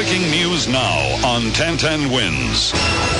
Breaking 0.00 0.30
news 0.30 0.66
now 0.66 0.98
on 1.16 1.42
1010 1.52 2.10
Wins. 2.10 2.72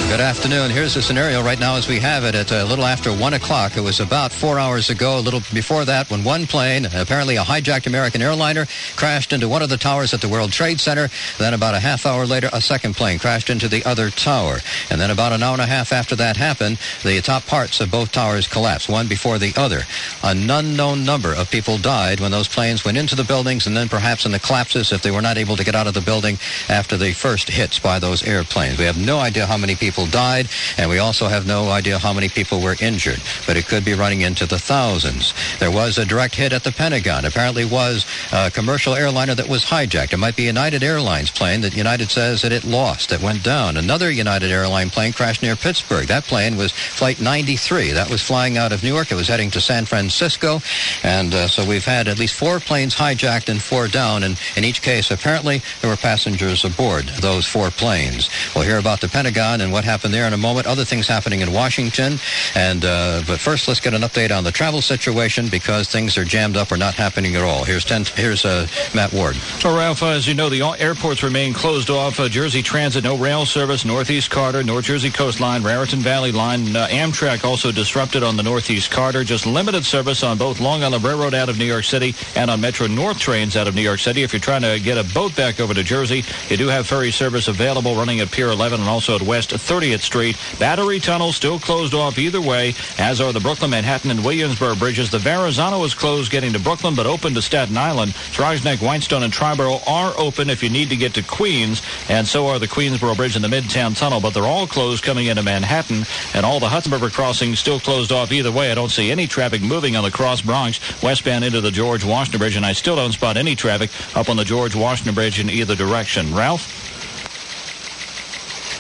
Good 0.08 0.18
afternoon. 0.18 0.70
Here's 0.70 0.94
the 0.94 1.02
scenario 1.02 1.42
right 1.42 1.60
now 1.60 1.76
as 1.76 1.86
we 1.86 1.98
have 1.98 2.24
it 2.24 2.34
at 2.34 2.50
a 2.50 2.64
little 2.64 2.86
after 2.86 3.12
1 3.12 3.34
o'clock. 3.34 3.76
It 3.76 3.82
was 3.82 4.00
about 4.00 4.32
four 4.32 4.58
hours 4.58 4.88
ago, 4.88 5.18
a 5.18 5.20
little 5.20 5.42
before 5.52 5.84
that, 5.84 6.10
when 6.10 6.24
one 6.24 6.46
plane, 6.46 6.86
apparently 6.86 7.36
a 7.36 7.42
hijacked 7.42 7.86
American 7.86 8.22
airliner, 8.22 8.66
crashed 8.96 9.34
into 9.34 9.46
one 9.46 9.60
of 9.60 9.68
the 9.68 9.76
towers 9.76 10.14
at 10.14 10.22
the 10.22 10.28
World 10.28 10.52
Trade 10.52 10.80
Center. 10.80 11.10
Then 11.38 11.52
about 11.52 11.74
a 11.74 11.80
half 11.80 12.06
hour 12.06 12.24
later, 12.24 12.48
a 12.50 12.62
second 12.62 12.96
plane 12.96 13.18
crashed 13.18 13.50
into 13.50 13.68
the 13.68 13.84
other 13.84 14.08
tower. 14.08 14.56
And 14.90 14.98
then 14.98 15.10
about 15.10 15.34
an 15.34 15.42
hour 15.42 15.52
and 15.52 15.62
a 15.62 15.66
half 15.66 15.92
after 15.92 16.16
that 16.16 16.38
happened, 16.38 16.78
the 17.04 17.20
top 17.20 17.44
parts 17.46 17.80
of 17.80 17.90
both 17.90 18.10
towers 18.10 18.48
collapsed, 18.48 18.88
one 18.88 19.06
before 19.06 19.38
the 19.38 19.52
other. 19.54 19.82
An 20.24 20.48
unknown 20.48 21.04
number 21.04 21.34
of 21.34 21.50
people 21.50 21.76
died 21.76 22.20
when 22.20 22.30
those 22.30 22.48
planes 22.48 22.86
went 22.86 22.96
into 22.96 23.14
the 23.14 23.22
buildings 23.22 23.66
and 23.66 23.76
then 23.76 23.90
perhaps 23.90 24.24
in 24.24 24.32
the 24.32 24.38
collapses 24.38 24.92
if 24.92 25.02
they 25.02 25.10
were 25.10 25.20
not 25.20 25.36
able 25.36 25.56
to 25.56 25.64
get 25.64 25.74
out 25.74 25.86
of 25.86 25.92
the 25.92 26.00
building 26.00 26.38
after 26.70 26.96
the 26.96 27.12
first 27.12 27.50
hits 27.50 27.78
by 27.78 27.98
those 27.98 28.22
airplanes. 28.22 28.78
We 28.78 28.84
have 28.84 28.98
no 28.98 29.18
idea 29.18 29.44
how 29.44 29.58
many 29.58 29.74
people 29.74 30.06
died, 30.06 30.48
and 30.78 30.88
we 30.88 30.98
also 30.98 31.26
have 31.26 31.46
no 31.46 31.68
idea 31.70 31.98
how 31.98 32.12
many 32.12 32.28
people 32.28 32.60
were 32.60 32.76
injured, 32.80 33.20
but 33.46 33.56
it 33.56 33.66
could 33.66 33.84
be 33.84 33.94
running 33.94 34.20
into 34.20 34.46
the 34.46 34.58
thousands. 34.58 35.34
There 35.58 35.70
was 35.70 35.98
a 35.98 36.06
direct 36.06 36.36
hit 36.36 36.52
at 36.52 36.62
the 36.62 36.72
Pentagon. 36.72 37.24
Apparently 37.24 37.64
was 37.64 38.06
a 38.32 38.50
commercial 38.50 38.94
airliner 38.94 39.34
that 39.34 39.48
was 39.48 39.64
hijacked. 39.64 40.12
It 40.12 40.18
might 40.18 40.36
be 40.36 40.44
United 40.44 40.82
Airlines 40.82 41.30
plane 41.30 41.60
that 41.62 41.76
United 41.76 42.10
says 42.10 42.42
that 42.42 42.52
it 42.52 42.64
lost. 42.64 43.12
It 43.12 43.20
went 43.20 43.42
down. 43.42 43.76
Another 43.76 44.10
United 44.10 44.52
Airline 44.52 44.90
plane 44.90 45.12
crashed 45.12 45.42
near 45.42 45.56
Pittsburgh. 45.56 46.06
That 46.06 46.24
plane 46.24 46.56
was 46.56 46.72
Flight 46.72 47.20
93. 47.20 47.92
That 47.92 48.08
was 48.08 48.22
flying 48.22 48.56
out 48.56 48.72
of 48.72 48.84
Newark. 48.84 49.10
It 49.10 49.16
was 49.16 49.28
heading 49.28 49.50
to 49.52 49.60
San 49.60 49.86
Francisco, 49.86 50.60
and 51.02 51.34
uh, 51.34 51.48
so 51.48 51.66
we've 51.66 51.84
had 51.84 52.06
at 52.06 52.18
least 52.18 52.34
four 52.34 52.60
planes 52.60 52.94
hijacked 52.94 53.48
and 53.48 53.60
four 53.60 53.88
down, 53.88 54.22
and 54.22 54.38
in 54.56 54.64
each 54.64 54.82
case, 54.82 55.10
apparently 55.10 55.62
there 55.80 55.90
were 55.90 55.96
passengers 55.96 56.59
aboard 56.64 57.06
those 57.20 57.46
four 57.46 57.70
planes. 57.70 58.28
We'll 58.54 58.64
hear 58.64 58.78
about 58.78 59.00
the 59.00 59.08
Pentagon 59.08 59.60
and 59.60 59.72
what 59.72 59.84
happened 59.84 60.14
there 60.14 60.26
in 60.26 60.32
a 60.32 60.38
moment. 60.38 60.66
Other 60.66 60.84
things 60.84 61.06
happening 61.06 61.40
in 61.40 61.52
Washington, 61.52 62.18
and 62.54 62.84
uh, 62.84 63.22
but 63.26 63.38
first, 63.38 63.68
let's 63.68 63.80
get 63.80 63.94
an 63.94 64.02
update 64.02 64.36
on 64.36 64.44
the 64.44 64.52
travel 64.52 64.80
situation 64.80 65.48
because 65.48 65.88
things 65.88 66.16
are 66.18 66.24
jammed 66.24 66.56
up 66.56 66.72
or 66.72 66.76
not 66.76 66.94
happening 66.94 67.36
at 67.36 67.42
all. 67.42 67.64
Here's 67.64 67.84
ten, 67.84 68.04
here's 68.04 68.44
uh, 68.44 68.66
Matt 68.94 69.12
Ward. 69.12 69.36
Well, 69.64 69.76
Ralph, 69.76 70.02
as 70.02 70.26
you 70.26 70.34
know, 70.34 70.48
the 70.48 70.62
airports 70.78 71.22
remain 71.22 71.52
closed 71.52 71.90
off. 71.90 72.20
Uh, 72.20 72.28
Jersey 72.28 72.62
Transit, 72.62 73.04
no 73.04 73.16
rail 73.16 73.46
service. 73.46 73.84
Northeast 73.84 74.30
Corridor, 74.30 74.62
North 74.62 74.84
Jersey 74.84 75.10
Coastline, 75.10 75.62
Raritan 75.62 76.00
Valley 76.00 76.32
Line. 76.32 76.76
Uh, 76.76 76.86
Amtrak 76.88 77.44
also 77.44 77.72
disrupted 77.72 78.22
on 78.22 78.36
the 78.36 78.42
Northeast 78.42 78.90
Corridor. 78.90 79.24
Just 79.24 79.46
limited 79.46 79.84
service 79.84 80.22
on 80.22 80.38
both 80.38 80.60
Long 80.60 80.82
Island 80.82 81.04
Railroad 81.04 81.34
out 81.34 81.48
of 81.48 81.58
New 81.58 81.64
York 81.64 81.84
City 81.84 82.14
and 82.36 82.50
on 82.50 82.60
Metro 82.60 82.86
North 82.86 83.18
trains 83.18 83.56
out 83.56 83.68
of 83.68 83.74
New 83.74 83.82
York 83.82 84.00
City. 84.00 84.22
If 84.22 84.32
you're 84.32 84.40
trying 84.40 84.62
to 84.62 84.78
get 84.80 84.98
a 84.98 85.14
boat 85.14 85.34
back 85.36 85.60
over 85.60 85.74
to 85.74 85.82
Jersey, 85.82 86.24
you 86.50 86.56
do 86.56 86.68
have 86.68 86.86
ferry 86.86 87.10
service 87.10 87.48
available 87.48 87.94
running 87.94 88.20
at 88.20 88.30
Pier 88.30 88.48
11 88.48 88.80
and 88.80 88.88
also 88.88 89.14
at 89.14 89.22
West 89.22 89.50
30th 89.50 90.00
Street. 90.00 90.36
Battery 90.58 90.98
Tunnel 90.98 91.32
still 91.32 91.58
closed 91.58 91.94
off 91.94 92.18
either 92.18 92.40
way, 92.40 92.74
as 92.98 93.20
are 93.20 93.32
the 93.32 93.40
Brooklyn, 93.40 93.70
Manhattan, 93.70 94.10
and 94.10 94.24
Williamsburg 94.24 94.78
bridges. 94.78 95.10
The 95.10 95.18
Verrazano 95.18 95.84
is 95.84 95.94
closed 95.94 96.30
getting 96.30 96.52
to 96.52 96.58
Brooklyn, 96.58 96.94
but 96.94 97.06
open 97.06 97.34
to 97.34 97.42
Staten 97.42 97.76
Island. 97.76 98.14
Throgs 98.14 98.64
Neck, 98.64 98.80
Whitestone, 98.80 99.22
and 99.22 99.32
Triborough 99.32 99.80
are 99.86 100.12
open 100.16 100.50
if 100.50 100.62
you 100.62 100.70
need 100.70 100.88
to 100.90 100.96
get 100.96 101.14
to 101.14 101.22
Queens, 101.22 101.82
and 102.08 102.26
so 102.26 102.48
are 102.48 102.58
the 102.58 102.66
Queensboro 102.68 103.16
Bridge 103.16 103.36
and 103.36 103.44
the 103.44 103.48
Midtown 103.48 103.96
Tunnel, 103.96 104.20
but 104.20 104.34
they're 104.34 104.42
all 104.42 104.66
closed 104.66 105.04
coming 105.04 105.26
into 105.26 105.42
Manhattan, 105.42 106.04
and 106.34 106.44
all 106.44 106.60
the 106.60 106.68
Hudson 106.68 106.92
River 106.92 107.10
crossings 107.10 107.58
still 107.58 107.80
closed 107.80 108.12
off 108.12 108.32
either 108.32 108.52
way. 108.52 108.70
I 108.70 108.74
don't 108.74 108.90
see 108.90 109.10
any 109.10 109.26
traffic 109.26 109.62
moving 109.62 109.96
on 109.96 110.04
the 110.04 110.10
Cross 110.10 110.42
Bronx 110.42 110.80
westbound 111.02 111.44
into 111.44 111.60
the 111.60 111.70
George 111.70 112.04
Washington 112.04 112.38
Bridge, 112.38 112.56
and 112.56 112.66
I 112.66 112.72
still 112.72 112.96
don't 112.96 113.12
spot 113.12 113.36
any 113.36 113.54
traffic 113.54 113.90
up 114.16 114.28
on 114.28 114.36
the 114.36 114.44
George 114.44 114.74
Washington 114.74 115.14
Bridge 115.14 115.38
in 115.38 115.50
either 115.50 115.74
direction. 115.74 116.29
Ralph? 116.34 116.90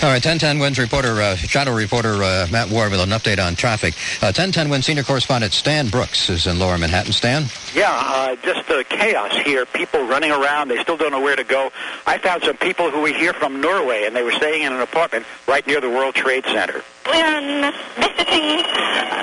All 0.02 0.08
right, 0.08 0.14
1010 0.14 0.60
Wins 0.60 0.78
reporter, 0.78 1.20
uh, 1.20 1.36
shadow 1.36 1.74
reporter 1.74 2.22
uh, 2.22 2.46
Matt 2.50 2.70
Ward 2.70 2.90
with 2.90 3.00
an 3.00 3.10
update 3.10 3.38
on 3.38 3.54
traffic. 3.54 3.92
Uh, 4.22 4.32
1010 4.32 4.70
Wins 4.70 4.86
senior 4.86 5.02
correspondent 5.02 5.52
Stan 5.52 5.88
Brooks 5.88 6.30
is 6.30 6.46
in 6.46 6.58
Lower 6.58 6.78
Manhattan. 6.78 7.12
Stan? 7.12 7.44
Yeah, 7.74 7.90
uh, 7.92 8.34
just 8.36 8.70
uh, 8.70 8.82
chaos 8.84 9.36
here. 9.44 9.66
People 9.66 10.06
running 10.06 10.30
around. 10.30 10.68
They 10.68 10.78
still 10.82 10.96
don't 10.96 11.12
know 11.12 11.20
where 11.20 11.36
to 11.36 11.44
go. 11.44 11.70
I 12.06 12.16
found 12.16 12.42
some 12.44 12.56
people 12.56 12.90
who 12.90 13.02
were 13.02 13.08
here 13.08 13.34
from 13.34 13.60
Norway, 13.60 14.04
and 14.06 14.16
they 14.16 14.22
were 14.22 14.32
staying 14.32 14.62
in 14.62 14.72
an 14.72 14.80
apartment 14.80 15.26
right 15.46 15.66
near 15.66 15.82
the 15.82 15.90
World 15.90 16.14
Trade 16.14 16.46
Center. 16.46 16.82
We 17.04 17.20
are 17.20 17.72
visiting 17.96 18.64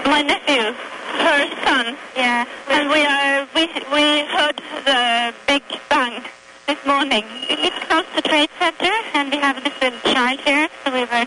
my 0.05 0.21
nephew, 0.21 0.73
her 1.17 1.66
son. 1.66 1.97
Yeah. 2.16 2.45
And 2.69 2.89
we 2.89 3.03
are 3.03 3.47
we 3.55 3.66
we 3.91 4.25
heard 4.27 4.61
the 4.85 5.33
big 5.47 5.63
bang 5.89 6.23
this 6.67 6.85
morning. 6.85 7.23
It's 7.47 7.79
close 7.88 8.03
to 8.09 8.22
the 8.22 8.28
Trade 8.28 8.50
Center, 8.59 8.91
and 9.13 9.31
we 9.31 9.38
have 9.38 9.57
a 9.57 9.61
little 9.61 10.00
child 10.11 10.38
here, 10.41 10.67
so 10.83 10.91
we 10.91 11.05
were 11.05 11.25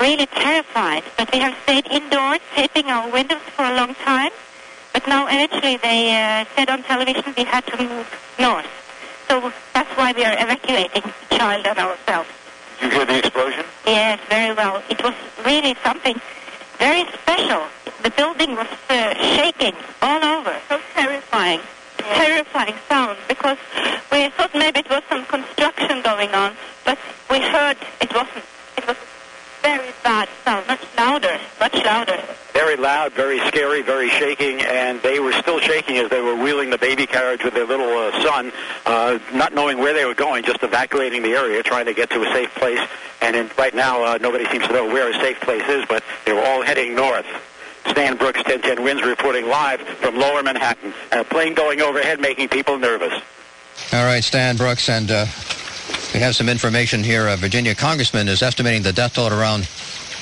really 0.00 0.26
terrified. 0.26 1.04
But 1.16 1.30
we 1.32 1.38
have 1.38 1.56
stayed 1.62 1.86
indoors, 1.86 2.40
taping 2.52 2.86
our 2.86 3.08
windows 3.08 3.42
for 3.54 3.64
a 3.64 3.76
long 3.76 3.94
time. 3.94 4.32
But 4.92 5.06
now, 5.06 5.26
eventually, 5.28 5.76
they 5.76 6.10
uh, 6.10 6.44
said 6.56 6.68
on 6.68 6.82
television 6.82 7.32
we 7.36 7.44
had 7.44 7.64
to 7.68 7.76
move 7.80 8.06
north. 8.40 8.66
So 9.28 9.52
that's 9.72 9.90
why 9.96 10.12
we 10.12 10.24
are 10.24 10.34
evacuating 10.34 11.02
the 11.02 11.36
child 11.36 11.64
and 11.64 11.78
ourselves. 11.78 12.28
Did 12.80 12.92
you 12.92 12.98
hear 12.98 13.06
the 13.06 13.18
explosion? 13.18 13.64
Yes, 13.86 14.18
very 14.28 14.52
well. 14.52 14.82
It 14.90 15.00
was 15.00 15.14
really 15.44 15.76
something 15.84 16.20
very 16.78 17.04
special. 17.12 17.62
The 18.02 18.10
building 18.10 18.56
was 18.56 18.68
uh, 18.90 19.14
shaking 19.36 19.76
all 20.02 20.24
over. 20.24 20.56
So 20.68 20.80
terrifying. 20.92 21.60
Terrifying 22.14 22.74
sound 22.88 23.18
because 23.28 23.58
we 24.12 24.28
thought 24.30 24.54
maybe 24.54 24.80
it 24.80 24.90
was 24.90 25.02
some 25.08 25.24
construction 25.26 26.02
going 26.02 26.30
on, 26.30 26.54
but 26.84 26.98
we 27.30 27.40
heard 27.40 27.76
it 28.00 28.14
wasn't. 28.14 28.44
It 28.76 28.86
was 28.86 28.96
very 29.62 29.90
bad 30.04 30.28
sound, 30.44 30.66
much 30.68 30.80
louder, 30.96 31.38
much 31.58 31.74
louder. 31.84 32.22
Very 32.52 32.76
loud, 32.76 33.12
very 33.12 33.40
scary, 33.48 33.82
very 33.82 34.08
shaking, 34.10 34.60
and 34.60 35.02
they 35.02 35.18
were 35.18 35.32
still 35.32 35.58
shaking 35.58 35.96
as 35.96 36.08
they 36.08 36.20
were 36.20 36.36
wheeling 36.36 36.70
the 36.70 36.78
baby 36.78 37.06
carriage 37.06 37.42
with 37.44 37.54
their 37.54 37.66
little 37.66 37.88
uh, 37.88 38.22
son, 38.22 38.52
uh, 38.86 39.18
not 39.34 39.54
knowing 39.54 39.78
where 39.78 39.92
they 39.92 40.04
were 40.04 40.14
going, 40.14 40.44
just 40.44 40.62
evacuating 40.62 41.22
the 41.22 41.32
area, 41.32 41.62
trying 41.62 41.86
to 41.86 41.94
get 41.94 42.10
to 42.10 42.22
a 42.22 42.32
safe 42.32 42.54
place. 42.54 42.80
And 43.20 43.34
in, 43.34 43.50
right 43.58 43.74
now, 43.74 44.04
uh, 44.04 44.18
nobody 44.20 44.46
seems 44.46 44.66
to 44.68 44.72
know 44.72 44.86
where 44.86 45.10
a 45.10 45.14
safe 45.20 45.40
place 45.40 45.68
is, 45.68 45.84
but 45.88 46.04
they 46.24 46.32
were 46.32 46.44
all 46.44 46.62
heading 46.62 46.94
north. 46.94 47.26
Stan 47.90 48.16
Brooks, 48.16 48.38
1010 48.38 48.82
Wins, 48.82 49.02
reporting 49.02 49.48
live 49.48 49.80
from 49.80 50.18
Lower 50.18 50.42
Manhattan. 50.42 50.92
And 51.10 51.20
a 51.20 51.24
plane 51.24 51.54
going 51.54 51.80
overhead 51.80 52.20
making 52.20 52.48
people 52.48 52.78
nervous. 52.78 53.12
All 53.92 54.04
right, 54.04 54.22
Stan 54.22 54.56
Brooks, 54.56 54.88
and 54.88 55.10
uh, 55.10 55.26
we 56.14 56.20
have 56.20 56.34
some 56.34 56.48
information 56.48 57.02
here. 57.02 57.28
A 57.28 57.36
Virginia 57.36 57.74
congressman 57.74 58.28
is 58.28 58.42
estimating 58.42 58.82
the 58.82 58.92
death 58.92 59.14
toll 59.14 59.26
at 59.26 59.32
around 59.32 59.68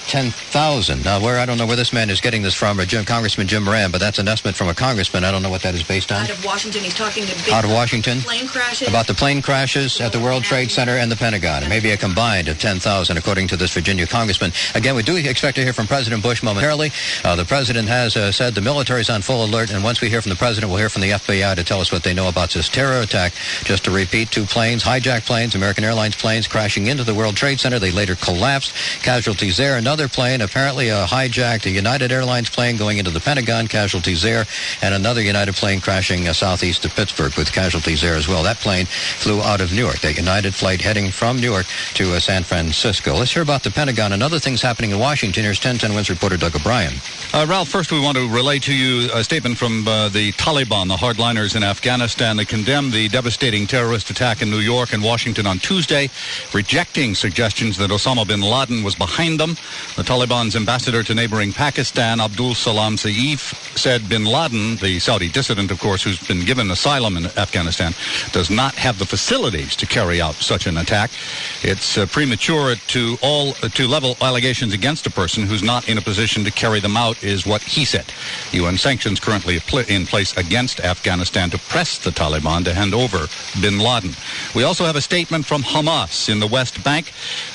10,000. 0.06 1.04
Now, 1.04 1.20
where 1.20 1.38
I 1.38 1.46
don't 1.46 1.58
know 1.58 1.66
where 1.66 1.76
this 1.76 1.92
man 1.92 2.10
is 2.10 2.20
getting 2.20 2.42
this 2.42 2.54
from, 2.54 2.78
or 2.80 2.84
Jim, 2.84 3.04
Congressman 3.04 3.46
Jim 3.46 3.64
Moran, 3.64 3.90
but 3.90 4.00
that's 4.00 4.18
an 4.18 4.28
estimate 4.28 4.54
from 4.54 4.68
a 4.68 4.74
congressman. 4.74 5.24
I 5.24 5.30
don't 5.30 5.42
know 5.42 5.50
what 5.50 5.62
that 5.62 5.74
is 5.74 5.82
based 5.82 6.12
on. 6.12 6.22
Out 6.22 6.30
of 6.30 6.44
Washington, 6.44 6.82
he's 6.82 6.94
talking 6.94 7.24
to 7.24 7.34
big 7.44 7.52
Out 7.52 7.64
of 7.64 7.70
Washington? 7.70 8.20
plane 8.20 8.46
crashes. 8.46 8.88
About 8.88 9.06
the 9.06 9.14
plane 9.14 9.42
crashes 9.42 10.00
at 10.00 10.12
the 10.12 10.20
World 10.20 10.44
Trade 10.44 10.70
Center 10.70 10.92
and 10.98 11.10
the 11.10 11.16
Pentagon. 11.16 11.68
Maybe 11.68 11.90
a 11.90 11.96
combined 11.96 12.48
of 12.48 12.58
10,000, 12.58 13.16
according 13.16 13.48
to 13.48 13.56
this 13.56 13.72
Virginia 13.72 14.06
congressman. 14.06 14.52
Again, 14.74 14.94
we 14.94 15.02
do 15.02 15.16
expect 15.16 15.56
to 15.56 15.62
hear 15.64 15.72
from 15.72 15.86
President 15.86 16.22
Bush 16.22 16.42
momentarily. 16.42 16.90
Uh, 17.24 17.36
the 17.36 17.44
president 17.44 17.88
has 17.88 18.16
uh, 18.16 18.32
said 18.32 18.54
the 18.54 18.60
military 18.60 19.00
is 19.00 19.10
on 19.10 19.22
full 19.22 19.44
alert, 19.44 19.70
and 19.72 19.82
once 19.84 20.00
we 20.00 20.10
hear 20.10 20.20
from 20.20 20.30
the 20.30 20.36
president, 20.36 20.70
we'll 20.70 20.78
hear 20.78 20.88
from 20.90 21.02
the 21.02 21.10
FBI 21.10 21.54
to 21.56 21.64
tell 21.64 21.80
us 21.80 21.90
what 21.92 22.02
they 22.02 22.12
know 22.14 22.28
about 22.28 22.50
this 22.50 22.68
terror 22.68 23.00
attack. 23.00 23.32
Just 23.64 23.84
to 23.84 23.90
repeat, 23.90 24.30
two 24.30 24.44
planes, 24.44 24.82
hijacked 24.82 25.26
planes, 25.26 25.54
American 25.54 25.84
Airlines 25.84 26.16
planes, 26.16 26.46
crashing 26.46 26.88
into 26.88 27.04
the 27.04 27.14
World 27.14 27.36
Trade 27.36 27.60
Center. 27.60 27.78
They 27.78 27.90
later 27.90 28.16
collapsed. 28.16 28.74
Casualties 29.02 29.56
there. 29.56 29.76
Another 29.76 29.93
another 29.94 30.08
plane, 30.08 30.40
apparently 30.40 30.88
a 30.88 31.04
hijacked 31.06 31.66
a 31.66 31.70
United 31.70 32.10
Airlines 32.10 32.50
plane 32.50 32.76
going 32.76 32.98
into 32.98 33.12
the 33.12 33.20
Pentagon, 33.20 33.68
casualties 33.68 34.22
there, 34.22 34.44
and 34.82 34.92
another 34.92 35.22
United 35.22 35.54
plane 35.54 35.80
crashing 35.80 36.26
uh, 36.26 36.32
southeast 36.32 36.84
of 36.84 36.92
Pittsburgh 36.96 37.32
with 37.36 37.52
casualties 37.52 38.00
there 38.00 38.16
as 38.16 38.26
well. 38.26 38.42
That 38.42 38.56
plane 38.56 38.86
flew 38.86 39.40
out 39.40 39.60
of 39.60 39.72
Newark. 39.72 40.02
A 40.02 40.12
United 40.12 40.52
flight 40.52 40.80
heading 40.80 41.12
from 41.12 41.40
Newark 41.40 41.66
to 41.94 42.12
uh, 42.12 42.18
San 42.18 42.42
Francisco. 42.42 43.14
Let's 43.14 43.32
hear 43.32 43.44
about 43.44 43.62
the 43.62 43.70
Pentagon 43.70 44.12
and 44.12 44.20
other 44.20 44.40
things 44.40 44.60
happening 44.60 44.90
in 44.90 44.98
Washington. 44.98 45.44
Here's 45.44 45.58
1010 45.58 45.94
Wins 45.94 46.10
reporter 46.10 46.36
Doug 46.36 46.56
O'Brien. 46.56 46.94
Uh, 47.32 47.46
Ralph, 47.48 47.68
first 47.68 47.92
we 47.92 48.00
want 48.00 48.16
to 48.16 48.28
relay 48.28 48.58
to 48.58 48.74
you 48.74 49.12
a 49.14 49.22
statement 49.22 49.56
from 49.56 49.86
uh, 49.86 50.08
the 50.08 50.32
Taliban, 50.32 50.88
the 50.88 50.96
hardliners 50.96 51.54
in 51.54 51.62
Afghanistan. 51.62 52.36
They 52.36 52.44
condemned 52.44 52.92
the 52.92 53.08
devastating 53.10 53.68
terrorist 53.68 54.10
attack 54.10 54.42
in 54.42 54.50
New 54.50 54.58
York 54.58 54.92
and 54.92 55.04
Washington 55.04 55.46
on 55.46 55.60
Tuesday, 55.60 56.10
rejecting 56.52 57.14
suggestions 57.14 57.76
that 57.78 57.90
Osama 57.90 58.26
bin 58.26 58.40
Laden 58.40 58.82
was 58.82 58.96
behind 58.96 59.38
them. 59.38 59.56
The 59.96 60.02
Taliban's 60.02 60.56
ambassador 60.56 61.04
to 61.04 61.14
neighboring 61.14 61.52
Pakistan, 61.52 62.20
Abdul 62.20 62.54
Salam 62.54 62.96
Saif, 62.96 63.54
said 63.78 64.08
bin 64.08 64.24
Laden, 64.24 64.74
the 64.76 64.98
Saudi 64.98 65.28
dissident, 65.28 65.70
of 65.70 65.78
course, 65.78 66.02
who's 66.02 66.18
been 66.26 66.44
given 66.44 66.70
asylum 66.72 67.16
in 67.16 67.26
Afghanistan, 67.36 67.92
does 68.32 68.50
not 68.50 68.74
have 68.74 68.98
the 68.98 69.06
facilities 69.06 69.76
to 69.76 69.86
carry 69.86 70.20
out 70.20 70.34
such 70.34 70.66
an 70.66 70.78
attack. 70.78 71.10
It's 71.62 71.96
uh, 71.96 72.06
premature 72.06 72.74
to 72.74 73.16
all 73.22 73.50
uh, 73.62 73.68
to 73.68 73.86
level 73.86 74.16
allegations 74.20 74.72
against 74.72 75.06
a 75.06 75.10
person 75.10 75.44
who's 75.44 75.62
not 75.62 75.88
in 75.88 75.98
a 75.98 76.02
position 76.02 76.42
to 76.44 76.50
carry 76.50 76.80
them 76.80 76.96
out, 76.96 77.22
is 77.22 77.46
what 77.46 77.62
he 77.62 77.84
said. 77.84 78.06
UN 78.52 78.76
sanctions 78.78 79.20
currently 79.20 79.60
in 79.88 80.06
place 80.06 80.36
against 80.36 80.80
Afghanistan 80.80 81.50
to 81.50 81.58
press 81.58 81.98
the 81.98 82.10
Taliban 82.10 82.64
to 82.64 82.74
hand 82.74 82.94
over 82.94 83.28
bin 83.60 83.78
Laden. 83.78 84.10
We 84.56 84.64
also 84.64 84.84
have 84.84 84.96
a 84.96 85.00
statement 85.00 85.46
from 85.46 85.62
Hamas 85.62 86.28
in 86.28 86.40
the 86.40 86.46
West 86.48 86.82
Bank. 86.82 87.12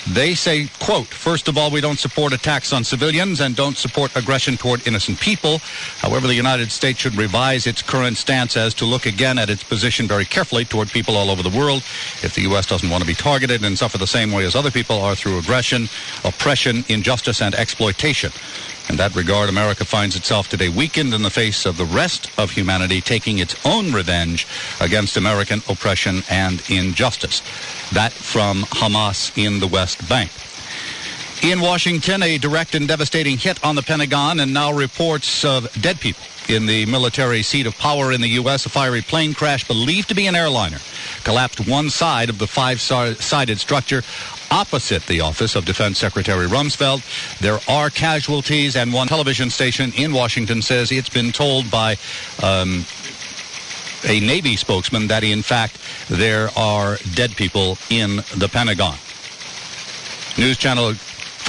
They 0.08 0.36
say, 0.36 0.70
quote, 0.80 1.08
first 1.08 1.48
of 1.48 1.58
all, 1.58 1.70
we 1.72 1.82
don't 1.82 2.00
support 2.00 2.19
attacks 2.28 2.74
on 2.74 2.84
civilians 2.84 3.40
and 3.40 3.56
don't 3.56 3.78
support 3.78 4.14
aggression 4.16 4.58
toward 4.58 4.86
innocent 4.86 5.20
people. 5.20 5.60
However, 6.00 6.28
the 6.28 6.36
United 6.36 6.70
States 6.72 7.00
should 7.00 7.16
revise 7.16 7.66
its 7.66 7.82
current 7.82 8.18
stance 8.18 8.58
as 8.58 8.74
to 8.76 8.86
look 8.86 9.06
again 9.06 9.40
at 9.40 9.50
its 9.50 9.64
position 9.64 10.06
very 10.08 10.26
carefully 10.26 10.66
toward 10.66 10.90
people 10.90 11.16
all 11.16 11.32
over 11.32 11.42
the 11.42 11.58
world. 11.58 11.82
If 12.22 12.36
the 12.36 12.42
U.S. 12.42 12.66
doesn't 12.66 12.90
want 12.90 13.02
to 13.02 13.08
be 13.08 13.14
targeted 13.14 13.64
and 13.64 13.78
suffer 13.78 13.98
the 13.98 14.06
same 14.06 14.34
way 14.34 14.44
as 14.44 14.56
other 14.56 14.70
people 14.70 15.00
are 15.00 15.16
through 15.16 15.40
aggression, 15.40 15.88
oppression, 16.26 16.84
injustice, 16.90 17.42
and 17.42 17.56
exploitation. 17.56 18.32
In 18.90 18.98
that 18.98 19.16
regard, 19.16 19.50
America 19.50 19.86
finds 19.86 20.16
itself 20.16 20.50
today 20.50 20.68
weakened 20.68 21.14
in 21.14 21.22
the 21.22 21.30
face 21.30 21.66
of 21.66 21.78
the 21.78 21.86
rest 21.86 22.32
of 22.40 22.52
humanity 22.52 23.02
taking 23.02 23.38
its 23.38 23.56
own 23.66 23.94
revenge 23.94 24.46
against 24.82 25.16
American 25.16 25.62
oppression 25.70 26.24
and 26.30 26.62
injustice. 26.70 27.42
That 27.94 28.12
from 28.12 28.64
Hamas 28.64 29.32
in 29.38 29.60
the 29.60 29.68
West 29.68 30.10
Bank. 30.10 30.32
In 31.42 31.62
Washington, 31.62 32.22
a 32.22 32.38
direct 32.38 32.76
and 32.76 32.86
devastating 32.86 33.38
hit 33.38 33.64
on 33.64 33.76
the 33.76 33.82
Pentagon 33.82 34.42
and 34.42 34.54
now 34.54 34.74
reports 34.74 35.46
of 35.46 35.72
dead 35.82 35.98
people 35.98 36.22
in 36.50 36.66
the 36.66 36.86
military 36.86 37.44
seat 37.44 37.66
of 37.66 37.78
power 37.78 38.12
in 38.12 38.20
the 38.20 38.28
U.S. 38.30 38.66
A 38.66 38.70
fiery 38.70 39.02
plane 39.02 39.34
crash 39.34 39.66
believed 39.66 40.10
to 40.10 40.16
be 40.16 40.28
an 40.28 40.36
airliner 40.36 40.80
collapsed 41.24 41.66
one 41.66 41.90
side 41.90 42.30
of 42.30 42.40
the 42.40 42.48
five-sided 42.48 43.58
structure 43.58 44.04
opposite 44.52 45.06
the 45.06 45.22
office 45.22 45.56
of 45.56 45.64
Defense 45.64 45.98
Secretary 45.98 46.46
Rumsfeld. 46.46 47.40
There 47.40 47.60
are 47.70 47.90
casualties, 47.90 48.76
and 48.76 48.92
one 48.92 49.08
television 49.08 49.50
station 49.50 49.94
in 49.96 50.12
Washington 50.12 50.62
says 50.62 50.92
it's 50.92 51.08
been 51.08 51.32
told 51.32 51.72
by 51.72 51.96
um, 52.44 52.86
a 54.04 54.20
Navy 54.20 54.58
spokesman 54.58 55.08
that, 55.08 55.24
in 55.24 55.42
fact, 55.42 55.78
there 56.10 56.50
are 56.58 56.98
dead 57.14 57.38
people 57.38 57.78
in 57.90 58.18
the 58.36 58.50
Pentagon. 58.52 58.98
News 60.38 60.58
Channel 60.58 60.96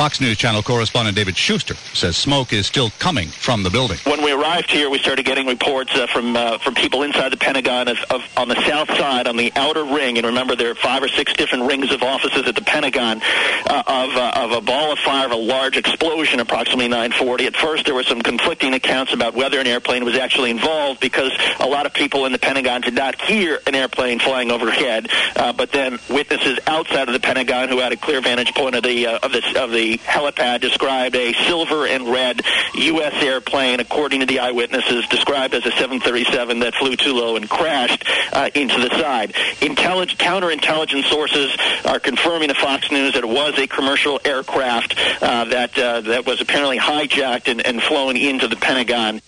Fox 0.00 0.18
News 0.18 0.38
Channel 0.38 0.62
correspondent 0.62 1.14
David 1.14 1.36
Shuster 1.36 1.74
says 1.92 2.16
smoke 2.16 2.54
is 2.54 2.66
still 2.66 2.88
coming 2.98 3.28
from 3.28 3.62
the 3.62 3.68
building. 3.68 3.98
When 4.04 4.22
we 4.22 4.32
arrived 4.32 4.70
here, 4.70 4.88
we 4.88 4.98
started 4.98 5.26
getting 5.26 5.46
reports 5.46 5.94
uh, 5.94 6.06
from 6.06 6.34
uh, 6.34 6.56
from 6.56 6.74
people 6.74 7.02
inside 7.02 7.30
the 7.32 7.36
Pentagon 7.36 7.86
of, 7.86 7.98
of, 8.08 8.22
on 8.34 8.48
the 8.48 8.54
south 8.66 8.88
side, 8.96 9.26
on 9.26 9.36
the 9.36 9.52
outer 9.56 9.84
ring. 9.84 10.16
And 10.16 10.26
remember, 10.26 10.56
there 10.56 10.70
are 10.70 10.74
five 10.74 11.02
or 11.02 11.08
six 11.08 11.34
different 11.34 11.64
rings 11.64 11.92
of 11.92 12.02
offices 12.02 12.48
at 12.48 12.54
the 12.54 12.62
Pentagon 12.62 13.20
uh, 13.66 13.82
of, 13.86 14.16
uh, 14.16 14.32
of 14.36 14.52
a 14.52 14.62
ball 14.62 14.90
of 14.90 14.98
fire, 15.00 15.26
of 15.26 15.32
a 15.32 15.36
large 15.36 15.76
explosion, 15.76 16.40
approximately 16.40 16.88
9:40. 16.88 17.48
At 17.48 17.56
first, 17.56 17.84
there 17.84 17.94
were 17.94 18.02
some 18.02 18.22
conflicting 18.22 18.72
accounts 18.72 19.12
about 19.12 19.34
whether 19.34 19.60
an 19.60 19.66
airplane 19.66 20.06
was 20.06 20.16
actually 20.16 20.50
involved 20.50 21.00
because 21.00 21.32
a 21.58 21.66
lot 21.66 21.84
of 21.84 21.92
people 21.92 22.24
in 22.24 22.32
the 22.32 22.38
Pentagon 22.38 22.80
did 22.80 22.94
not 22.94 23.20
hear 23.20 23.60
an 23.66 23.74
airplane 23.74 24.18
flying 24.18 24.50
overhead. 24.50 25.10
Uh, 25.36 25.52
but 25.52 25.72
then 25.72 25.98
witnesses 26.08 26.58
outside 26.66 27.06
of 27.06 27.12
the 27.12 27.20
Pentagon 27.20 27.68
who 27.68 27.80
had 27.80 27.92
a 27.92 27.98
clear 27.98 28.22
vantage 28.22 28.54
point 28.54 28.74
of 28.74 28.82
the 28.82 29.06
uh, 29.06 29.18
of 29.22 29.32
the 29.32 29.62
of 29.62 29.70
the 29.70 29.89
helipad 29.98 30.60
described 30.60 31.16
a 31.16 31.32
silver 31.44 31.86
and 31.86 32.08
red 32.08 32.42
U.S. 32.74 33.14
airplane, 33.22 33.80
according 33.80 34.20
to 34.20 34.26
the 34.26 34.40
eyewitnesses, 34.40 35.06
described 35.08 35.54
as 35.54 35.64
a 35.66 35.70
737 35.72 36.60
that 36.60 36.74
flew 36.74 36.96
too 36.96 37.14
low 37.14 37.36
and 37.36 37.48
crashed 37.48 38.04
uh, 38.32 38.50
into 38.54 38.80
the 38.80 38.90
side. 38.90 39.32
Intellig- 39.60 40.16
counterintelligence 40.16 41.04
sources 41.04 41.56
are 41.84 42.00
confirming 42.00 42.48
to 42.48 42.54
Fox 42.54 42.90
News 42.90 43.14
that 43.14 43.24
it 43.24 43.28
was 43.28 43.58
a 43.58 43.66
commercial 43.66 44.20
aircraft 44.24 44.96
uh, 45.22 45.44
that 45.46 45.78
uh, 45.78 46.00
that 46.02 46.26
was 46.26 46.40
apparently 46.40 46.78
hijacked 46.78 47.48
and, 47.48 47.64
and 47.64 47.82
flown 47.82 48.16
into 48.16 48.48
the 48.48 48.56
Pentagon. 48.56 49.20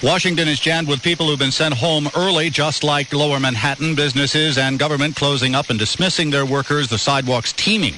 Washington 0.00 0.46
is 0.46 0.60
jammed 0.60 0.86
with 0.86 1.02
people 1.02 1.26
who've 1.26 1.40
been 1.40 1.50
sent 1.50 1.74
home 1.74 2.08
early, 2.14 2.50
just 2.50 2.84
like 2.84 3.12
lower 3.12 3.40
Manhattan. 3.40 3.96
Businesses 3.96 4.56
and 4.56 4.78
government 4.78 5.16
closing 5.16 5.56
up 5.56 5.70
and 5.70 5.78
dismissing 5.78 6.30
their 6.30 6.46
workers, 6.46 6.88
the 6.88 6.98
sidewalks 6.98 7.52
teeming 7.52 7.94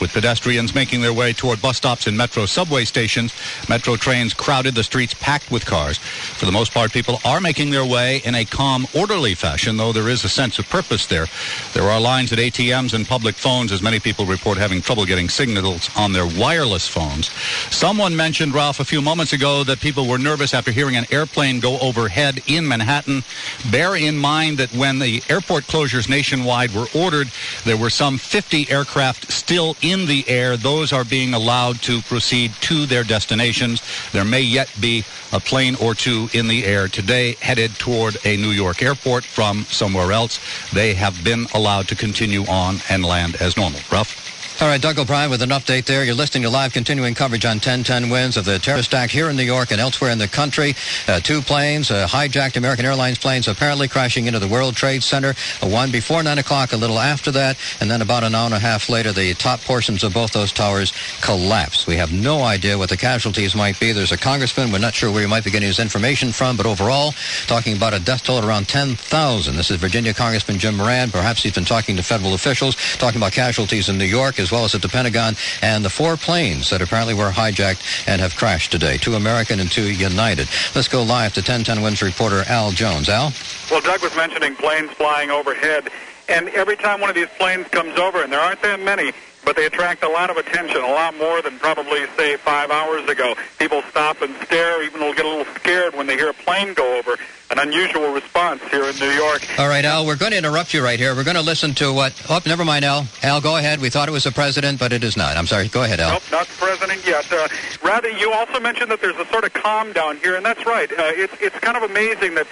with 0.00 0.12
pedestrians 0.12 0.74
making 0.74 1.00
their 1.00 1.12
way 1.12 1.32
toward 1.32 1.60
bus 1.62 1.76
stops 1.76 2.06
and 2.06 2.16
metro 2.16 2.46
subway 2.46 2.84
stations. 2.84 3.32
Metro 3.68 3.96
trains 3.96 4.34
crowded, 4.34 4.74
the 4.74 4.84
streets 4.84 5.14
packed 5.14 5.50
with 5.50 5.64
cars. 5.64 5.98
For 5.98 6.46
the 6.46 6.52
most 6.52 6.72
part, 6.72 6.92
people 6.92 7.20
are 7.24 7.40
making 7.40 7.70
their 7.70 7.84
way 7.84 8.22
in 8.24 8.34
a 8.34 8.44
calm, 8.44 8.86
orderly 8.94 9.34
fashion, 9.34 9.76
though 9.76 9.92
there 9.92 10.08
is 10.08 10.24
a 10.24 10.28
sense 10.28 10.58
of 10.58 10.68
purpose 10.68 11.06
there. 11.06 11.26
There 11.74 11.84
are 11.84 12.00
lines 12.00 12.32
at 12.32 12.38
ATMs 12.38 12.94
and 12.94 13.06
public 13.06 13.34
phones, 13.34 13.72
as 13.72 13.82
many 13.82 14.00
people 14.00 14.26
report 14.26 14.58
having 14.58 14.80
trouble 14.80 15.04
getting 15.04 15.28
signals 15.28 15.90
on 15.96 16.12
their 16.12 16.26
wireless 16.26 16.88
phones. 16.88 17.30
Someone 17.70 18.16
mentioned, 18.16 18.54
Ralph, 18.54 18.80
a 18.80 18.84
few 18.84 19.02
moments 19.02 19.32
ago 19.32 19.64
that 19.64 19.80
people 19.80 20.06
were 20.06 20.18
nervous 20.18 20.54
after 20.54 20.70
hearing 20.70 20.96
an 20.96 21.06
airplane 21.10 21.60
go 21.60 21.78
overhead 21.80 22.42
in 22.46 22.66
Manhattan. 22.66 23.22
Bear 23.70 23.96
in 23.96 24.16
mind 24.16 24.58
that 24.58 24.72
when 24.74 24.98
the 24.98 25.22
airport 25.28 25.64
closures 25.64 26.08
nationwide 26.08 26.72
were 26.72 26.86
ordered, 26.94 27.28
there 27.64 27.76
were 27.76 27.90
some 27.90 28.18
50 28.18 28.70
aircraft 28.70 29.30
still 29.32 29.76
in 29.90 30.06
the 30.06 30.28
air. 30.28 30.56
Those 30.56 30.92
are 30.92 31.04
being 31.04 31.34
allowed 31.34 31.80
to 31.82 32.02
proceed 32.02 32.52
to 32.62 32.86
their 32.86 33.04
destinations. 33.04 33.82
There 34.12 34.24
may 34.24 34.40
yet 34.40 34.68
be 34.80 35.04
a 35.32 35.40
plane 35.40 35.76
or 35.76 35.94
two 35.94 36.28
in 36.32 36.48
the 36.48 36.64
air 36.64 36.88
today 36.88 37.36
headed 37.40 37.72
toward 37.78 38.16
a 38.24 38.36
New 38.36 38.50
York 38.50 38.82
airport 38.82 39.24
from 39.24 39.62
somewhere 39.64 40.12
else. 40.12 40.40
They 40.72 40.94
have 40.94 41.22
been 41.22 41.46
allowed 41.54 41.88
to 41.88 41.94
continue 41.94 42.44
on 42.46 42.80
and 42.88 43.04
land 43.04 43.36
as 43.36 43.56
normal. 43.56 43.80
Ralph? 43.90 44.35
All 44.58 44.68
right, 44.68 44.80
Doug 44.80 44.98
O'Brien 44.98 45.28
with 45.28 45.42
an 45.42 45.50
update 45.50 45.84
there. 45.84 46.02
You're 46.02 46.14
listening 46.14 46.44
to 46.44 46.48
live 46.48 46.72
continuing 46.72 47.14
coverage 47.14 47.44
on 47.44 47.56
1010 47.56 48.08
wins 48.08 48.38
of 48.38 48.46
the 48.46 48.58
terrorist 48.58 48.88
attack 48.88 49.10
here 49.10 49.28
in 49.28 49.36
New 49.36 49.42
York 49.42 49.70
and 49.70 49.78
elsewhere 49.78 50.10
in 50.10 50.16
the 50.16 50.28
country. 50.28 50.74
Uh, 51.06 51.20
two 51.20 51.42
planes, 51.42 51.90
uh, 51.90 52.06
hijacked 52.06 52.56
American 52.56 52.86
Airlines 52.86 53.18
planes, 53.18 53.48
apparently 53.48 53.86
crashing 53.86 54.28
into 54.28 54.38
the 54.38 54.48
World 54.48 54.74
Trade 54.74 55.02
Center. 55.02 55.34
Uh, 55.60 55.68
one 55.68 55.90
before 55.90 56.22
9 56.22 56.38
o'clock, 56.38 56.72
a 56.72 56.76
little 56.78 56.98
after 56.98 57.30
that, 57.32 57.58
and 57.82 57.90
then 57.90 58.00
about 58.00 58.24
an 58.24 58.34
hour 58.34 58.46
and 58.46 58.54
a 58.54 58.58
half 58.58 58.88
later, 58.88 59.12
the 59.12 59.34
top 59.34 59.60
portions 59.60 60.02
of 60.02 60.14
both 60.14 60.32
those 60.32 60.52
towers 60.52 60.90
collapsed. 61.20 61.86
We 61.86 61.96
have 61.96 62.10
no 62.10 62.40
idea 62.42 62.78
what 62.78 62.88
the 62.88 62.96
casualties 62.96 63.54
might 63.54 63.78
be. 63.78 63.92
There's 63.92 64.12
a 64.12 64.16
congressman. 64.16 64.72
We're 64.72 64.78
not 64.78 64.94
sure 64.94 65.12
where 65.12 65.20
he 65.20 65.28
might 65.28 65.44
be 65.44 65.50
getting 65.50 65.68
his 65.68 65.80
information 65.80 66.32
from, 66.32 66.56
but 66.56 66.64
overall, 66.64 67.12
talking 67.46 67.76
about 67.76 67.92
a 67.92 68.00
death 68.00 68.24
toll 68.24 68.42
around 68.42 68.68
10,000. 68.68 69.54
This 69.54 69.70
is 69.70 69.76
Virginia 69.76 70.14
Congressman 70.14 70.58
Jim 70.58 70.78
Moran. 70.78 71.10
Perhaps 71.10 71.42
he's 71.42 71.52
been 71.52 71.66
talking 71.66 71.94
to 71.96 72.02
federal 72.02 72.32
officials, 72.32 72.74
talking 72.96 73.20
about 73.20 73.32
casualties 73.32 73.90
in 73.90 73.98
New 73.98 74.06
York 74.06 74.38
as 74.46 74.52
well 74.52 74.64
as 74.64 74.76
at 74.76 74.82
the 74.82 74.88
Pentagon, 74.88 75.34
and 75.60 75.84
the 75.84 75.90
four 75.90 76.16
planes 76.16 76.70
that 76.70 76.80
apparently 76.80 77.14
were 77.14 77.30
hijacked 77.30 78.06
and 78.06 78.20
have 78.20 78.36
crashed 78.36 78.70
today, 78.70 78.96
two 78.96 79.14
American 79.14 79.58
and 79.58 79.68
two 79.70 79.90
United. 79.90 80.46
Let's 80.72 80.86
go 80.86 81.02
live 81.02 81.34
to 81.34 81.40
1010 81.40 81.82
Wins 81.82 82.00
reporter 82.00 82.44
Al 82.46 82.70
Jones. 82.70 83.08
Al? 83.08 83.32
Well, 83.72 83.80
Doug 83.80 84.02
was 84.02 84.14
mentioning 84.14 84.54
planes 84.54 84.92
flying 84.92 85.30
overhead, 85.32 85.90
and 86.28 86.48
every 86.50 86.76
time 86.76 87.00
one 87.00 87.10
of 87.10 87.16
these 87.16 87.28
planes 87.38 87.66
comes 87.68 87.98
over, 87.98 88.22
and 88.22 88.32
there 88.32 88.38
aren't 88.38 88.62
that 88.62 88.78
many, 88.78 89.12
but 89.46 89.54
they 89.54 89.64
attract 89.64 90.02
a 90.02 90.08
lot 90.08 90.28
of 90.28 90.36
attention, 90.36 90.82
a 90.82 90.88
lot 90.88 91.16
more 91.16 91.40
than 91.40 91.56
probably, 91.60 92.04
say, 92.16 92.36
five 92.36 92.68
hours 92.72 93.08
ago. 93.08 93.36
People 93.60 93.80
stop 93.82 94.20
and 94.20 94.34
stare, 94.44 94.82
even 94.82 95.00
will 95.00 95.14
get 95.14 95.24
a 95.24 95.28
little 95.28 95.54
scared 95.54 95.94
when 95.94 96.08
they 96.08 96.16
hear 96.16 96.28
a 96.28 96.34
plane 96.34 96.74
go 96.74 96.98
over. 96.98 97.14
An 97.48 97.60
unusual 97.60 98.12
response 98.12 98.60
here 98.72 98.82
in 98.82 98.98
New 98.98 99.10
York. 99.10 99.40
All 99.56 99.68
right, 99.68 99.84
Al, 99.84 100.04
we're 100.04 100.16
going 100.16 100.32
to 100.32 100.38
interrupt 100.38 100.74
you 100.74 100.82
right 100.82 100.98
here. 100.98 101.14
We're 101.14 101.22
going 101.22 101.36
to 101.36 101.42
listen 101.42 101.74
to 101.74 101.92
what. 101.92 102.12
Oh, 102.28 102.40
never 102.44 102.64
mind, 102.64 102.84
Al. 102.84 103.06
Al, 103.22 103.40
go 103.40 103.56
ahead. 103.56 103.80
We 103.80 103.88
thought 103.88 104.08
it 104.08 104.12
was 104.12 104.24
the 104.24 104.32
president, 104.32 104.80
but 104.80 104.92
it 104.92 105.04
is 105.04 105.16
not. 105.16 105.36
I'm 105.36 105.46
sorry. 105.46 105.68
Go 105.68 105.84
ahead, 105.84 106.00
Al. 106.00 106.14
Nope, 106.14 106.22
not 106.32 106.48
the 106.48 106.66
president 106.66 107.06
yet. 107.06 107.32
Uh, 107.32 107.46
rather, 107.84 108.10
you 108.10 108.32
also 108.32 108.58
mentioned 108.58 108.90
that 108.90 109.00
there's 109.00 109.16
a 109.16 109.26
sort 109.26 109.44
of 109.44 109.52
calm 109.52 109.92
down 109.92 110.16
here, 110.16 110.34
and 110.34 110.44
that's 110.44 110.66
right. 110.66 110.90
Uh, 110.90 111.12
it's 111.14 111.34
it's 111.40 111.56
kind 111.60 111.76
of 111.76 111.88
amazing 111.88 112.34
that 112.34 112.48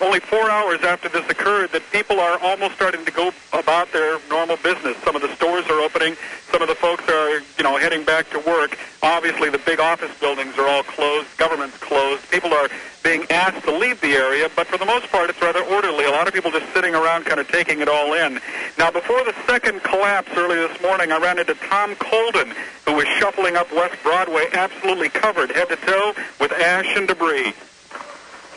only 0.00 0.20
four 0.20 0.48
hours 0.50 0.82
after 0.82 1.08
this 1.08 1.28
occurred 1.28 1.72
that 1.72 1.82
people 1.90 2.20
are 2.20 2.38
almost 2.40 2.74
starting 2.74 3.04
to 3.04 3.10
go 3.10 3.32
about 3.52 3.92
their 3.92 4.18
normal 4.28 4.56
business. 4.56 4.96
Some 4.98 5.16
of 5.16 5.22
the 5.22 5.34
stores 5.34 5.66
are 5.66 5.80
opening. 5.80 6.16
Some 6.50 6.62
of 6.62 6.68
the 6.68 6.74
folks 6.74 7.06
are, 7.08 7.40
you 7.40 7.62
know, 7.62 7.76
heading 7.76 8.04
back 8.04 8.30
to 8.30 8.38
work. 8.40 8.78
Obviously, 9.02 9.50
the 9.50 9.58
big 9.58 9.80
office 9.80 10.10
buildings 10.18 10.56
are 10.56 10.66
all 10.66 10.82
closed. 10.82 11.28
Government's 11.36 11.76
closed. 11.76 12.28
People 12.30 12.54
are 12.54 12.68
being 13.04 13.24
asked 13.30 13.64
to 13.64 13.76
leave 13.76 14.00
the 14.00 14.12
area, 14.12 14.48
but 14.56 14.66
for 14.66 14.78
the 14.78 14.86
most 14.86 15.08
part, 15.10 15.28
it's 15.30 15.40
rather 15.40 15.62
orderly. 15.64 16.04
A 16.04 16.10
lot 16.10 16.26
of 16.26 16.32
people 16.32 16.50
just 16.50 16.72
sitting 16.72 16.94
around 16.94 17.26
kind 17.26 17.38
of 17.38 17.48
taking 17.48 17.80
it 17.80 17.88
all 17.88 18.14
in. 18.14 18.40
Now, 18.78 18.90
before 18.90 19.22
the 19.24 19.34
second 19.46 19.82
collapse 19.82 20.30
early 20.36 20.56
this 20.56 20.80
morning, 20.80 21.12
I 21.12 21.18
ran 21.18 21.38
into 21.38 21.54
Tom 21.54 21.94
Colden, 21.96 22.54
who 22.86 22.94
was 22.94 23.06
shuffling 23.18 23.56
up 23.56 23.70
West 23.72 24.02
Broadway, 24.02 24.46
absolutely 24.52 25.10
covered 25.10 25.50
head 25.52 25.68
to 25.68 25.76
toe 25.76 26.14
with 26.40 26.52
ash 26.52 26.96
and 26.96 27.06
debris. 27.06 27.52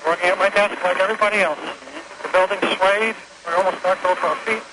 Working 0.07 0.29
at 0.29 0.38
my 0.39 0.50
desk 0.50 0.81
like 0.83 0.98
everybody 0.98 1.39
else. 1.39 1.60
The 2.24 2.29
building 2.29 2.60
swayed. 2.77 3.15
We 3.48 3.53
almost 3.53 3.83
knocked 3.83 4.05
over 4.05 4.27
our 4.27 4.36
feet. 4.48 4.63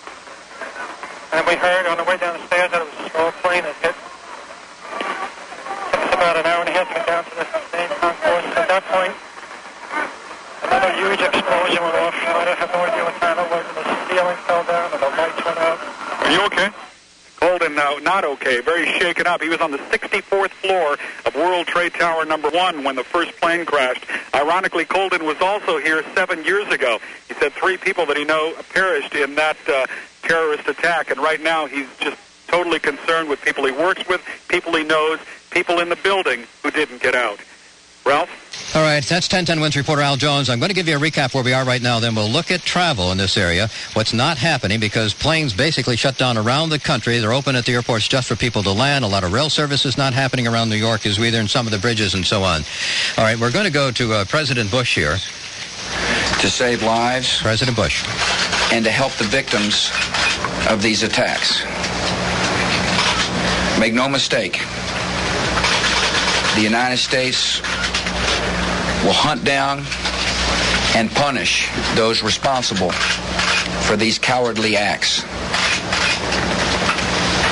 And 1.31 1.47
we 1.47 1.55
heard 1.55 1.87
on 1.87 1.99
the 1.99 2.05
way 2.05 2.17
down 2.17 2.41
the 2.41 2.47
stairs 2.47 2.71
that 2.71 2.81
it 2.81 2.89
was 2.89 3.07
a 3.07 3.11
small 3.11 3.33
plane 3.49 3.65
that 3.65 3.81
hit. 3.81 3.97
About 6.13 6.37
an 6.37 6.45
hour 6.45 6.61
and 6.61 6.69
a 6.69 6.75
half 6.77 6.85
to 6.93 7.01
get 7.01 7.07
down 7.09 7.25
to 7.25 7.33
the 7.33 7.47
main 7.73 7.89
concourse. 7.97 8.45
At 8.61 8.69
that 8.69 8.85
point, 8.93 9.17
another 10.69 10.93
huge 11.01 11.23
explosion 11.25 11.81
went 11.81 11.97
off. 11.97 12.13
I 12.13 12.53
have 12.61 12.69
no 12.77 12.85
idea 12.85 13.09
what 13.09 13.17
time 13.17 13.41
it 13.41 13.49
was. 13.49 13.65
And 13.73 13.77
the 13.89 13.97
ceiling 14.05 14.37
fell 14.45 14.65
down 14.69 14.93
and 14.93 15.01
the 15.01 15.09
lights 15.17 15.41
went 15.41 15.59
out. 15.65 15.81
Are 15.81 16.33
you 16.33 16.43
okay? 16.53 16.69
Colden 17.41 17.75
now 17.75 17.97
not 18.03 18.25
okay, 18.37 18.61
very 18.61 18.85
shaken 19.01 19.27
up. 19.27 19.41
He 19.41 19.49
was 19.49 19.63
on 19.63 19.71
the 19.71 19.79
64th 19.79 20.51
floor 20.51 20.99
of 21.25 21.35
World 21.35 21.69
Trade 21.69 21.95
Tower 21.95 22.27
number 22.27 22.51
one 22.51 22.85
when 22.85 22.97
the 22.97 23.05
first 23.05 23.33
plane 23.41 23.65
crashed. 23.65 24.05
Ironically, 24.35 24.85
Colden 24.85 25.25
was 25.25 25.41
also 25.41 25.79
here 25.79 26.03
seven 26.15 26.45
years 26.45 26.69
ago. 26.69 26.99
He 27.29 27.35
said 27.35 27.53
three 27.53 27.79
people 27.79 28.05
that 28.07 28.19
he 28.19 28.25
know 28.25 28.53
perished 28.75 29.15
in 29.15 29.37
that 29.37 29.57
uh, 29.67 29.87
terrorist 30.21 30.69
attack, 30.69 31.11
and 31.11 31.19
right 31.21 31.41
now 31.41 31.67
he's 31.67 31.89
just 31.99 32.19
totally 32.49 32.79
concerned 32.79 33.29
with 33.29 33.41
people 33.43 33.65
he 33.65 33.73
works 33.73 34.07
with, 34.09 34.21
people 34.49 34.75
he 34.75 34.85
knows, 34.85 35.21
people 35.51 35.81
in 35.81 35.89
the 35.89 35.97
building 35.97 36.45
who 36.63 36.71
didn't 36.71 37.01
get 37.01 37.15
out. 37.15 37.39
Ralph? 38.05 38.75
All 38.75 38.83
right, 38.83 39.03
that's 39.03 39.27
1010 39.27 39.61
Wins 39.61 39.77
reporter 39.77 40.03
Al 40.03 40.17
Jones. 40.17 40.51
I'm 40.51 40.59
going 40.59 40.69
to 40.69 40.75
give 40.75 40.89
you 40.89 40.97
a 40.97 41.01
recap 41.01 41.35
where 41.35 41.45
we 41.45 41.53
are 41.53 41.65
right 41.65 41.81
now. 41.81 42.01
Then 42.01 42.15
we'll 42.15 42.29
look 42.29 42.51
at 42.51 42.63
travel 42.63 43.13
in 43.13 43.19
this 43.19 43.37
area, 43.37 43.69
what's 43.95 44.13
not 44.13 44.37
happening 44.37 44.81
because 44.81 45.15
planes 45.15 45.55
basically 45.55 45.97
shut 45.97 46.19
down 46.19 46.37
around 46.37 46.71
the 46.71 46.79
country. 46.79 47.19
They're 47.19 47.33
open 47.33 47.57
at 47.57 47.65
the 47.65 47.75
airports 47.75 48.09
just 48.09 48.29
for 48.29 48.37
people 48.37 48.63
to 48.63 48.73
land. 48.73 49.05
A 49.05 49.09
lot 49.09 49.25
of 49.25 49.33
rail 49.33 49.51
service 49.51 49.87
is 49.87 49.97
not 49.97 50.13
happening 50.13 50.47
around 50.47 50.69
New 50.69 50.77
York 50.77 51.07
as 51.07 51.19
we 51.19 51.29
either 51.29 51.41
in 51.41 51.49
some 51.49 51.67
of 51.67 51.73
the 51.73 51.79
bridges 51.79 52.15
and 52.15 52.27
so 52.27 52.43
on. 52.43 52.63
All 53.17 53.25
right, 53.25 53.39
we're 53.39 53.53
going 53.53 53.67
to 53.67 53.71
go 53.71 53.91
to 53.91 54.13
uh, 54.13 54.25
President 54.27 54.71
Bush 54.71 54.95
here. 54.95 55.17
To 56.41 56.51
save 56.51 56.83
lives. 56.83 57.41
President 57.41 57.77
Bush. 57.77 58.05
And 58.73 58.85
to 58.85 58.91
help 58.91 59.13
the 59.13 59.25
victims 59.25 59.91
of 60.69 60.83
these 60.83 61.03
attacks. 61.03 61.63
Make 63.79 63.95
no 63.95 64.09
mistake, 64.09 64.59
the 66.57 66.61
United 66.61 66.97
States 66.97 67.61
will 69.05 69.13
hunt 69.13 69.45
down 69.45 69.85
and 70.97 71.09
punish 71.13 71.71
those 71.95 72.21
responsible 72.21 72.91
for 72.91 73.97
these 73.97 74.19
cowardly 74.19 74.77
acts. 74.77 75.23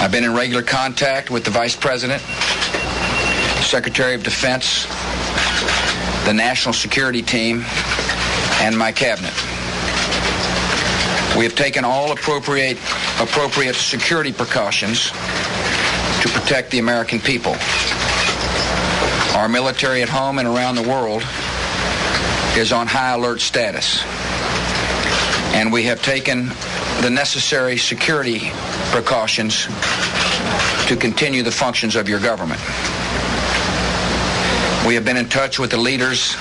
I've 0.02 0.10
been 0.10 0.24
in 0.24 0.34
regular 0.34 0.64
contact 0.64 1.30
with 1.30 1.44
the 1.44 1.50
Vice 1.52 1.76
President, 1.76 2.20
Secretary 3.62 4.16
of 4.16 4.24
Defense, 4.24 4.84
the 6.26 6.34
National 6.34 6.72
Security 6.72 7.22
Team, 7.22 7.64
and 8.62 8.76
my 8.76 8.90
cabinet. 8.90 9.32
We 11.38 11.44
have 11.44 11.54
taken 11.54 11.84
all 11.84 12.10
appropriate, 12.10 12.78
appropriate 13.20 13.76
security 13.76 14.32
precautions 14.32 15.12
to 16.26 16.32
protect 16.32 16.70
the 16.70 16.78
American 16.78 17.20
people. 17.20 17.54
Our 19.36 19.48
military 19.48 20.02
at 20.02 20.08
home 20.08 20.38
and 20.38 20.48
around 20.48 20.74
the 20.74 20.82
world 20.82 21.22
is 22.56 22.72
on 22.72 22.86
high 22.86 23.12
alert 23.12 23.40
status. 23.40 24.02
And 25.54 25.72
we 25.72 25.84
have 25.84 26.02
taken 26.02 26.48
the 27.00 27.10
necessary 27.10 27.76
security 27.76 28.50
precautions 28.90 29.66
to 30.88 30.96
continue 30.98 31.42
the 31.42 31.52
functions 31.52 31.96
of 31.96 32.08
your 32.08 32.20
government. 32.20 32.60
We 34.86 34.94
have 34.94 35.04
been 35.04 35.16
in 35.16 35.28
touch 35.28 35.58
with 35.58 35.70
the 35.70 35.76
leaders 35.76 36.34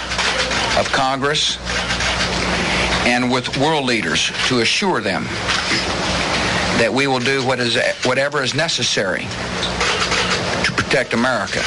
of 0.78 0.90
Congress 0.92 1.58
and 3.06 3.32
with 3.32 3.58
world 3.58 3.86
leaders 3.86 4.32
to 4.48 4.62
assure 4.62 5.02
them 5.02 5.28
that 6.78 6.94
we 6.94 7.08
will 7.08 7.20
do 7.20 7.46
what 7.46 7.60
is, 7.60 7.78
whatever 8.04 8.44
is 8.44 8.54
necessary 8.54 9.22
to 10.64 10.72
protect 10.74 11.14
America 11.14 11.62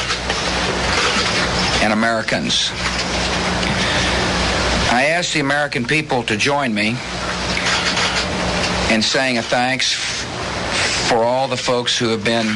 and 1.82 1.92
Americans. 1.92 2.70
I 4.90 5.12
ask 5.14 5.32
the 5.32 5.40
American 5.40 5.84
people 5.84 6.22
to 6.24 6.36
join 6.36 6.74
me 6.74 6.96
in 8.90 9.02
saying 9.02 9.38
a 9.38 9.42
thanks 9.42 9.92
for 11.08 11.24
all 11.24 11.48
the 11.48 11.56
folks 11.56 11.98
who 11.98 12.08
have 12.08 12.24
been 12.24 12.48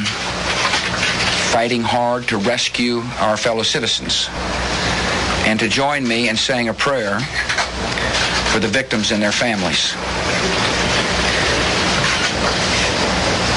fighting 1.51 1.81
hard 1.81 2.27
to 2.27 2.37
rescue 2.37 3.01
our 3.19 3.37
fellow 3.37 3.63
citizens, 3.63 4.27
and 5.45 5.59
to 5.59 5.69
join 5.69 6.07
me 6.07 6.29
in 6.29 6.35
saying 6.35 6.69
a 6.69 6.73
prayer 6.73 7.19
for 8.51 8.59
the 8.59 8.67
victims 8.67 9.11
and 9.11 9.21
their 9.21 9.31
families. 9.31 9.93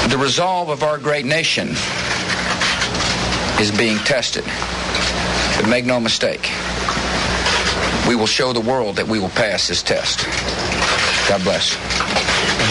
The 0.09 0.17
resolve 0.17 0.69
of 0.69 0.83
our 0.83 0.97
great 0.97 1.25
nation 1.25 1.69
is 3.59 3.71
being 3.77 3.97
tested. 3.99 4.45
But 5.57 5.67
make 5.67 5.83
no 5.85 5.99
mistake, 5.99 6.49
we 8.07 8.15
will 8.15 8.25
show 8.25 8.53
the 8.53 8.61
world 8.61 8.95
that 8.95 9.05
we 9.07 9.19
will 9.19 9.29
pass 9.29 9.67
this 9.67 9.83
test. 9.83 10.25
God 11.27 11.43
bless. 11.43 11.96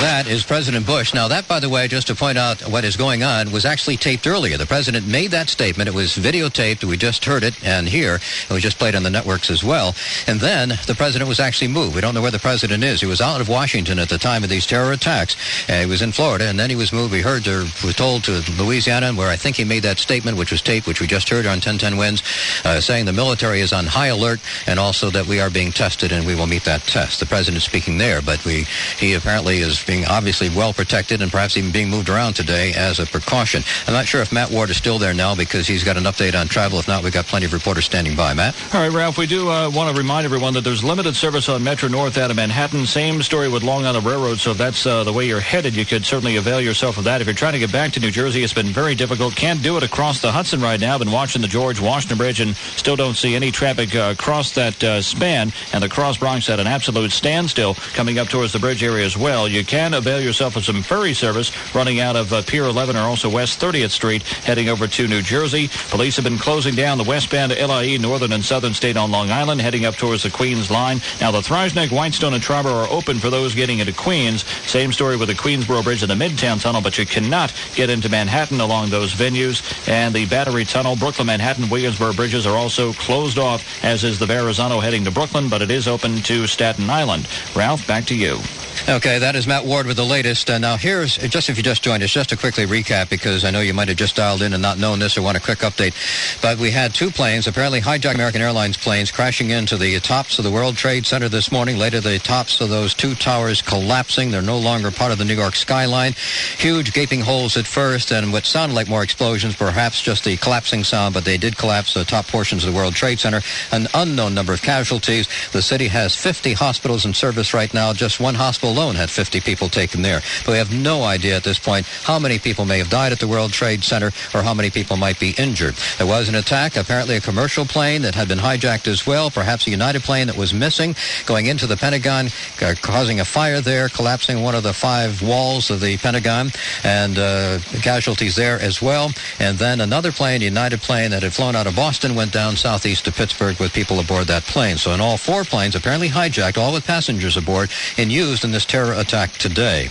That 0.00 0.26
is 0.28 0.44
President 0.44 0.84
Bush. 0.84 1.14
Now, 1.14 1.26
that, 1.28 1.48
by 1.48 1.58
the 1.58 1.70
way, 1.70 1.88
just 1.88 2.08
to 2.08 2.14
point 2.14 2.36
out 2.36 2.60
what 2.68 2.84
is 2.84 2.98
going 2.98 3.22
on, 3.22 3.50
was 3.50 3.64
actually 3.64 3.96
taped 3.96 4.26
earlier. 4.26 4.58
The 4.58 4.66
president 4.66 5.08
made 5.08 5.30
that 5.30 5.48
statement. 5.48 5.88
It 5.88 5.94
was 5.94 6.16
videotaped. 6.16 6.84
We 6.84 6.98
just 6.98 7.24
heard 7.24 7.42
it 7.42 7.54
and 7.64 7.88
here. 7.88 8.16
It 8.16 8.52
was 8.52 8.62
just 8.62 8.76
played 8.76 8.94
on 8.94 9.04
the 9.04 9.10
networks 9.10 9.50
as 9.50 9.64
well. 9.64 9.94
And 10.26 10.38
then 10.38 10.68
the 10.86 10.94
president 10.94 11.28
was 11.28 11.40
actually 11.40 11.68
moved. 11.68 11.94
We 11.94 12.02
don't 12.02 12.12
know 12.12 12.20
where 12.20 12.30
the 12.30 12.38
president 12.38 12.84
is. 12.84 13.00
He 13.00 13.06
was 13.06 13.22
out 13.22 13.40
of 13.40 13.48
Washington 13.48 13.98
at 13.98 14.10
the 14.10 14.18
time 14.18 14.44
of 14.44 14.50
these 14.50 14.66
terror 14.66 14.92
attacks. 14.92 15.34
Uh, 15.66 15.80
he 15.80 15.86
was 15.86 16.02
in 16.02 16.12
Florida, 16.12 16.46
and 16.46 16.60
then 16.60 16.68
he 16.68 16.76
was 16.76 16.92
moved. 16.92 17.10
We 17.10 17.22
heard, 17.22 17.48
or 17.48 17.60
was 17.82 17.96
told 17.96 18.24
to 18.24 18.44
Louisiana, 18.58 19.14
where 19.14 19.30
I 19.30 19.36
think 19.36 19.56
he 19.56 19.64
made 19.64 19.84
that 19.84 19.98
statement, 19.98 20.36
which 20.36 20.52
was 20.52 20.60
taped, 20.60 20.86
which 20.86 21.00
we 21.00 21.06
just 21.06 21.30
heard 21.30 21.46
on 21.46 21.56
1010 21.56 21.96
Wins, 21.96 22.22
uh, 22.66 22.82
saying 22.82 23.06
the 23.06 23.14
military 23.14 23.60
is 23.60 23.72
on 23.72 23.86
high 23.86 24.08
alert 24.08 24.40
and 24.66 24.78
also 24.78 25.08
that 25.08 25.26
we 25.26 25.40
are 25.40 25.48
being 25.48 25.72
tested 25.72 26.12
and 26.12 26.26
we 26.26 26.34
will 26.34 26.46
meet 26.46 26.64
that 26.64 26.82
test. 26.82 27.18
The 27.18 27.26
president 27.26 27.62
speaking 27.62 27.96
there, 27.96 28.20
but 28.20 28.44
we 28.44 28.66
he 28.98 29.14
apparently 29.14 29.58
is 29.58 29.85
being 29.86 30.04
obviously 30.06 30.48
well 30.48 30.72
protected 30.72 31.22
and 31.22 31.30
perhaps 31.30 31.56
even 31.56 31.70
being 31.70 31.88
moved 31.88 32.08
around 32.08 32.34
today 32.34 32.72
as 32.74 32.98
a 32.98 33.06
precaution. 33.06 33.62
I'm 33.86 33.94
not 33.94 34.06
sure 34.06 34.20
if 34.20 34.32
Matt 34.32 34.50
Ward 34.50 34.70
is 34.70 34.76
still 34.76 34.98
there 34.98 35.14
now 35.14 35.34
because 35.34 35.66
he's 35.66 35.84
got 35.84 35.96
an 35.96 36.04
update 36.04 36.38
on 36.38 36.48
travel. 36.48 36.78
If 36.78 36.88
not, 36.88 37.02
we've 37.02 37.12
got 37.12 37.26
plenty 37.26 37.46
of 37.46 37.52
reporters 37.52 37.84
standing 37.84 38.16
by. 38.16 38.34
Matt? 38.34 38.54
All 38.74 38.80
right, 38.80 38.92
Ralph, 38.92 39.18
we 39.18 39.26
do 39.26 39.48
uh, 39.48 39.70
want 39.70 39.94
to 39.94 40.00
remind 40.00 40.24
everyone 40.24 40.54
that 40.54 40.62
there's 40.62 40.82
limited 40.82 41.16
service 41.16 41.48
on 41.48 41.62
Metro 41.62 41.88
North 41.88 42.18
out 42.18 42.30
of 42.30 42.36
Manhattan. 42.36 42.86
Same 42.86 43.22
story 43.22 43.48
with 43.48 43.62
Long 43.62 43.86
Island 43.86 44.04
Railroad, 44.04 44.38
so 44.38 44.50
if 44.50 44.58
that's 44.58 44.84
uh, 44.86 45.04
the 45.04 45.12
way 45.12 45.26
you're 45.26 45.40
headed, 45.40 45.76
you 45.76 45.84
could 45.84 46.04
certainly 46.04 46.36
avail 46.36 46.60
yourself 46.60 46.98
of 46.98 47.04
that. 47.04 47.20
If 47.20 47.26
you're 47.26 47.34
trying 47.34 47.52
to 47.52 47.58
get 47.58 47.72
back 47.72 47.92
to 47.92 48.00
New 48.00 48.10
Jersey, 48.10 48.42
it's 48.42 48.52
been 48.52 48.66
very 48.66 48.94
difficult. 48.94 49.36
Can't 49.36 49.62
do 49.62 49.76
it 49.76 49.82
across 49.82 50.20
the 50.20 50.32
Hudson 50.32 50.60
right 50.60 50.80
now. 50.80 50.98
Been 50.98 51.10
watching 51.10 51.42
the 51.42 51.48
George 51.48 51.80
Washington 51.80 52.18
Bridge 52.18 52.40
and 52.40 52.56
still 52.56 52.96
don't 52.96 53.16
see 53.16 53.34
any 53.34 53.50
traffic 53.50 53.94
uh, 53.94 54.10
across 54.12 54.54
that 54.54 54.82
uh, 54.82 55.00
span. 55.00 55.52
And 55.72 55.82
the 55.82 55.88
Cross 55.88 56.18
Bronx 56.18 56.48
at 56.48 56.60
an 56.60 56.66
absolute 56.66 57.12
standstill 57.12 57.74
coming 57.94 58.18
up 58.18 58.28
towards 58.28 58.52
the 58.52 58.58
bridge 58.58 58.82
area 58.82 59.04
as 59.04 59.16
well. 59.16 59.48
You 59.48 59.64
can 59.64 59.75
avail 59.76 60.20
yourself 60.20 60.56
of 60.56 60.64
some 60.64 60.82
ferry 60.82 61.12
service 61.12 61.52
running 61.74 62.00
out 62.00 62.16
of 62.16 62.32
uh, 62.32 62.42
Pier 62.42 62.64
11 62.64 62.96
or 62.96 63.00
also 63.00 63.28
West 63.28 63.60
30th 63.60 63.90
Street 63.90 64.22
heading 64.22 64.68
over 64.68 64.86
to 64.86 65.06
New 65.06 65.20
Jersey. 65.20 65.68
Police 65.90 66.16
have 66.16 66.24
been 66.24 66.38
closing 66.38 66.74
down 66.74 66.98
the 66.98 67.04
westbound 67.04 67.52
LIE 67.52 67.98
Northern 67.98 68.32
and 68.32 68.44
Southern 68.44 68.72
State 68.72 68.96
on 68.96 69.10
Long 69.10 69.30
Island 69.30 69.60
heading 69.60 69.84
up 69.84 69.96
towards 69.96 70.22
the 70.22 70.30
Queens 70.30 70.70
line. 70.70 71.00
Now 71.20 71.30
the 71.30 71.42
Throgs-Neck, 71.42 71.90
Whitestone, 71.90 72.34
and 72.34 72.42
Triborough 72.42 72.86
are 72.86 72.90
open 72.90 73.18
for 73.18 73.28
those 73.28 73.54
getting 73.54 73.80
into 73.80 73.92
Queens. 73.92 74.44
Same 74.66 74.92
story 74.92 75.16
with 75.16 75.28
the 75.28 75.34
Queensboro 75.34 75.84
Bridge 75.84 76.02
and 76.02 76.10
the 76.10 76.14
Midtown 76.14 76.60
Tunnel, 76.60 76.80
but 76.80 76.96
you 76.96 77.04
cannot 77.04 77.52
get 77.74 77.90
into 77.90 78.08
Manhattan 78.08 78.60
along 78.60 78.90
those 78.90 79.12
venues. 79.12 79.62
And 79.88 80.14
the 80.14 80.26
Battery 80.26 80.64
Tunnel, 80.64 80.96
Brooklyn, 80.96 81.26
Manhattan, 81.26 81.68
Williamsburg 81.68 82.16
bridges 82.16 82.46
are 82.46 82.56
also 82.56 82.92
closed 82.94 83.38
off, 83.38 83.84
as 83.84 84.04
is 84.04 84.18
the 84.18 84.26
Verrazano 84.26 84.80
heading 84.80 85.04
to 85.04 85.10
Brooklyn, 85.10 85.48
but 85.48 85.62
it 85.62 85.70
is 85.70 85.86
open 85.86 86.16
to 86.22 86.46
Staten 86.46 86.88
Island. 86.88 87.28
Ralph, 87.54 87.86
back 87.86 88.06
to 88.06 88.14
you. 88.14 88.40
Okay, 88.88 89.18
that 89.18 89.34
is 89.34 89.48
Matt 89.48 89.64
Ward 89.64 89.86
with 89.86 89.96
the 89.96 90.04
latest. 90.04 90.48
Uh, 90.48 90.58
now, 90.58 90.76
here's 90.76 91.16
just 91.16 91.48
if 91.48 91.56
you 91.56 91.62
just 91.64 91.82
joined 91.82 92.04
us, 92.04 92.10
just 92.10 92.28
to 92.28 92.36
quickly 92.36 92.66
recap 92.66 93.10
because 93.10 93.44
I 93.44 93.50
know 93.50 93.60
you 93.60 93.74
might 93.74 93.88
have 93.88 93.96
just 93.96 94.14
dialed 94.14 94.42
in 94.42 94.52
and 94.52 94.62
not 94.62 94.78
known 94.78 95.00
this 95.00 95.16
or 95.16 95.22
want 95.22 95.36
a 95.36 95.40
quick 95.40 95.58
update. 95.58 95.92
But 96.40 96.58
we 96.58 96.70
had 96.70 96.94
two 96.94 97.10
planes, 97.10 97.48
apparently 97.48 97.80
hijacked 97.80 98.14
American 98.14 98.42
Airlines 98.42 98.76
planes, 98.76 99.10
crashing 99.10 99.50
into 99.50 99.76
the 99.76 99.98
tops 99.98 100.38
of 100.38 100.44
the 100.44 100.52
World 100.52 100.76
Trade 100.76 101.04
Center 101.04 101.28
this 101.28 101.50
morning. 101.50 101.78
Later, 101.78 102.00
the 102.00 102.20
tops 102.20 102.60
of 102.60 102.68
those 102.68 102.94
two 102.94 103.16
towers 103.16 103.60
collapsing. 103.60 104.30
They're 104.30 104.40
no 104.40 104.58
longer 104.58 104.92
part 104.92 105.10
of 105.10 105.18
the 105.18 105.24
New 105.24 105.34
York 105.34 105.56
skyline. 105.56 106.12
Huge 106.58 106.92
gaping 106.92 107.22
holes 107.22 107.56
at 107.56 107.66
first, 107.66 108.12
and 108.12 108.32
what 108.32 108.46
sounded 108.46 108.76
like 108.76 108.88
more 108.88 109.02
explosions, 109.02 109.56
perhaps 109.56 110.00
just 110.00 110.22
the 110.22 110.36
collapsing 110.36 110.84
sound, 110.84 111.12
but 111.12 111.24
they 111.24 111.38
did 111.38 111.56
collapse 111.58 111.94
the 111.94 112.04
top 112.04 112.28
portions 112.28 112.64
of 112.64 112.72
the 112.72 112.76
World 112.76 112.94
Trade 112.94 113.18
Center. 113.18 113.40
An 113.72 113.88
unknown 113.94 114.34
number 114.34 114.52
of 114.52 114.62
casualties. 114.62 115.28
The 115.50 115.62
city 115.62 115.88
has 115.88 116.14
50 116.14 116.52
hospitals 116.52 117.04
in 117.04 117.14
service 117.14 117.52
right 117.52 117.72
now. 117.74 117.92
Just 117.92 118.20
one 118.20 118.36
hospital 118.36 118.65
alone 118.68 118.94
had 118.94 119.10
50 119.10 119.40
people 119.40 119.68
taken 119.68 120.02
there. 120.02 120.20
But 120.44 120.52
we 120.52 120.58
have 120.58 120.72
no 120.72 121.04
idea 121.04 121.36
at 121.36 121.44
this 121.44 121.58
point 121.58 121.86
how 121.86 122.18
many 122.18 122.38
people 122.38 122.64
may 122.64 122.78
have 122.78 122.90
died 122.90 123.12
at 123.12 123.18
the 123.18 123.28
World 123.28 123.52
Trade 123.52 123.84
Center 123.84 124.12
or 124.34 124.42
how 124.42 124.54
many 124.54 124.70
people 124.70 124.96
might 124.96 125.18
be 125.18 125.34
injured. 125.38 125.74
There 125.98 126.06
was 126.06 126.28
an 126.28 126.34
attack, 126.34 126.76
apparently 126.76 127.16
a 127.16 127.20
commercial 127.20 127.64
plane 127.64 128.02
that 128.02 128.14
had 128.14 128.28
been 128.28 128.38
hijacked 128.38 128.86
as 128.88 129.06
well, 129.06 129.30
perhaps 129.30 129.66
a 129.66 129.70
United 129.70 130.02
plane 130.02 130.26
that 130.26 130.36
was 130.36 130.52
missing, 130.52 130.94
going 131.26 131.46
into 131.46 131.66
the 131.66 131.76
Pentagon, 131.76 132.28
uh, 132.62 132.74
causing 132.82 133.20
a 133.20 133.24
fire 133.24 133.60
there, 133.60 133.88
collapsing 133.88 134.42
one 134.42 134.54
of 134.54 134.62
the 134.62 134.72
five 134.72 135.22
walls 135.22 135.70
of 135.70 135.80
the 135.80 135.96
Pentagon, 135.98 136.50
and 136.84 137.18
uh, 137.18 137.58
casualties 137.82 138.36
there 138.36 138.60
as 138.60 138.80
well. 138.82 139.10
And 139.38 139.58
then 139.58 139.80
another 139.80 140.12
plane, 140.12 140.40
United 140.40 140.80
plane 140.80 141.10
that 141.10 141.22
had 141.22 141.34
flown 141.34 141.56
out 141.56 141.66
of 141.66 141.76
Boston, 141.76 142.14
went 142.14 142.32
down 142.32 142.56
southeast 142.56 143.04
to 143.04 143.12
Pittsburgh 143.12 143.58
with 143.58 143.72
people 143.72 144.00
aboard 144.00 144.26
that 144.28 144.44
plane. 144.44 144.76
So 144.76 144.92
in 144.92 145.00
all 145.00 145.16
four 145.16 145.44
planes, 145.44 145.74
apparently 145.74 146.08
hijacked, 146.08 146.58
all 146.58 146.72
with 146.72 146.86
passengers 146.86 147.36
aboard, 147.36 147.70
and 147.98 148.10
used 148.10 148.44
in 148.44 148.52
this 148.56 148.64
terror 148.64 148.94
attack 148.94 149.30
today. 149.32 149.90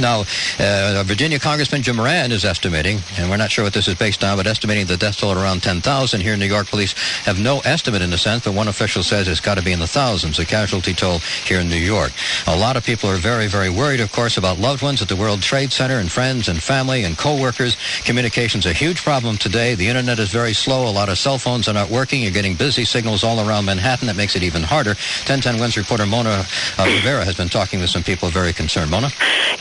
Now, 0.00 0.24
uh, 0.58 1.02
Virginia 1.04 1.38
Congressman 1.38 1.82
Jim 1.82 1.96
Moran 1.96 2.32
is 2.32 2.44
estimating, 2.44 3.00
and 3.18 3.28
we're 3.28 3.36
not 3.36 3.50
sure 3.50 3.64
what 3.64 3.74
this 3.74 3.88
is 3.88 3.94
based 3.94 4.24
on, 4.24 4.36
but 4.36 4.46
estimating 4.46 4.86
the 4.86 4.96
death 4.96 5.18
toll 5.18 5.32
at 5.32 5.36
around 5.36 5.62
10,000. 5.62 6.20
Here 6.20 6.32
in 6.32 6.38
New 6.38 6.46
York, 6.46 6.68
police 6.68 6.92
have 7.24 7.38
no 7.38 7.60
estimate 7.60 8.00
in 8.00 8.12
a 8.12 8.18
sense, 8.18 8.44
but 8.44 8.54
one 8.54 8.68
official 8.68 9.02
says 9.02 9.28
it's 9.28 9.40
got 9.40 9.56
to 9.56 9.62
be 9.62 9.72
in 9.72 9.78
the 9.78 9.86
thousands, 9.86 10.38
the 10.38 10.44
casualty 10.44 10.94
toll 10.94 11.18
here 11.44 11.60
in 11.60 11.68
New 11.68 11.76
York. 11.76 12.12
A 12.46 12.56
lot 12.56 12.76
of 12.76 12.84
people 12.84 13.10
are 13.10 13.16
very, 13.16 13.46
very 13.46 13.68
worried, 13.68 14.00
of 14.00 14.10
course, 14.12 14.38
about 14.38 14.58
loved 14.58 14.82
ones 14.82 15.02
at 15.02 15.08
the 15.08 15.16
World 15.16 15.42
Trade 15.42 15.72
Center 15.72 15.98
and 15.98 16.10
friends 16.10 16.48
and 16.48 16.62
family 16.62 17.04
and 17.04 17.18
co-workers. 17.18 17.76
Communication's 18.04 18.66
a 18.66 18.72
huge 18.72 19.02
problem 19.04 19.36
today. 19.36 19.74
The 19.74 19.88
internet 19.88 20.18
is 20.18 20.30
very 20.30 20.54
slow. 20.54 20.88
A 20.88 20.90
lot 20.90 21.10
of 21.10 21.18
cell 21.18 21.38
phones 21.38 21.68
are 21.68 21.74
not 21.74 21.90
working. 21.90 22.22
You're 22.22 22.32
getting 22.32 22.54
busy 22.54 22.84
signals 22.84 23.24
all 23.24 23.46
around 23.46 23.66
Manhattan. 23.66 24.06
That 24.06 24.16
makes 24.16 24.36
it 24.36 24.42
even 24.42 24.62
harder. 24.62 24.90
1010 24.90 25.60
Wins 25.60 25.76
reporter 25.76 26.06
Mona 26.06 26.44
uh, 26.78 26.84
Rivera 26.84 27.24
has 27.24 27.36
been 27.36 27.48
talking 27.48 27.80
with 27.80 27.90
some 27.90 28.02
people 28.02 28.30
very 28.30 28.52
concerned. 28.52 28.90
Mona? 28.90 29.10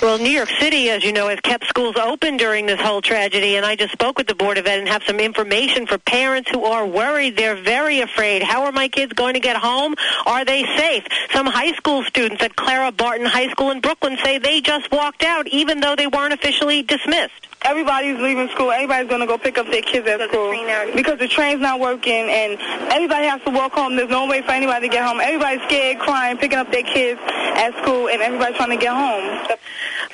Well, 0.01 0.17
New 0.21 0.29
York 0.29 0.49
City, 0.59 0.89
as 0.91 1.03
you 1.03 1.13
know, 1.13 1.29
has 1.29 1.39
kept 1.39 1.65
schools 1.65 1.95
open 1.95 2.37
during 2.37 2.67
this 2.67 2.79
whole 2.79 3.01
tragedy, 3.01 3.55
and 3.55 3.65
I 3.65 3.75
just 3.75 3.91
spoke 3.91 4.19
with 4.19 4.27
the 4.27 4.35
Board 4.35 4.59
of 4.59 4.67
Ed 4.67 4.77
and 4.77 4.87
have 4.87 5.01
some 5.03 5.19
information 5.19 5.87
for 5.87 5.97
parents 5.97 6.49
who 6.51 6.63
are 6.63 6.85
worried. 6.85 7.35
They're 7.35 7.55
very 7.55 8.01
afraid. 8.01 8.43
How 8.43 8.65
are 8.65 8.71
my 8.71 8.87
kids 8.87 9.13
going 9.13 9.33
to 9.33 9.39
get 9.39 9.55
home? 9.55 9.95
Are 10.27 10.45
they 10.45 10.63
safe? 10.77 11.05
Some 11.31 11.47
high 11.47 11.71
school 11.73 12.03
students 12.03 12.43
at 12.43 12.55
Clara 12.55 12.91
Barton 12.91 13.25
High 13.25 13.49
School 13.49 13.71
in 13.71 13.81
Brooklyn 13.81 14.17
say 14.23 14.37
they 14.37 14.61
just 14.61 14.91
walked 14.91 15.23
out 15.23 15.47
even 15.47 15.79
though 15.79 15.95
they 15.95 16.07
weren't 16.07 16.33
officially 16.33 16.83
dismissed. 16.83 17.47
Everybody's 17.63 18.17
leaving 18.17 18.49
school. 18.49 18.71
Everybody's 18.71 19.07
going 19.07 19.21
to 19.21 19.27
go 19.27 19.37
pick 19.37 19.57
up 19.59 19.67
their 19.67 19.83
kids 19.83 20.07
at 20.07 20.19
school 20.29 20.51
because 20.95 21.19
the 21.19 21.27
train's 21.27 21.61
not 21.61 21.79
working, 21.79 22.27
and 22.27 22.59
everybody 22.91 23.27
has 23.27 23.41
to 23.43 23.51
walk 23.51 23.73
home. 23.73 23.95
There's 23.95 24.09
no 24.09 24.25
way 24.25 24.41
for 24.41 24.51
anybody 24.51 24.89
to 24.89 24.91
get 24.91 25.05
home. 25.05 25.19
Everybody's 25.21 25.61
scared, 25.65 25.99
crying, 25.99 26.37
picking 26.37 26.57
up 26.57 26.71
their 26.71 26.83
kids 26.83 27.21
at 27.23 27.77
school, 27.83 28.09
and 28.09 28.19
everybody's 28.21 28.57
trying 28.57 28.71
to 28.71 28.77
get 28.77 28.93
home. 28.93 29.57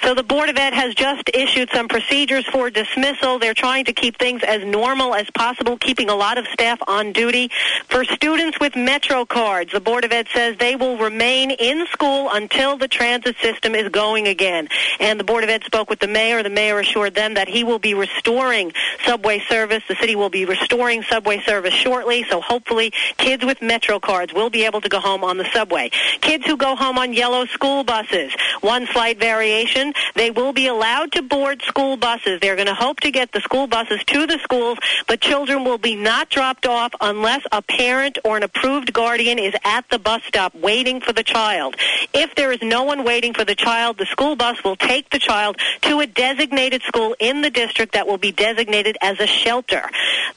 So 0.03 0.13
the 0.13 0.23
Board 0.23 0.49
of 0.49 0.57
Ed 0.57 0.73
has 0.73 0.93
just 0.93 1.29
issued 1.33 1.69
some 1.71 1.87
procedures 1.87 2.45
for 2.45 2.69
dismissal. 2.69 3.39
They're 3.39 3.53
trying 3.53 3.85
to 3.85 3.93
keep 3.93 4.19
things 4.19 4.43
as 4.43 4.63
normal 4.63 5.15
as 5.15 5.29
possible, 5.31 5.77
keeping 5.77 6.09
a 6.09 6.15
lot 6.15 6.37
of 6.37 6.45
staff 6.47 6.79
on 6.87 7.13
duty. 7.13 7.49
For 7.87 8.03
students 8.03 8.59
with 8.59 8.75
Metro 8.75 9.25
cards, 9.25 9.71
the 9.71 9.79
Board 9.79 10.05
of 10.05 10.11
Ed 10.11 10.27
says 10.33 10.57
they 10.57 10.75
will 10.75 10.97
remain 10.97 11.51
in 11.51 11.87
school 11.87 12.29
until 12.31 12.77
the 12.77 12.87
transit 12.87 13.37
system 13.41 13.73
is 13.73 13.89
going 13.89 14.27
again. 14.27 14.67
And 14.99 15.19
the 15.19 15.23
Board 15.23 15.43
of 15.43 15.49
Ed 15.49 15.63
spoke 15.63 15.89
with 15.89 15.99
the 15.99 16.07
mayor. 16.07 16.43
The 16.43 16.49
mayor 16.49 16.79
assured 16.79 17.15
them 17.15 17.33
that 17.37 17.47
he 17.47 17.63
will 17.63 17.77
be 17.77 17.93
restoring 17.93 18.73
subway 19.05 19.39
service. 19.47 19.83
The 19.87 19.95
city 19.95 20.15
will 20.15 20.31
be 20.31 20.45
restoring 20.45 21.03
subway 21.03 21.39
service 21.41 21.73
shortly, 21.73 22.25
so 22.27 22.41
hopefully 22.41 22.91
kids 23.17 23.45
with 23.45 23.61
Metro 23.61 23.99
cards 23.99 24.33
will 24.33 24.49
be 24.49 24.65
able 24.65 24.81
to 24.81 24.89
go 24.89 24.99
home 24.99 25.23
on 25.23 25.37
the 25.37 25.45
subway. 25.53 25.91
Kids 26.19 26.47
who 26.47 26.57
go 26.57 26.75
home 26.75 26.97
on 26.97 27.13
yellow 27.13 27.45
school 27.45 27.83
buses, 27.83 28.33
one 28.61 28.87
slight 28.87 29.19
variation, 29.19 29.93
they 30.15 30.31
will 30.31 30.51
be 30.51 30.65
allowed 30.65 31.11
to 31.11 31.21
board 31.21 31.61
school 31.61 31.95
buses. 31.95 32.39
They're 32.41 32.55
going 32.55 32.67
to 32.67 32.73
hope 32.73 33.01
to 33.01 33.11
get 33.11 33.31
the 33.31 33.41
school 33.41 33.67
buses 33.67 34.03
to 34.05 34.25
the 34.25 34.39
schools, 34.39 34.79
but 35.07 35.21
children 35.21 35.63
will 35.63 35.77
be 35.77 35.95
not 35.95 36.29
dropped 36.29 36.65
off 36.65 36.91
unless 37.01 37.43
a 37.51 37.61
parent 37.61 38.17
or 38.25 38.37
an 38.37 38.43
approved 38.43 38.93
guardian 38.93 39.37
is 39.37 39.53
at 39.63 39.87
the 39.91 39.99
bus 39.99 40.23
stop 40.27 40.55
waiting 40.55 41.01
for 41.01 41.13
the 41.13 41.23
child. 41.23 41.75
If 42.15 42.33
there 42.33 42.51
is 42.51 42.63
no 42.63 42.83
one 42.83 43.03
waiting 43.03 43.35
for 43.35 43.45
the 43.45 43.53
child, 43.53 43.99
the 43.99 44.07
school 44.07 44.35
bus 44.35 44.63
will 44.63 44.75
take 44.75 45.11
the 45.11 45.19
child 45.19 45.57
to 45.83 45.99
a 45.99 46.07
designated 46.07 46.81
school 46.81 47.15
in 47.27 47.41
the 47.41 47.49
district 47.49 47.93
that 47.93 48.07
will 48.07 48.17
be 48.17 48.31
designated 48.31 48.97
as 49.01 49.19
a 49.19 49.27
shelter. 49.27 49.89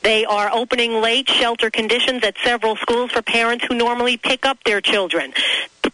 They 0.02 0.24
are 0.24 0.50
opening 0.52 1.00
late 1.00 1.28
shelter 1.28 1.70
conditions 1.70 2.24
at 2.24 2.36
several 2.44 2.76
schools 2.76 3.12
for 3.12 3.22
parents 3.22 3.64
who 3.66 3.74
normally 3.74 4.16
pick 4.16 4.44
up 4.46 4.62
their 4.64 4.80
children. 4.80 5.32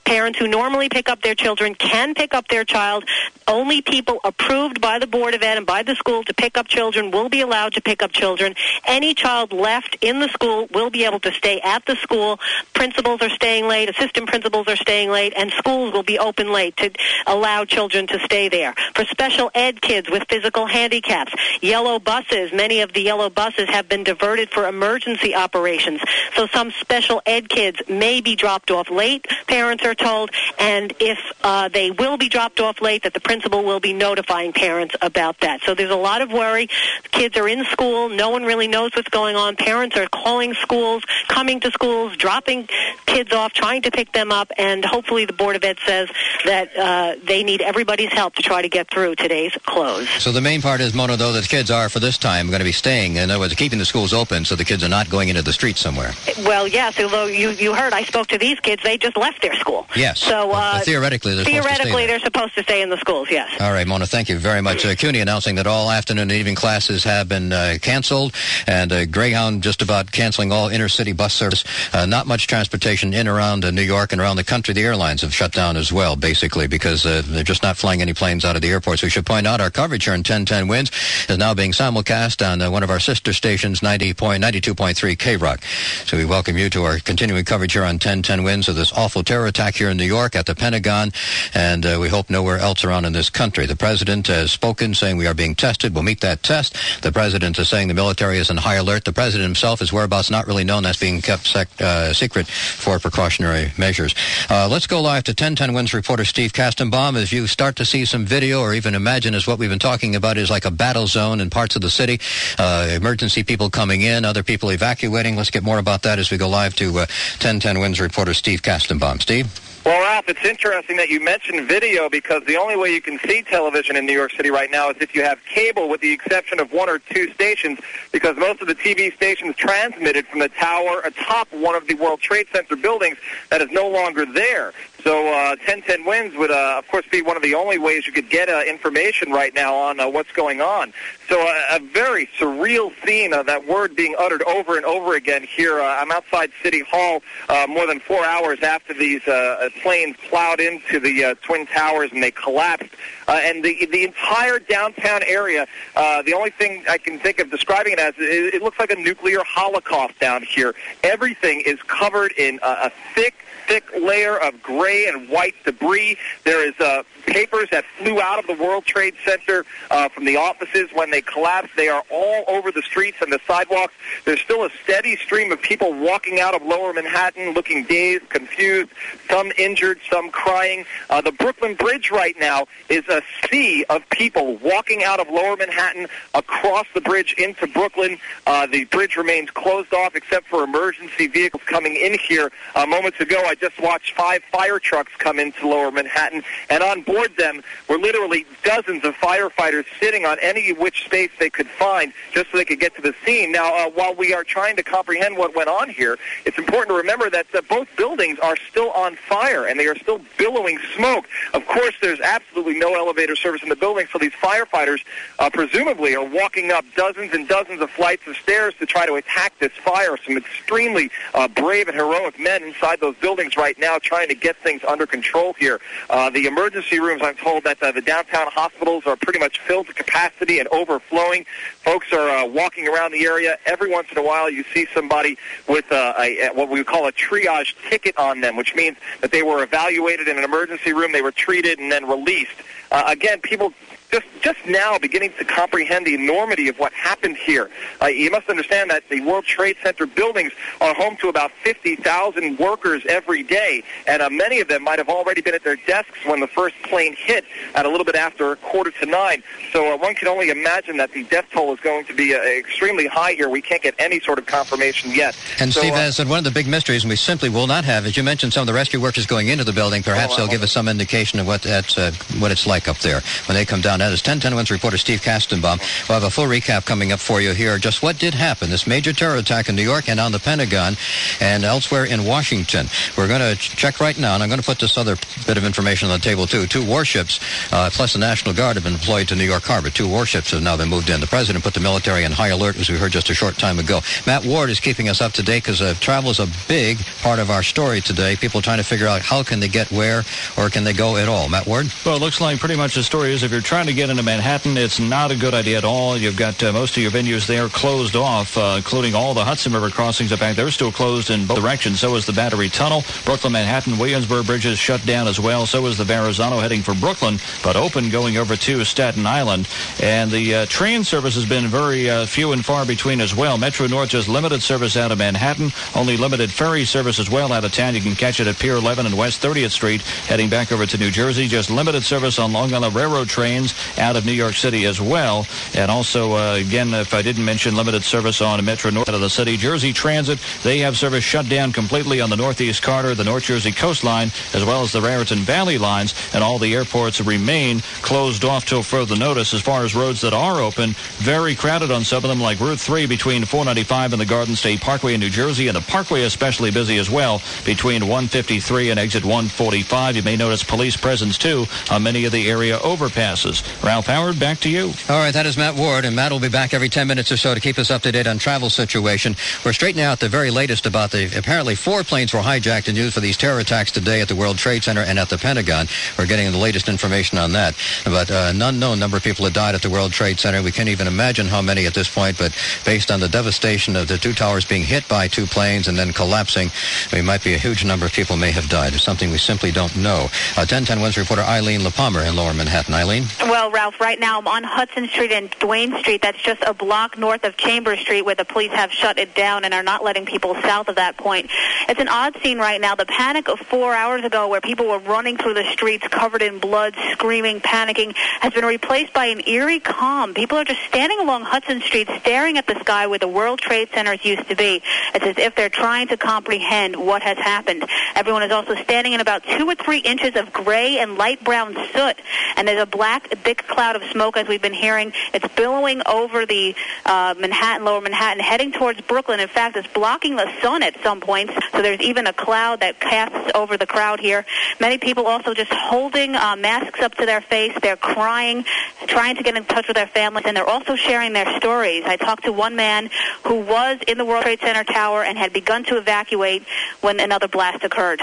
Parents 0.06 0.38
who 0.38 0.46
normally 0.46 0.88
pick 0.88 1.08
up 1.08 1.20
their 1.22 1.34
children 1.34 1.74
can 1.74 2.14
pick 2.14 2.32
up 2.32 2.46
their 2.46 2.64
child. 2.64 3.04
Only 3.48 3.82
people 3.82 4.20
approved 4.22 4.80
by 4.80 5.00
the 5.00 5.06
Board 5.08 5.34
of 5.34 5.42
Ed 5.42 5.56
and 5.56 5.66
by 5.66 5.82
the 5.82 5.96
school 5.96 6.22
to 6.24 6.32
pick 6.32 6.56
up 6.56 6.68
children 6.68 7.10
will 7.10 7.28
be 7.28 7.40
allowed 7.40 7.74
to 7.74 7.80
pick 7.80 8.04
up 8.04 8.12
children. 8.12 8.54
Any 8.84 9.14
child 9.14 9.52
left 9.52 9.96
in 10.00 10.20
the 10.20 10.28
school 10.28 10.68
will 10.72 10.90
be 10.90 11.04
able 11.04 11.18
to 11.20 11.32
stay 11.32 11.60
at 11.60 11.84
the 11.86 11.96
school. 11.96 12.38
Principals 12.72 13.20
are 13.20 13.30
staying 13.30 13.66
late, 13.66 13.90
assistant 13.90 14.28
principals 14.28 14.68
are 14.68 14.76
staying 14.76 15.10
late, 15.10 15.32
and 15.36 15.50
schools 15.58 15.92
will 15.92 16.04
be 16.04 16.20
open 16.20 16.52
late 16.52 16.76
to 16.76 16.92
allow 17.26 17.64
children 17.64 18.06
to 18.06 18.20
stay 18.20 18.48
there. 18.48 18.74
For 18.94 19.04
special 19.06 19.50
ed 19.56 19.80
kids 19.80 20.08
with 20.08 20.22
physical 20.28 20.66
handicaps, 20.66 21.34
yellow 21.60 21.98
buses, 21.98 22.52
many 22.52 22.80
of 22.80 22.92
the 22.92 23.00
yellow 23.00 23.28
buses 23.28 23.68
have 23.70 23.88
been 23.88 24.04
diverted 24.04 24.50
for 24.50 24.68
emergency 24.68 25.34
operations. 25.34 26.00
So 26.36 26.46
some 26.46 26.70
special 26.80 27.22
ed 27.26 27.48
kids 27.48 27.80
may 27.88 28.20
be 28.20 28.36
dropped 28.36 28.70
off 28.70 28.88
late, 28.88 29.26
parents 29.48 29.84
are 29.84 29.95
told, 29.96 30.30
and 30.58 30.92
if 31.00 31.18
uh, 31.42 31.68
they 31.68 31.90
will 31.90 32.16
be 32.16 32.28
dropped 32.28 32.60
off 32.60 32.80
late, 32.80 33.02
that 33.02 33.14
the 33.14 33.20
principal 33.20 33.64
will 33.64 33.80
be 33.80 33.92
notifying 33.92 34.52
parents 34.52 34.94
about 35.02 35.40
that. 35.40 35.60
So 35.62 35.74
there's 35.74 35.90
a 35.90 35.96
lot 35.96 36.22
of 36.22 36.32
worry. 36.32 36.68
Kids 37.10 37.36
are 37.36 37.48
in 37.48 37.64
school. 37.66 38.08
No 38.08 38.30
one 38.30 38.44
really 38.44 38.68
knows 38.68 38.92
what's 38.94 39.08
going 39.08 39.36
on. 39.36 39.56
Parents 39.56 39.96
are 39.96 40.08
calling 40.08 40.54
schools, 40.54 41.02
coming 41.28 41.60
to 41.60 41.70
schools, 41.70 42.16
dropping 42.16 42.68
kids 43.06 43.32
off, 43.32 43.52
trying 43.52 43.82
to 43.82 43.90
pick 43.90 44.12
them 44.12 44.32
up, 44.32 44.50
and 44.58 44.84
hopefully 44.84 45.24
the 45.24 45.32
Board 45.32 45.56
of 45.56 45.64
Ed 45.64 45.78
says 45.86 46.08
that 46.44 46.76
uh, 46.76 47.16
they 47.24 47.42
need 47.42 47.60
everybody's 47.60 48.12
help 48.12 48.34
to 48.34 48.42
try 48.42 48.62
to 48.62 48.68
get 48.68 48.90
through 48.90 49.14
today's 49.16 49.52
close. 49.64 50.08
So 50.22 50.32
the 50.32 50.40
main 50.40 50.62
part 50.62 50.80
is, 50.80 50.94
Mona, 50.94 51.16
though, 51.16 51.32
that 51.32 51.42
the 51.42 51.48
kids 51.48 51.70
are, 51.70 51.88
for 51.88 52.00
this 52.00 52.18
time, 52.18 52.48
going 52.48 52.60
to 52.60 52.64
be 52.64 52.72
staying. 52.72 53.16
In 53.16 53.30
other 53.30 53.40
words, 53.40 53.54
keeping 53.54 53.78
the 53.78 53.84
schools 53.84 54.12
open 54.12 54.44
so 54.44 54.56
the 54.56 54.64
kids 54.64 54.84
are 54.84 54.88
not 54.88 55.08
going 55.10 55.28
into 55.28 55.42
the 55.42 55.52
streets 55.52 55.80
somewhere. 55.80 56.12
Well, 56.38 56.66
yes, 56.68 57.00
although 57.00 57.26
you, 57.26 57.50
you 57.50 57.74
heard 57.74 57.92
I 57.92 58.04
spoke 58.04 58.28
to 58.28 58.38
these 58.38 58.60
kids, 58.60 58.82
they 58.82 58.98
just 58.98 59.16
left 59.16 59.42
their 59.42 59.54
school. 59.54 59.85
Yes. 59.94 60.20
So 60.20 60.50
uh, 60.50 60.80
theoretically, 60.80 61.34
they're 61.34 61.44
supposed 61.44 61.56
to 61.56 61.62
stay 61.62 61.74
theoretically 61.74 62.06
there. 62.06 62.18
they're 62.18 62.26
supposed 62.26 62.54
to 62.54 62.62
stay 62.62 62.82
in 62.82 62.90
the 62.90 62.96
schools, 62.96 63.28
yes. 63.30 63.60
All 63.60 63.72
right, 63.72 63.86
Mona, 63.86 64.06
thank 64.06 64.28
you 64.28 64.38
very 64.38 64.60
much. 64.60 64.84
Uh, 64.84 64.94
CUNY 64.94 65.20
announcing 65.20 65.56
that 65.56 65.66
all 65.66 65.90
afternoon 65.90 66.30
and 66.30 66.32
evening 66.32 66.54
classes 66.54 67.04
have 67.04 67.28
been 67.28 67.52
uh, 67.52 67.76
canceled, 67.80 68.34
and 68.66 68.92
uh, 68.92 69.06
Greyhound 69.06 69.62
just 69.62 69.82
about 69.82 70.10
canceling 70.10 70.52
all 70.52 70.68
intercity 70.70 71.16
bus 71.16 71.32
service. 71.34 71.64
Uh, 71.92 72.06
not 72.06 72.26
much 72.26 72.46
transportation 72.46 73.14
in 73.14 73.28
around 73.28 73.64
uh, 73.64 73.70
New 73.70 73.82
York 73.82 74.12
and 74.12 74.20
around 74.20 74.36
the 74.36 74.44
country. 74.44 74.74
The 74.74 74.82
airlines 74.82 75.22
have 75.22 75.34
shut 75.34 75.52
down 75.52 75.76
as 75.76 75.92
well, 75.92 76.16
basically, 76.16 76.66
because 76.66 77.06
uh, 77.06 77.22
they're 77.24 77.44
just 77.44 77.62
not 77.62 77.76
flying 77.76 78.02
any 78.02 78.14
planes 78.14 78.44
out 78.44 78.56
of 78.56 78.62
the 78.62 78.68
airports. 78.68 79.02
We 79.02 79.10
should 79.10 79.26
point 79.26 79.46
out 79.46 79.60
our 79.60 79.70
coverage 79.70 80.04
here 80.04 80.14
in 80.14 80.20
1010 80.20 80.68
Wins 80.68 80.90
is 81.28 81.38
now 81.38 81.54
being 81.54 81.72
simulcast 81.72 82.46
on 82.46 82.60
uh, 82.60 82.70
one 82.70 82.82
of 82.82 82.90
our 82.90 83.00
sister 83.00 83.32
stations, 83.32 83.82
90 83.82 84.14
point, 84.14 84.42
92.3 84.42 85.18
K-Rock. 85.18 85.62
So 86.04 86.16
we 86.16 86.24
welcome 86.24 86.56
you 86.56 86.70
to 86.70 86.84
our 86.84 86.98
continuing 86.98 87.44
coverage 87.44 87.72
here 87.72 87.82
on 87.82 87.94
1010 87.94 88.42
Wins 88.42 88.68
of 88.68 88.76
this 88.76 88.92
awful 88.92 89.22
terror 89.22 89.46
attack 89.46 89.75
here 89.76 89.90
in 89.90 89.96
New 89.96 90.04
York 90.04 90.34
at 90.34 90.46
the 90.46 90.54
Pentagon, 90.54 91.12
and 91.54 91.84
uh, 91.84 91.98
we 92.00 92.08
hope 92.08 92.30
nowhere 92.30 92.58
else 92.58 92.84
around 92.84 93.04
in 93.04 93.12
this 93.12 93.30
country. 93.30 93.66
The 93.66 93.76
president 93.76 94.26
has 94.28 94.50
spoken, 94.52 94.94
saying 94.94 95.16
we 95.16 95.26
are 95.26 95.34
being 95.34 95.54
tested. 95.54 95.94
We'll 95.94 96.02
meet 96.02 96.20
that 96.20 96.42
test. 96.42 96.76
The 97.02 97.12
president 97.12 97.58
is 97.58 97.68
saying 97.68 97.88
the 97.88 97.94
military 97.94 98.38
is 98.38 98.50
on 98.50 98.56
high 98.56 98.76
alert. 98.76 99.04
The 99.04 99.12
president 99.12 99.46
himself, 99.46 99.80
his 99.80 99.92
whereabouts 99.92 100.30
not 100.30 100.46
really 100.46 100.64
known. 100.64 100.82
That's 100.82 100.98
being 100.98 101.20
kept 101.20 101.46
sec- 101.46 101.80
uh, 101.80 102.12
secret 102.12 102.46
for 102.46 102.98
precautionary 102.98 103.72
measures. 103.76 104.14
Uh, 104.48 104.68
let's 104.70 104.86
go 104.86 105.00
live 105.00 105.24
to 105.24 105.32
1010 105.32 105.72
Wins 105.74 105.92
reporter 105.94 106.24
Steve 106.24 106.52
Kastenbaum. 106.52 107.16
As 107.16 107.32
you 107.32 107.46
start 107.46 107.76
to 107.76 107.84
see 107.84 108.04
some 108.04 108.24
video 108.24 108.60
or 108.60 108.74
even 108.74 108.94
imagine 108.94 109.34
as 109.34 109.46
what 109.46 109.58
we've 109.58 109.70
been 109.70 109.78
talking 109.78 110.16
about 110.16 110.38
is 110.38 110.50
like 110.50 110.64
a 110.64 110.70
battle 110.70 111.06
zone 111.06 111.40
in 111.40 111.50
parts 111.50 111.76
of 111.76 111.82
the 111.82 111.90
city, 111.90 112.20
uh, 112.58 112.88
emergency 112.92 113.42
people 113.42 113.70
coming 113.70 114.02
in, 114.02 114.24
other 114.24 114.42
people 114.42 114.70
evacuating. 114.70 115.36
Let's 115.36 115.50
get 115.50 115.62
more 115.62 115.78
about 115.78 116.02
that 116.02 116.18
as 116.18 116.30
we 116.30 116.38
go 116.38 116.48
live 116.48 116.74
to 116.76 116.88
uh, 116.90 117.06
1010 117.40 117.80
Wins 117.80 118.00
reporter 118.00 118.34
Steve 118.34 118.62
Kastenbaum. 118.62 119.20
Steve? 119.20 119.65
Well, 119.86 120.00
Ralph, 120.00 120.28
it's 120.28 120.44
interesting 120.44 120.96
that 120.96 121.10
you 121.10 121.20
mentioned 121.20 121.68
video 121.68 122.10
because 122.10 122.42
the 122.42 122.56
only 122.56 122.74
way 122.74 122.92
you 122.92 123.00
can 123.00 123.20
see 123.20 123.42
television 123.42 123.94
in 123.94 124.04
New 124.04 124.14
York 124.14 124.32
City 124.32 124.50
right 124.50 124.68
now 124.68 124.90
is 124.90 124.96
if 125.00 125.14
you 125.14 125.22
have 125.22 125.38
cable, 125.44 125.88
with 125.88 126.00
the 126.00 126.10
exception 126.10 126.58
of 126.58 126.72
one 126.72 126.88
or 126.88 126.98
two 126.98 127.32
stations, 127.34 127.78
because 128.10 128.36
most 128.36 128.60
of 128.60 128.66
the 128.66 128.74
TV 128.74 129.14
stations 129.14 129.54
transmitted 129.54 130.26
from 130.26 130.40
the 130.40 130.48
tower 130.48 131.02
atop 131.04 131.46
one 131.52 131.76
of 131.76 131.86
the 131.86 131.94
World 131.94 132.18
Trade 132.18 132.48
Center 132.52 132.74
buildings 132.74 133.16
that 133.50 133.62
is 133.62 133.70
no 133.70 133.88
longer 133.88 134.26
there. 134.26 134.72
So 135.06 135.28
uh, 135.28 135.54
1010 135.64 136.04
wins 136.04 136.34
would, 136.34 136.50
uh, 136.50 136.78
of 136.78 136.88
course, 136.88 137.06
be 137.08 137.22
one 137.22 137.36
of 137.36 137.42
the 137.44 137.54
only 137.54 137.78
ways 137.78 138.08
you 138.08 138.12
could 138.12 138.28
get 138.28 138.48
uh, 138.48 138.62
information 138.66 139.30
right 139.30 139.54
now 139.54 139.72
on 139.72 140.00
uh, 140.00 140.08
what's 140.08 140.32
going 140.32 140.60
on. 140.60 140.92
So 141.28 141.40
uh, 141.40 141.76
a 141.76 141.78
very 141.78 142.26
surreal 142.40 142.90
scene 143.04 143.32
of 143.32 143.46
that 143.46 143.64
word 143.68 143.94
being 143.94 144.16
uttered 144.18 144.42
over 144.42 144.76
and 144.76 144.84
over 144.84 145.14
again 145.14 145.44
here. 145.44 145.78
Uh, 145.78 145.84
I'm 145.84 146.10
outside 146.10 146.50
City 146.60 146.80
Hall 146.80 147.22
uh, 147.48 147.68
more 147.68 147.86
than 147.86 148.00
four 148.00 148.24
hours 148.24 148.64
after 148.64 148.94
these 148.94 149.24
uh, 149.28 149.68
planes 149.80 150.16
plowed 150.28 150.58
into 150.58 150.98
the 150.98 151.24
uh, 151.26 151.34
Twin 151.40 151.66
Towers 151.66 152.10
and 152.10 152.20
they 152.20 152.32
collapsed. 152.32 152.90
Uh, 153.28 153.40
and 153.44 153.64
the 153.64 153.86
the 153.86 154.02
entire 154.02 154.58
downtown 154.58 155.22
area, 155.24 155.68
uh, 155.94 156.22
the 156.22 156.34
only 156.34 156.50
thing 156.50 156.84
I 156.88 156.98
can 156.98 157.20
think 157.20 157.38
of 157.38 157.50
describing 157.50 157.92
it 157.92 157.98
as, 158.00 158.14
it, 158.18 158.54
it 158.54 158.62
looks 158.62 158.80
like 158.80 158.90
a 158.90 158.96
nuclear 158.96 159.42
holocaust 159.44 160.18
down 160.18 160.42
here. 160.42 160.74
Everything 161.04 161.62
is 161.64 161.80
covered 161.82 162.32
in 162.36 162.58
uh, 162.62 162.90
a 162.90 163.14
thick 163.14 163.45
thick 163.66 163.84
layer 163.98 164.36
of 164.36 164.62
gray 164.62 165.06
and 165.06 165.28
white 165.28 165.54
debris. 165.64 166.16
There 166.44 166.66
is 166.66 166.78
uh, 166.80 167.02
papers 167.26 167.68
that 167.70 167.84
flew 167.98 168.20
out 168.20 168.38
of 168.38 168.46
the 168.46 168.62
World 168.62 168.84
Trade 168.84 169.14
Center 169.24 169.64
uh, 169.90 170.08
from 170.08 170.24
the 170.24 170.36
offices 170.36 170.88
when 170.94 171.10
they 171.10 171.20
collapsed. 171.20 171.74
They 171.76 171.88
are 171.88 172.04
all 172.10 172.44
over 172.48 172.70
the 172.70 172.82
streets 172.82 173.18
and 173.20 173.32
the 173.32 173.40
sidewalks. 173.46 173.94
There's 174.24 174.40
still 174.40 174.64
a 174.64 174.70
steady 174.84 175.16
stream 175.16 175.52
of 175.52 175.60
people 175.60 175.92
walking 175.92 176.40
out 176.40 176.54
of 176.54 176.62
Lower 176.62 176.92
Manhattan 176.92 177.52
looking 177.52 177.84
dazed, 177.84 178.28
confused, 178.30 178.90
some 179.28 179.52
injured, 179.58 180.00
some 180.10 180.30
crying. 180.30 180.84
Uh, 181.10 181.20
the 181.20 181.32
Brooklyn 181.32 181.74
Bridge 181.74 182.10
right 182.10 182.38
now 182.38 182.66
is 182.88 183.06
a 183.08 183.22
sea 183.50 183.84
of 183.90 184.08
people 184.10 184.56
walking 184.58 185.02
out 185.02 185.20
of 185.20 185.28
Lower 185.28 185.56
Manhattan 185.56 186.06
across 186.34 186.86
the 186.94 187.00
bridge 187.00 187.34
into 187.38 187.66
Brooklyn. 187.66 188.18
Uh, 188.46 188.66
the 188.66 188.84
bridge 188.84 189.16
remains 189.16 189.50
closed 189.50 189.92
off 189.92 190.14
except 190.14 190.46
for 190.46 190.62
emergency 190.62 191.26
vehicles 191.26 191.62
coming 191.66 191.96
in 191.96 192.18
here. 192.18 192.52
Uh, 192.74 192.86
moments 192.86 193.20
ago, 193.20 193.42
I 193.44 193.54
just 193.56 193.80
watched 193.80 194.14
five 194.14 194.42
fire 194.44 194.78
trucks 194.78 195.12
come 195.18 195.38
into 195.38 195.68
Lower 195.68 195.90
Manhattan, 195.90 196.42
and 196.70 196.82
on 196.82 197.02
board 197.02 197.15
them 197.36 197.62
were 197.88 197.98
literally 197.98 198.44
dozens 198.62 199.04
of 199.04 199.14
firefighters 199.14 199.84
sitting 200.00 200.24
on 200.24 200.38
any 200.40 200.72
which 200.72 201.04
space 201.04 201.30
they 201.38 201.50
could 201.50 201.68
find 201.68 202.12
just 202.32 202.50
so 202.50 202.58
they 202.58 202.64
could 202.64 202.80
get 202.80 202.94
to 202.96 203.02
the 203.02 203.14
scene. 203.24 203.52
Now, 203.52 203.74
uh, 203.74 203.90
while 203.90 204.14
we 204.14 204.34
are 204.34 204.44
trying 204.44 204.76
to 204.76 204.82
comprehend 204.82 205.36
what 205.36 205.54
went 205.54 205.68
on 205.68 205.88
here, 205.88 206.18
it's 206.44 206.58
important 206.58 206.88
to 206.88 206.94
remember 206.94 207.30
that 207.30 207.46
uh, 207.54 207.62
both 207.68 207.88
buildings 207.96 208.38
are 208.40 208.56
still 208.56 208.90
on 208.90 209.16
fire 209.16 209.66
and 209.66 209.78
they 209.78 209.86
are 209.86 209.96
still 209.96 210.20
billowing 210.38 210.78
smoke. 210.94 211.26
Of 211.54 211.66
course, 211.66 211.94
there's 212.00 212.20
absolutely 212.20 212.78
no 212.78 212.94
elevator 212.94 213.36
service 213.36 213.62
in 213.62 213.68
the 213.68 213.76
building, 213.76 214.06
so 214.12 214.18
these 214.18 214.32
firefighters 214.32 215.00
uh, 215.38 215.50
presumably 215.50 216.14
are 216.14 216.24
walking 216.24 216.70
up 216.70 216.84
dozens 216.96 217.32
and 217.32 217.48
dozens 217.48 217.80
of 217.80 217.90
flights 217.90 218.26
of 218.26 218.36
stairs 218.36 218.74
to 218.78 218.86
try 218.86 219.06
to 219.06 219.14
attack 219.14 219.58
this 219.58 219.72
fire. 219.72 220.16
Some 220.24 220.36
extremely 220.36 221.10
uh, 221.34 221.48
brave 221.48 221.88
and 221.88 221.96
heroic 221.96 222.38
men 222.38 222.62
inside 222.62 223.00
those 223.00 223.16
buildings 223.16 223.56
right 223.56 223.78
now 223.78 223.98
trying 223.98 224.28
to 224.28 224.34
get 224.34 224.56
things 224.56 224.82
under 224.84 225.06
control 225.06 225.54
here. 225.54 225.80
Uh, 226.10 226.30
the 226.30 226.46
emergency 226.46 226.98
rooms, 227.06 227.22
I'm 227.24 227.36
told 227.36 227.64
that 227.64 227.82
uh, 227.82 227.92
the 227.92 228.00
downtown 228.00 228.48
hospitals 228.48 229.06
are 229.06 229.16
pretty 229.16 229.38
much 229.38 229.60
filled 229.60 229.86
to 229.86 229.94
capacity 229.94 230.58
and 230.58 230.68
overflowing. 230.68 231.46
Folks 231.84 232.12
are 232.12 232.28
uh, 232.28 232.46
walking 232.46 232.88
around 232.88 233.12
the 233.12 233.24
area. 233.24 233.58
Every 233.64 233.90
once 233.90 234.08
in 234.10 234.18
a 234.18 234.22
while, 234.22 234.50
you 234.50 234.64
see 234.74 234.86
somebody 234.92 235.38
with 235.68 235.90
uh, 235.92 236.14
a, 236.18 236.50
what 236.52 236.68
we 236.68 236.82
call 236.84 237.06
a 237.06 237.12
triage 237.12 237.74
ticket 237.88 238.16
on 238.18 238.40
them, 238.40 238.56
which 238.56 238.74
means 238.74 238.96
that 239.20 239.30
they 239.30 239.42
were 239.42 239.62
evaluated 239.62 240.28
in 240.28 240.36
an 240.36 240.44
emergency 240.44 240.92
room, 240.92 241.12
they 241.12 241.22
were 241.22 241.32
treated, 241.32 241.78
and 241.78 241.90
then 241.90 242.06
released. 242.08 242.56
Uh, 242.90 243.04
again, 243.06 243.40
people 243.40 243.72
just 244.20 244.26
just 244.40 244.66
now 244.66 244.98
beginning 244.98 245.32
to 245.38 245.44
comprehend 245.44 246.06
the 246.06 246.14
enormity 246.14 246.68
of 246.68 246.78
what 246.78 246.92
happened 246.92 247.36
here. 247.36 247.70
Uh, 248.00 248.06
you 248.06 248.30
must 248.30 248.48
understand 248.48 248.90
that 248.90 249.08
the 249.08 249.20
World 249.22 249.44
Trade 249.44 249.76
Center 249.82 250.06
buildings 250.06 250.52
are 250.80 250.94
home 250.94 251.16
to 251.16 251.28
about 251.28 251.50
50,000 251.62 252.58
workers 252.58 253.02
every 253.08 253.42
day, 253.42 253.82
and 254.06 254.22
uh, 254.22 254.30
many 254.30 254.60
of 254.60 254.68
them 254.68 254.84
might 254.84 254.98
have 254.98 255.08
already 255.08 255.40
been 255.40 255.54
at 255.54 255.64
their 255.64 255.76
desks 255.76 256.18
when 256.24 256.40
the 256.40 256.46
first 256.46 256.74
plane 256.84 257.14
hit 257.16 257.44
at 257.74 257.84
a 257.84 257.88
little 257.88 258.04
bit 258.04 258.14
after 258.14 258.52
a 258.52 258.56
quarter 258.56 258.90
to 258.92 259.06
nine. 259.06 259.42
So 259.72 259.92
uh, 259.92 259.96
one 259.98 260.14
can 260.14 260.28
only 260.28 260.50
imagine 260.50 260.96
that 260.98 261.12
the 261.12 261.24
death 261.24 261.46
toll 261.52 261.74
is 261.74 261.80
going 261.80 262.04
to 262.06 262.14
be 262.14 262.34
uh, 262.34 262.38
extremely 262.38 263.06
high 263.06 263.32
here. 263.32 263.48
We 263.48 263.62
can't 263.62 263.82
get 263.82 263.94
any 263.98 264.20
sort 264.20 264.38
of 264.38 264.46
confirmation 264.46 265.10
yet. 265.12 265.36
And 265.60 265.72
so, 265.72 265.80
Steve, 265.80 265.94
uh, 265.94 265.96
as 265.98 266.16
said, 266.16 266.28
one 266.28 266.38
of 266.38 266.44
the 266.44 266.50
big 266.50 266.66
mysteries, 266.66 267.02
and 267.04 267.10
we 267.10 267.16
simply 267.16 267.48
will 267.48 267.66
not 267.66 267.84
have, 267.84 268.06
as 268.06 268.16
you 268.16 268.22
mentioned, 268.22 268.52
some 268.52 268.62
of 268.62 268.66
the 268.66 268.72
rescue 268.72 269.00
workers 269.00 269.26
going 269.26 269.48
into 269.48 269.64
the 269.64 269.72
building. 269.72 270.02
Perhaps 270.02 270.34
Oh, 270.34 270.36
they'll 270.38 270.48
give 270.48 270.62
us 270.62 270.72
some 270.72 270.88
indication 270.88 271.38
of 271.38 271.46
what 271.46 271.62
that's 271.62 271.98
uh, 271.98 272.12
what 272.38 272.50
it's 272.50 272.66
like 272.66 272.88
up 272.88 272.98
there 272.98 273.20
when 273.46 273.54
they 273.54 273.64
come 273.64 273.80
down. 273.80 274.00
That 274.06 274.12
is 274.12 274.20
1010 274.20 274.54
Wins 274.54 274.70
reporter 274.70 274.98
Steve 274.98 275.20
Kastenbaum. 275.20 275.80
We'll 276.08 276.20
have 276.20 276.22
a 276.22 276.30
full 276.30 276.46
recap 276.46 276.86
coming 276.86 277.10
up 277.10 277.18
for 277.18 277.40
you 277.40 277.52
here. 277.54 277.76
Just 277.76 278.04
what 278.04 278.20
did 278.20 278.34
happen? 278.34 278.70
This 278.70 278.86
major 278.86 279.12
terror 279.12 279.34
attack 279.34 279.68
in 279.68 279.74
New 279.74 279.82
York 279.82 280.08
and 280.08 280.20
on 280.20 280.30
the 280.30 280.38
Pentagon 280.38 280.94
and 281.40 281.64
elsewhere 281.64 282.04
in 282.04 282.24
Washington. 282.24 282.86
We're 283.18 283.26
going 283.26 283.40
to 283.40 283.56
check 283.56 283.98
right 283.98 284.16
now, 284.16 284.34
and 284.34 284.44
I'm 284.44 284.48
going 284.48 284.60
to 284.60 284.64
put 284.64 284.78
this 284.78 284.96
other 284.96 285.16
bit 285.44 285.56
of 285.58 285.64
information 285.64 286.08
on 286.08 286.20
the 286.20 286.22
table 286.22 286.46
too. 286.46 286.68
Two 286.68 286.86
warships 286.86 287.40
uh, 287.72 287.90
plus 287.92 288.12
the 288.12 288.20
National 288.20 288.54
Guard 288.54 288.76
have 288.76 288.84
been 288.84 288.92
deployed 288.92 289.26
to 289.26 289.34
New 289.34 289.42
York 289.42 289.64
Harbor. 289.64 289.90
Two 289.90 290.06
warships 290.06 290.52
have 290.52 290.62
now 290.62 290.76
been 290.76 290.88
moved 290.88 291.10
in. 291.10 291.20
The 291.20 291.26
president 291.26 291.64
put 291.64 291.74
the 291.74 291.80
military 291.80 292.24
on 292.24 292.30
high 292.30 292.50
alert, 292.54 292.76
as 292.78 292.88
we 292.88 292.96
heard 292.96 293.10
just 293.10 293.28
a 293.30 293.34
short 293.34 293.58
time 293.58 293.80
ago. 293.80 294.02
Matt 294.24 294.44
Ward 294.44 294.70
is 294.70 294.78
keeping 294.78 295.08
us 295.08 295.20
up 295.20 295.32
to 295.32 295.42
date 295.42 295.64
because 295.64 295.82
uh, 295.82 295.94
travel 295.98 296.30
is 296.30 296.38
a 296.38 296.46
big 296.68 296.98
part 297.22 297.40
of 297.40 297.50
our 297.50 297.64
story 297.64 298.00
today. 298.00 298.36
People 298.36 298.62
trying 298.62 298.78
to 298.78 298.84
figure 298.84 299.08
out 299.08 299.22
how 299.22 299.42
can 299.42 299.58
they 299.58 299.66
get 299.66 299.90
where 299.90 300.22
or 300.56 300.70
can 300.70 300.84
they 300.84 300.92
go 300.92 301.16
at 301.16 301.28
all. 301.28 301.48
Matt 301.48 301.66
Ward? 301.66 301.92
Well, 302.04 302.14
it 302.14 302.20
looks 302.20 302.40
like 302.40 302.60
pretty 302.60 302.76
much 302.76 302.94
the 302.94 303.02
story 303.02 303.32
is 303.32 303.42
if 303.42 303.50
you're 303.50 303.60
trying 303.60 303.85
to 303.86 303.94
get 303.94 304.10
into 304.10 304.22
Manhattan, 304.22 304.76
it's 304.76 304.98
not 304.98 305.30
a 305.30 305.36
good 305.36 305.54
idea 305.54 305.78
at 305.78 305.84
all. 305.84 306.16
You've 306.16 306.36
got 306.36 306.62
uh, 306.62 306.72
most 306.72 306.96
of 306.96 307.02
your 307.02 307.10
venues 307.12 307.46
there 307.46 307.68
closed 307.68 308.16
off, 308.16 308.56
uh, 308.56 308.74
including 308.76 309.14
all 309.14 309.34
the 309.34 309.44
Hudson 309.44 309.72
River 309.72 309.90
crossings. 309.90 310.32
In 310.32 310.38
fact, 310.38 310.56
they're 310.56 310.70
still 310.70 310.92
closed 310.92 311.30
in 311.30 311.46
both 311.46 311.60
directions. 311.60 312.00
So 312.00 312.14
is 312.16 312.26
the 312.26 312.32
Battery 312.32 312.68
Tunnel. 312.68 313.04
Brooklyn, 313.24 313.52
Manhattan, 313.52 313.98
Williamsburg 313.98 314.46
bridges 314.46 314.78
shut 314.78 315.04
down 315.06 315.28
as 315.28 315.38
well. 315.38 315.66
So 315.66 315.86
is 315.86 315.98
the 315.98 316.04
Verrazano 316.04 316.58
heading 316.58 316.82
for 316.82 316.94
Brooklyn, 316.94 317.38
but 317.62 317.76
open 317.76 318.10
going 318.10 318.36
over 318.36 318.56
to 318.56 318.84
Staten 318.84 319.26
Island. 319.26 319.68
And 320.00 320.30
the 320.30 320.54
uh, 320.54 320.66
train 320.66 321.04
service 321.04 321.34
has 321.34 321.46
been 321.46 321.66
very 321.66 322.10
uh, 322.10 322.26
few 322.26 322.52
and 322.52 322.64
far 322.64 322.86
between 322.86 323.20
as 323.20 323.34
well. 323.34 323.58
Metro 323.58 323.86
North 323.86 324.10
just 324.10 324.28
limited 324.28 324.62
service 324.62 324.96
out 324.96 325.12
of 325.12 325.18
Manhattan, 325.18 325.70
only 325.94 326.16
limited 326.16 326.50
ferry 326.50 326.84
service 326.84 327.18
as 327.18 327.30
well 327.30 327.52
out 327.52 327.64
of 327.64 327.72
town. 327.72 327.94
You 327.94 328.00
can 328.00 328.14
catch 328.14 328.40
it 328.40 328.46
at 328.46 328.58
Pier 328.58 328.76
11 328.76 329.06
and 329.06 329.16
West 329.16 329.42
30th 329.42 329.70
Street, 329.70 330.02
heading 330.02 330.48
back 330.48 330.72
over 330.72 330.86
to 330.86 330.98
New 330.98 331.10
Jersey. 331.10 331.46
Just 331.46 331.70
limited 331.70 332.02
service 332.02 332.38
on 332.38 332.52
Long 332.52 332.72
Island 332.72 332.94
Railroad 332.94 333.28
trains 333.28 333.74
out 333.98 334.16
of 334.16 334.24
New 334.26 334.32
York 334.32 334.54
City 334.54 334.84
as 334.86 335.00
well. 335.00 335.46
And 335.74 335.90
also, 335.90 336.32
uh, 336.34 336.54
again, 336.54 336.94
if 336.94 337.14
I 337.14 337.22
didn't 337.22 337.44
mention 337.44 337.76
limited 337.76 338.04
service 338.04 338.40
on 338.40 338.64
Metro 338.64 338.90
North 338.90 339.08
out 339.08 339.14
of 339.14 339.20
the 339.20 339.30
city, 339.30 339.56
Jersey 339.56 339.92
Transit, 339.92 340.38
they 340.62 340.78
have 340.78 340.96
service 340.96 341.24
shut 341.24 341.48
down 341.48 341.72
completely 341.72 342.20
on 342.20 342.30
the 342.30 342.36
Northeast 342.36 342.82
Corridor, 342.82 343.14
the 343.14 343.24
North 343.24 343.44
Jersey 343.44 343.72
coastline, 343.72 344.30
as 344.54 344.64
well 344.64 344.82
as 344.82 344.92
the 344.92 345.00
Raritan 345.00 345.38
Valley 345.40 345.78
lines, 345.78 346.14
and 346.34 346.42
all 346.42 346.58
the 346.58 346.74
airports 346.74 347.20
remain 347.20 347.80
closed 348.02 348.44
off 348.44 348.64
till 348.64 348.82
further 348.82 349.16
notice. 349.16 349.54
As 349.54 349.60
far 349.60 349.84
as 349.84 349.94
roads 349.94 350.20
that 350.20 350.32
are 350.32 350.60
open, 350.60 350.94
very 351.18 351.54
crowded 351.54 351.90
on 351.90 352.04
some 352.04 352.24
of 352.24 352.30
them, 352.30 352.40
like 352.40 352.60
Route 352.60 352.80
3 352.80 353.06
between 353.06 353.44
495 353.44 354.12
and 354.12 354.20
the 354.20 354.26
Garden 354.26 354.56
State 354.56 354.80
Parkway 354.80 355.14
in 355.14 355.20
New 355.20 355.30
Jersey, 355.30 355.68
and 355.68 355.76
the 355.76 355.80
Parkway 355.82 356.22
especially 356.22 356.70
busy 356.70 356.98
as 356.98 357.10
well 357.10 357.42
between 357.64 358.02
153 358.02 358.90
and 358.90 358.98
exit 358.98 359.24
145. 359.24 360.16
You 360.16 360.22
may 360.22 360.36
notice 360.36 360.62
police 360.62 360.96
presence 360.96 361.38
too 361.38 361.66
on 361.90 362.02
many 362.02 362.24
of 362.24 362.32
the 362.32 362.48
area 362.48 362.78
overpasses. 362.78 363.65
Ralph 363.82 364.06
Howard, 364.06 364.38
back 364.38 364.58
to 364.60 364.70
you. 364.70 364.92
All 365.08 365.18
right, 365.18 365.32
that 365.32 365.46
is 365.46 365.56
Matt 365.56 365.74
Ward, 365.74 366.04
and 366.04 366.16
Matt 366.16 366.32
will 366.32 366.40
be 366.40 366.48
back 366.48 366.74
every 366.74 366.88
10 366.88 367.06
minutes 367.06 367.30
or 367.30 367.36
so 367.36 367.54
to 367.54 367.60
keep 367.60 367.78
us 367.78 367.90
up 367.90 368.02
to 368.02 368.12
date 368.12 368.26
on 368.26 368.38
travel 368.38 368.70
situation. 368.70 369.36
We're 369.64 369.72
straightening 369.72 370.04
out 370.04 370.20
the 370.20 370.28
very 370.28 370.50
latest 370.50 370.86
about 370.86 371.10
the 371.10 371.26
apparently 371.36 371.74
four 371.74 372.02
planes 372.04 372.32
were 372.32 372.40
hijacked 372.40 372.88
and 372.88 372.96
used 372.96 373.14
for 373.14 373.20
these 373.20 373.36
terror 373.36 373.60
attacks 373.60 373.90
today 373.90 374.20
at 374.20 374.28
the 374.28 374.36
World 374.36 374.58
Trade 374.58 374.84
Center 374.84 375.02
and 375.02 375.18
at 375.18 375.28
the 375.28 375.38
Pentagon. 375.38 375.86
We're 376.18 376.26
getting 376.26 376.50
the 376.50 376.58
latest 376.58 376.88
information 376.88 377.38
on 377.38 377.52
that. 377.52 377.74
But 378.04 378.30
uh, 378.30 378.50
an 378.50 378.60
unknown 378.60 378.98
number 378.98 379.16
of 379.16 379.22
people 379.22 379.44
have 379.44 379.54
died 379.54 379.74
at 379.74 379.82
the 379.82 379.90
World 379.90 380.12
Trade 380.12 380.38
Center. 380.38 380.62
We 380.62 380.72
can't 380.72 380.88
even 380.88 381.06
imagine 381.06 381.46
how 381.46 381.62
many 381.62 381.86
at 381.86 381.94
this 381.94 382.12
point, 382.12 382.38
but 382.38 382.52
based 382.84 383.10
on 383.10 383.20
the 383.20 383.28
devastation 383.28 383.96
of 383.96 384.08
the 384.08 384.18
two 384.18 384.32
towers 384.32 384.64
being 384.64 384.82
hit 384.82 385.06
by 385.08 385.28
two 385.28 385.46
planes 385.46 385.88
and 385.88 385.96
then 385.96 386.12
collapsing, 386.12 386.70
it 387.12 387.24
might 387.24 387.42
be 387.42 387.54
a 387.54 387.58
huge 387.58 387.84
number 387.84 388.06
of 388.06 388.12
people 388.12 388.36
may 388.36 388.50
have 388.50 388.68
died. 388.68 388.94
It's 388.94 389.04
something 389.04 389.30
we 389.30 389.38
simply 389.38 389.70
don't 389.70 389.96
know. 389.96 390.28
Uh, 390.56 390.66
1010 390.66 391.00
Wins 391.00 391.16
reporter 391.16 391.42
Eileen 391.42 391.80
LaPalmer 391.80 392.26
in 392.26 392.36
Lower 392.36 392.52
Manhattan. 392.52 392.94
Eileen? 392.94 393.24
Well, 393.40 393.55
Ralph, 393.56 393.98
right 394.00 394.06
right 394.06 394.20
now. 394.20 394.38
I'm 394.38 394.46
on 394.46 394.62
Hudson 394.64 395.08
Street 395.08 395.32
and 395.32 395.50
Duane 395.58 395.98
Street. 395.98 396.22
That's 396.22 396.40
just 396.40 396.62
a 396.62 396.72
block 396.72 397.18
north 397.18 397.44
of 397.44 397.56
Chambers 397.56 397.98
Street 397.98 398.22
where 398.22 398.34
the 398.34 398.44
police 398.44 398.70
have 398.70 398.92
shut 398.92 399.18
it 399.18 399.34
down 399.34 399.64
and 399.64 399.74
are 399.74 399.82
not 399.82 400.04
letting 400.04 400.24
people 400.24 400.54
south 400.62 400.88
of 400.88 400.96
that 400.96 401.16
point. 401.16 401.50
It's 401.88 402.00
an 402.00 402.08
odd 402.08 402.36
scene 402.42 402.58
right 402.58 402.80
now. 402.80 402.94
The 402.94 403.04
panic 403.04 403.48
of 403.48 403.58
four 403.58 403.94
hours 403.94 404.24
ago 404.24 404.48
where 404.48 404.60
people 404.60 404.86
were 404.86 405.00
running 405.00 405.36
through 405.36 405.54
the 405.54 405.64
streets 405.72 406.06
covered 406.08 406.40
in 406.40 406.60
blood, 406.60 406.94
screaming, 407.10 407.60
panicking, 407.60 408.14
has 408.40 408.52
been 408.52 408.64
replaced 408.64 409.12
by 409.12 409.26
an 409.26 409.46
eerie 409.46 409.80
calm. 409.80 410.34
People 410.34 410.56
are 410.56 410.64
just 410.64 410.82
standing 410.88 411.18
along 411.18 411.42
Hudson 411.42 411.80
Street 411.80 412.08
staring 412.20 412.58
at 412.58 412.66
the 412.66 412.78
sky 412.80 413.06
where 413.08 413.18
the 413.18 413.28
World 413.28 413.58
Trade 413.58 413.88
Centers 413.92 414.24
used 414.24 414.48
to 414.48 414.54
be. 414.54 414.82
It's 415.14 415.26
as 415.26 415.36
if 415.36 415.54
they're 415.56 415.68
trying 415.68 416.08
to 416.08 416.16
comprehend 416.16 416.96
what 416.96 417.22
has 417.22 417.38
happened. 417.38 417.84
Everyone 418.14 418.44
is 418.44 418.52
also 418.52 418.76
standing 418.76 419.12
in 419.12 419.20
about 419.20 419.42
two 419.42 419.68
or 419.68 419.74
three 419.74 419.98
inches 419.98 420.36
of 420.36 420.52
gray 420.52 420.98
and 420.98 421.18
light 421.18 421.42
brown 421.42 421.74
soot, 421.92 422.16
and 422.56 422.66
there's 422.66 422.80
a 422.80 422.86
black, 422.86 423.44
thick 423.46 423.64
cloud 423.68 423.94
of 423.94 424.02
smoke 424.10 424.36
as 424.36 424.48
we've 424.48 424.60
been 424.60 424.74
hearing. 424.74 425.12
It's 425.32 425.46
billowing 425.54 426.02
over 426.04 426.46
the 426.46 426.74
uh, 427.04 427.36
Manhattan, 427.38 427.84
lower 427.84 428.00
Manhattan, 428.00 428.42
heading 428.42 428.72
towards 428.72 429.00
Brooklyn. 429.02 429.38
In 429.38 429.46
fact, 429.46 429.76
it's 429.76 429.86
blocking 429.86 430.34
the 430.34 430.50
sun 430.60 430.82
at 430.82 431.00
some 431.04 431.20
points, 431.20 431.54
so 431.70 431.80
there's 431.80 432.00
even 432.00 432.26
a 432.26 432.32
cloud 432.32 432.80
that 432.80 432.98
casts 432.98 433.52
over 433.54 433.76
the 433.76 433.86
crowd 433.86 434.18
here. 434.18 434.44
Many 434.80 434.98
people 434.98 435.28
also 435.28 435.54
just 435.54 435.72
holding 435.72 436.34
uh, 436.34 436.56
masks 436.56 437.00
up 437.00 437.14
to 437.14 437.24
their 437.24 437.40
face. 437.40 437.72
They're 437.80 437.96
crying, 437.96 438.64
trying 439.06 439.36
to 439.36 439.44
get 439.44 439.56
in 439.56 439.64
touch 439.64 439.86
with 439.86 439.94
their 439.94 440.08
families, 440.08 440.46
and 440.48 440.56
they're 440.56 440.68
also 440.68 440.96
sharing 440.96 441.32
their 441.32 441.56
stories. 441.60 442.02
I 442.04 442.16
talked 442.16 442.46
to 442.46 442.52
one 442.52 442.74
man 442.74 443.10
who 443.44 443.60
was 443.60 444.00
in 444.08 444.18
the 444.18 444.24
World 444.24 444.42
Trade 444.42 444.58
Center 444.58 444.82
tower 444.82 445.22
and 445.22 445.38
had 445.38 445.52
begun 445.52 445.84
to 445.84 445.98
evacuate 445.98 446.64
when 447.00 447.20
another 447.20 447.46
blast 447.46 447.84
occurred. 447.84 448.20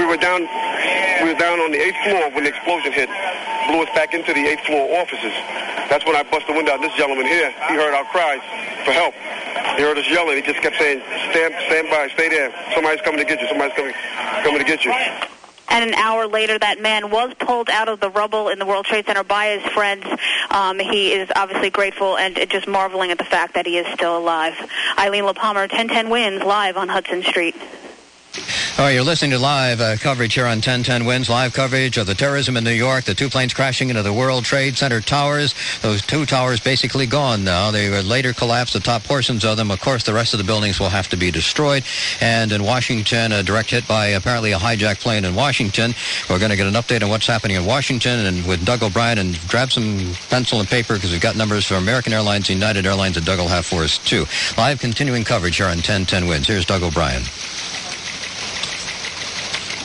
We 0.00 0.06
were 0.06 0.16
down, 0.16 0.48
we 1.20 1.28
were 1.28 1.38
down 1.38 1.60
on 1.60 1.72
the 1.72 1.76
eighth 1.76 2.00
floor 2.08 2.32
when 2.32 2.44
the 2.44 2.48
explosion 2.48 2.90
hit, 2.90 3.12
blew 3.68 3.84
us 3.84 3.92
back 3.92 4.14
into 4.14 4.32
the 4.32 4.40
eighth 4.48 4.64
floor 4.64 4.88
offices. 4.96 5.36
That's 5.92 6.06
when 6.06 6.16
I 6.16 6.22
busted 6.24 6.48
the 6.48 6.56
window 6.56 6.72
out. 6.72 6.80
This 6.80 6.96
gentleman 6.96 7.26
here, 7.26 7.52
he 7.68 7.74
heard 7.76 7.92
our 7.92 8.08
cries 8.08 8.40
for 8.88 8.96
help. 8.96 9.12
He 9.76 9.82
heard 9.84 9.98
us 9.98 10.08
yelling. 10.08 10.36
He 10.36 10.42
just 10.42 10.62
kept 10.62 10.78
saying, 10.78 11.02
"Stand, 11.28 11.52
stand 11.68 11.90
by, 11.90 12.08
stay 12.14 12.30
there. 12.30 12.48
Somebody's 12.72 13.02
coming 13.02 13.20
to 13.20 13.26
get 13.26 13.42
you. 13.42 13.48
Somebody's 13.48 13.76
coming, 13.76 13.92
coming 14.42 14.58
to 14.58 14.64
get 14.64 14.86
you." 14.86 14.92
And 15.68 15.84
an 15.90 15.94
hour 15.94 16.26
later, 16.26 16.58
that 16.58 16.80
man 16.80 17.10
was 17.10 17.34
pulled 17.34 17.68
out 17.68 17.90
of 17.90 18.00
the 18.00 18.08
rubble 18.08 18.48
in 18.48 18.58
the 18.58 18.64
World 18.64 18.86
Trade 18.86 19.04
Center 19.04 19.22
by 19.22 19.58
his 19.58 19.72
friends. 19.74 20.06
Um, 20.48 20.78
he 20.78 21.12
is 21.12 21.28
obviously 21.36 21.68
grateful 21.68 22.16
and 22.16 22.40
just 22.48 22.66
marveling 22.66 23.10
at 23.10 23.18
the 23.18 23.24
fact 23.24 23.52
that 23.52 23.66
he 23.66 23.76
is 23.76 23.86
still 23.92 24.16
alive. 24.16 24.54
Eileen 24.98 25.24
LaPalmer, 25.24 25.68
1010 25.68 26.08
wins 26.08 26.42
live 26.42 26.78
on 26.78 26.88
Hudson 26.88 27.22
Street. 27.22 27.54
All 28.78 28.86
right, 28.86 28.92
you're 28.92 29.04
listening 29.04 29.32
to 29.32 29.38
live 29.38 29.80
uh, 29.80 29.96
coverage 29.96 30.34
here 30.34 30.46
on 30.46 30.58
1010 30.58 31.04
Wins, 31.04 31.28
live 31.28 31.52
coverage 31.52 31.98
of 31.98 32.06
the 32.06 32.14
terrorism 32.14 32.56
in 32.56 32.64
New 32.64 32.70
York, 32.70 33.04
the 33.04 33.14
two 33.14 33.28
planes 33.28 33.52
crashing 33.52 33.90
into 33.90 34.02
the 34.02 34.12
World 34.12 34.44
Trade 34.44 34.78
Center 34.78 35.02
towers. 35.02 35.54
Those 35.82 36.00
two 36.00 36.24
towers 36.24 36.60
basically 36.60 37.04
gone 37.04 37.44
now. 37.44 37.72
They 37.72 37.90
were 37.90 38.00
later 38.00 38.32
collapsed, 38.32 38.72
the 38.72 38.80
top 38.80 39.04
portions 39.04 39.44
of 39.44 39.58
them. 39.58 39.70
Of 39.70 39.80
course, 39.80 40.04
the 40.04 40.14
rest 40.14 40.32
of 40.32 40.38
the 40.38 40.44
buildings 40.44 40.80
will 40.80 40.88
have 40.88 41.08
to 41.08 41.16
be 41.16 41.30
destroyed. 41.30 41.84
And 42.22 42.52
in 42.52 42.62
Washington, 42.62 43.32
a 43.32 43.42
direct 43.42 43.70
hit 43.70 43.86
by 43.86 44.06
apparently 44.06 44.52
a 44.52 44.58
hijacked 44.58 45.00
plane 45.00 45.26
in 45.26 45.34
Washington. 45.34 45.92
We're 46.30 46.38
going 46.38 46.50
to 46.50 46.56
get 46.56 46.66
an 46.66 46.74
update 46.74 47.02
on 47.02 47.10
what's 47.10 47.26
happening 47.26 47.56
in 47.56 47.66
Washington 47.66 48.24
and 48.24 48.46
with 48.46 48.64
Doug 48.64 48.82
O'Brien. 48.82 49.18
And 49.18 49.38
grab 49.48 49.72
some 49.72 50.12
pencil 50.30 50.58
and 50.60 50.68
paper 50.68 50.94
because 50.94 51.10
we've 51.10 51.20
got 51.20 51.36
numbers 51.36 51.66
for 51.66 51.74
American 51.74 52.14
Airlines, 52.14 52.48
United 52.48 52.86
Airlines, 52.86 53.16
and 53.18 53.26
Doug 53.26 53.40
will 53.40 53.48
have 53.48 53.66
for 53.66 53.82
us 53.82 53.98
too. 53.98 54.24
Live 54.56 54.80
continuing 54.80 55.24
coverage 55.24 55.56
here 55.56 55.66
on 55.66 55.76
1010 55.78 56.28
Wins. 56.28 56.46
Here's 56.46 56.64
Doug 56.64 56.82
O'Brien. 56.82 57.24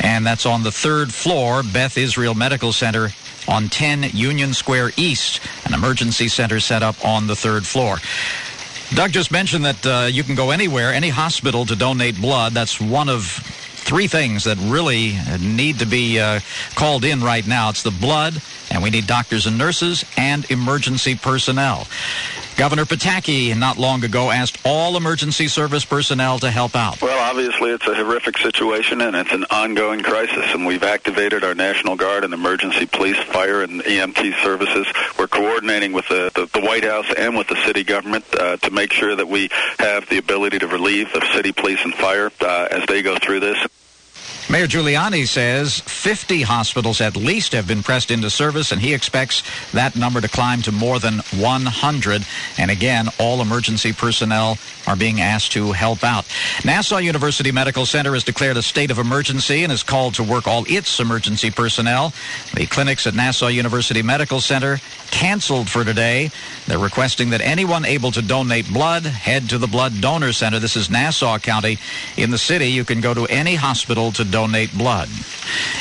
And 0.02 0.28
that's 0.28 0.46
on 0.46 0.64
the 0.64 0.72
third 0.72 1.14
floor, 1.14 1.64
Beth 1.64 1.98
Israel 1.98 2.36
Medical 2.36 2.74
Center 2.74 3.12
on 3.48 3.70
10 3.70 4.12
Union 4.14 4.54
Square 4.54 4.92
East, 4.98 5.40
an 5.66 5.74
emergency 5.74 6.28
center 6.28 6.60
set 6.60 6.84
up 6.84 7.04
on 7.06 7.28
the 7.28 7.36
third 7.36 7.66
floor. 7.66 7.98
Doug 8.94 9.12
just 9.12 9.32
mentioned 9.32 9.66
that 9.66 9.86
uh, 9.86 10.08
you 10.08 10.24
can 10.24 10.36
go 10.36 10.52
anywhere, 10.52 10.94
any 10.94 11.10
hospital 11.10 11.66
to 11.66 11.76
donate 11.76 12.20
blood. 12.22 12.54
That's 12.54 12.80
one 12.80 13.10
of 13.10 13.26
three 13.26 14.08
things 14.08 14.46
that 14.46 14.58
really 14.58 15.18
need 15.40 15.80
to 15.80 15.86
be 15.86 16.20
uh, 16.20 16.40
called 16.76 17.04
in 17.04 17.22
right 17.22 17.46
now. 17.46 17.70
It's 17.70 17.84
the 17.84 17.92
blood, 17.92 18.42
and 18.72 18.82
we 18.82 18.90
need 18.90 19.08
doctors 19.08 19.46
and 19.46 19.58
nurses 19.58 20.06
and 20.18 20.50
emergency 20.50 21.16
personnel. 21.16 21.88
Governor 22.58 22.86
Pataki 22.86 23.58
not 23.58 23.78
long 23.78 24.06
ago 24.06 24.32
asked 24.32 24.58
all 24.64 24.96
emergency 24.96 25.50
service 25.50 25.84
personnel 25.84 26.40
to 26.40 26.50
help 26.50 26.74
out. 26.74 27.02
Well, 27.02 27.20
obviously 27.20 27.72
it's 27.72 27.86
a 27.86 27.94
horrific 27.94 28.38
situation 28.38 29.02
and 29.02 29.14
it's 29.14 29.34
an 29.34 29.44
ongoing 29.52 30.02
crisis 30.02 30.46
and 30.54 30.66
we've 30.66 30.84
activated 30.84 31.44
our 31.44 31.54
National 31.54 31.98
Guard 31.98 32.24
and 32.24 32.34
emergency 32.34 32.86
police, 32.86 33.18
fire 33.24 33.62
and 33.62 33.82
EMT 33.84 34.42
services. 34.42 34.88
We're 35.20 35.28
coordinating 35.28 35.92
with 35.92 36.08
the, 36.08 36.32
the, 36.34 36.46
the 36.58 36.66
White 36.66 36.86
House 36.86 37.08
and 37.18 37.36
with 37.36 37.48
the 37.50 37.62
city 37.66 37.84
government 37.84 38.24
uh, 38.34 38.56
to 38.58 38.72
make 38.72 38.94
sure 38.94 39.14
that 39.18 39.28
we 39.28 39.50
have 39.80 40.08
the 40.08 40.18
ability 40.18 40.60
to 40.60 40.68
relieve 40.68 41.12
the 41.12 41.28
city 41.34 41.52
police 41.52 41.84
and 41.84 41.94
fire 41.94 42.32
uh, 42.40 42.70
as 42.72 42.86
they 42.86 43.02
go 43.02 43.18
through 43.18 43.42
this. 43.42 43.58
Mayor 44.48 44.68
Giuliani 44.68 45.28
says 45.28 45.80
50 45.80 46.44
hospitals 46.44 47.02
at 47.02 47.18
least 47.18 47.54
have 47.54 47.68
been 47.68 47.82
pressed 47.82 48.12
into 48.12 48.30
service, 48.30 48.72
and 48.72 48.80
he 48.80 48.94
expects 48.94 49.42
that 49.72 49.96
number 49.96 50.22
to 50.22 50.28
climb 50.28 50.62
to 50.62 50.72
more 50.72 51.00
than 51.00 51.20
100. 51.36 52.26
And 52.60 52.70
again, 52.70 53.08
all 53.20 53.42
emergency 53.42 53.92
personnel 53.92 54.60
are 54.86 54.96
being 54.96 55.20
asked 55.20 55.54
to 55.54 55.72
help 55.72 56.04
out. 56.04 56.26
Nassau 56.64 56.98
University 56.98 57.52
Medical 57.52 57.88
Center 57.88 58.14
has 58.14 58.24
declared 58.24 58.56
a 58.56 58.62
state 58.62 58.92
of 58.92 59.00
emergency 59.00 59.64
and 59.64 59.72
has 59.72 59.82
called 59.82 60.14
to 60.16 60.24
work 60.24 60.48
all 60.48 60.64
its 60.68 61.00
emergency 61.00 61.50
personnel. 61.50 62.14
The 62.54 62.68
clinics 62.68 63.08
at 63.08 63.16
Nassau 63.16 63.48
University 63.48 64.04
Medical 64.04 64.42
Center 64.42 64.78
canceled 65.10 65.70
for 65.70 65.84
today. 65.84 66.30
They're 66.68 66.78
requesting 66.78 67.32
that 67.32 67.42
anyone 67.42 67.84
able 67.84 68.12
to 68.12 68.22
donate 68.22 68.72
blood 68.72 69.06
head 69.06 69.50
to 69.50 69.58
the 69.58 69.68
Blood 69.68 70.02
Donor 70.02 70.34
Center. 70.34 70.60
This 70.60 70.76
is 70.76 70.90
Nassau 70.90 71.40
County. 71.40 71.80
In 72.16 72.30
the 72.30 72.38
city, 72.38 72.68
you 72.68 72.86
can 72.86 73.02
go 73.02 73.16
to 73.16 73.26
any 73.26 73.56
hospital 73.56 74.12
to 74.12 74.35
donate 74.36 74.78
blood. 74.78 75.08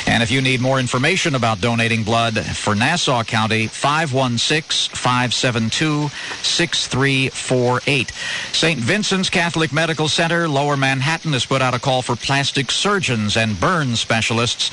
And 0.07 0.23
if 0.23 0.31
you 0.31 0.39
need 0.39 0.61
more 0.61 0.79
information 0.79 1.35
about 1.35 1.59
donating 1.59 2.03
blood 2.03 2.39
for 2.39 2.73
Nassau 2.73 3.23
County, 3.23 3.67
516 3.67 4.95
572 4.95 6.07
6348. 6.41 8.11
St. 8.53 8.79
Vincent's 8.79 9.29
Catholic 9.29 9.73
Medical 9.73 10.07
Center, 10.07 10.47
Lower 10.47 10.77
Manhattan, 10.77 11.33
has 11.33 11.45
put 11.45 11.61
out 11.61 11.73
a 11.73 11.79
call 11.79 12.01
for 12.01 12.15
plastic 12.15 12.71
surgeons 12.71 13.35
and 13.35 13.59
burn 13.59 13.97
specialists. 13.97 14.71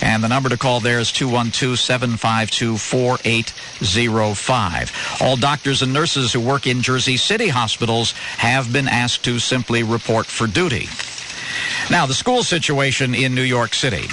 And 0.00 0.22
the 0.22 0.28
number 0.28 0.48
to 0.48 0.56
call 0.56 0.78
there 0.78 1.00
is 1.00 1.10
212 1.10 1.80
752 1.80 2.78
4805. 2.78 5.18
All 5.20 5.36
doctors 5.36 5.82
and 5.82 5.92
nurses 5.92 6.32
who 6.32 6.38
work 6.38 6.68
in 6.68 6.80
Jersey 6.80 7.16
City 7.16 7.48
hospitals 7.48 8.12
have 8.38 8.72
been 8.72 8.86
asked 8.86 9.24
to 9.24 9.40
simply 9.40 9.82
report 9.82 10.26
for 10.26 10.46
duty. 10.46 10.86
Now, 11.90 12.06
the 12.06 12.14
school 12.14 12.42
situation 12.42 13.14
in 13.14 13.34
New 13.34 13.42
York 13.42 13.74
City. 13.74 14.08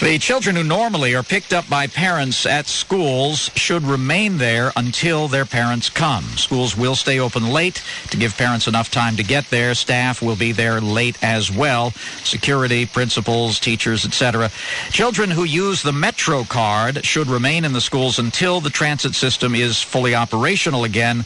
The 0.00 0.18
children 0.18 0.56
who 0.56 0.64
normally 0.64 1.14
are 1.14 1.22
picked 1.22 1.52
up 1.52 1.68
by 1.70 1.86
parents 1.86 2.46
at 2.46 2.66
schools 2.66 3.48
should 3.54 3.84
remain 3.84 4.38
there 4.38 4.72
until 4.76 5.28
their 5.28 5.44
parents 5.44 5.88
come. 5.88 6.24
Schools 6.36 6.76
will 6.76 6.96
stay 6.96 7.20
open 7.20 7.48
late 7.48 7.80
to 8.10 8.16
give 8.16 8.36
parents 8.36 8.66
enough 8.66 8.90
time 8.90 9.14
to 9.16 9.22
get 9.22 9.48
there. 9.50 9.72
Staff 9.72 10.20
will 10.20 10.34
be 10.34 10.50
there 10.50 10.80
late 10.80 11.16
as 11.22 11.50
well. 11.50 11.92
Security, 12.24 12.86
principals, 12.86 13.60
teachers, 13.60 14.04
etc. 14.04 14.50
Children 14.90 15.30
who 15.30 15.44
use 15.44 15.80
the 15.80 15.92
Metro 15.92 16.42
card 16.42 17.04
should 17.04 17.28
remain 17.28 17.64
in 17.64 17.72
the 17.72 17.80
schools 17.80 18.18
until 18.18 18.60
the 18.60 18.70
transit 18.70 19.14
system 19.14 19.54
is 19.54 19.80
fully 19.80 20.14
operational 20.14 20.82
again. 20.82 21.24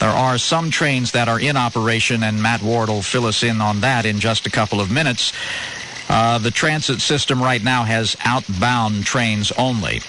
There 0.00 0.10
are 0.10 0.36
some 0.36 0.70
trains 0.70 1.12
that 1.12 1.28
are 1.28 1.40
in 1.40 1.56
operation, 1.56 2.22
and 2.22 2.42
Matt 2.42 2.62
Ward 2.62 2.90
will 2.90 3.02
fill 3.02 3.24
us 3.24 3.42
in 3.42 3.62
on 3.62 3.80
that 3.80 4.04
in 4.04 4.20
just 4.20 4.46
a 4.46 4.50
couple 4.50 4.80
of 4.82 4.90
minutes. 4.90 5.32
Uh, 6.08 6.38
the 6.38 6.50
transit 6.50 7.00
system 7.00 7.42
right 7.42 7.62
now 7.62 7.84
has 7.84 8.16
outbound 8.24 9.04
trains 9.04 9.52
only. 9.52 10.02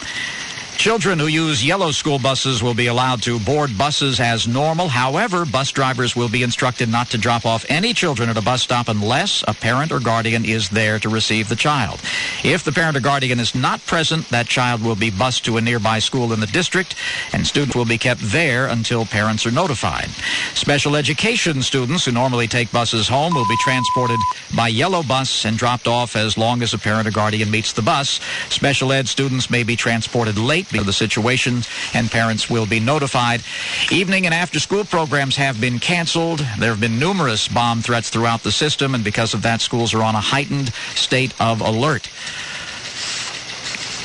Children 0.78 1.20
who 1.20 1.28
use 1.28 1.66
yellow 1.66 1.92
school 1.92 2.20
buses 2.20 2.62
will 2.62 2.74
be 2.74 2.88
allowed 2.88 3.22
to 3.24 3.40
board 3.40 3.78
buses 3.78 4.20
as 4.20 4.50
normal. 4.50 4.90
However, 4.90 5.46
bus 5.46 5.72
drivers 5.72 6.14
will 6.14 6.28
be 6.28 6.44
instructed 6.44 6.90
not 6.90 7.10
to 7.12 7.18
drop 7.18 7.46
off 7.46 7.66
any 7.70 7.94
children 7.94 8.28
at 8.30 8.36
a 8.36 8.42
bus 8.42 8.64
stop 8.64 8.90
unless 8.90 9.46
a 9.48 9.54
parent 9.54 9.94
or 9.94 10.02
guardian 10.02 10.44
is 10.44 10.68
there 10.68 11.00
to 11.00 11.08
receive 11.08 11.48
the 11.48 11.56
child. 11.56 12.02
If 12.44 12.66
the 12.66 12.74
parent 12.74 12.98
or 12.98 13.00
guardian 13.00 13.40
is 13.40 13.56
not 13.56 13.86
present, 13.86 14.28
that 14.30 14.48
child 14.48 14.84
will 14.84 14.98
be 14.98 15.10
bused 15.10 15.46
to 15.46 15.56
a 15.56 15.62
nearby 15.62 16.00
school 16.00 16.34
in 16.34 16.42
the 16.42 16.48
district, 16.48 16.96
and 17.32 17.48
students 17.48 17.78
will 17.78 17.86
be 17.86 17.98
kept 17.98 18.20
there 18.22 18.68
until 18.68 19.06
parents 19.06 19.46
are 19.46 19.52
notified. 19.52 20.10
Special 20.54 20.98
education 20.98 21.62
students 21.62 22.04
who 22.04 22.12
normally 22.12 22.48
take 22.48 22.70
buses 22.74 23.08
home 23.08 23.34
will 23.34 23.48
be 23.48 23.58
transported 23.64 24.20
by 24.54 24.68
yellow 24.68 25.02
bus 25.02 25.46
and 25.46 25.58
dropped 25.58 25.88
off 25.88 26.18
as 26.18 26.38
long 26.38 26.62
as 26.62 26.74
a 26.74 26.78
parent 26.78 27.08
or 27.08 27.12
guardian 27.12 27.50
meets 27.50 27.72
the 27.72 27.82
bus. 27.82 28.20
Special 28.50 28.92
ed 28.92 29.08
students 29.08 29.50
may 29.50 29.64
be 29.64 29.78
transported 29.78 30.38
late 30.38 30.63
of 30.74 30.86
the 30.86 30.94
situation, 30.94 31.62
and 31.94 32.10
parents 32.10 32.50
will 32.50 32.66
be 32.66 32.80
notified. 32.80 33.42
Evening 33.92 34.26
and 34.26 34.34
after 34.34 34.60
school 34.60 34.86
programs 34.86 35.36
have 35.36 35.60
been 35.60 35.80
canceled. 35.80 36.40
There 36.60 36.70
have 36.70 36.82
been 36.82 37.00
numerous 37.00 37.48
bomb 37.48 37.82
threats 37.82 38.10
throughout 38.10 38.44
the 38.44 38.52
system, 38.52 38.96
and 38.96 39.04
because 39.04 39.34
of 39.34 39.42
that, 39.44 39.62
schools 39.62 39.94
are 39.94 40.04
on 40.04 40.16
a 40.16 40.22
heightened 40.22 40.74
state 40.96 41.34
of 41.40 41.62
alert. 41.62 42.10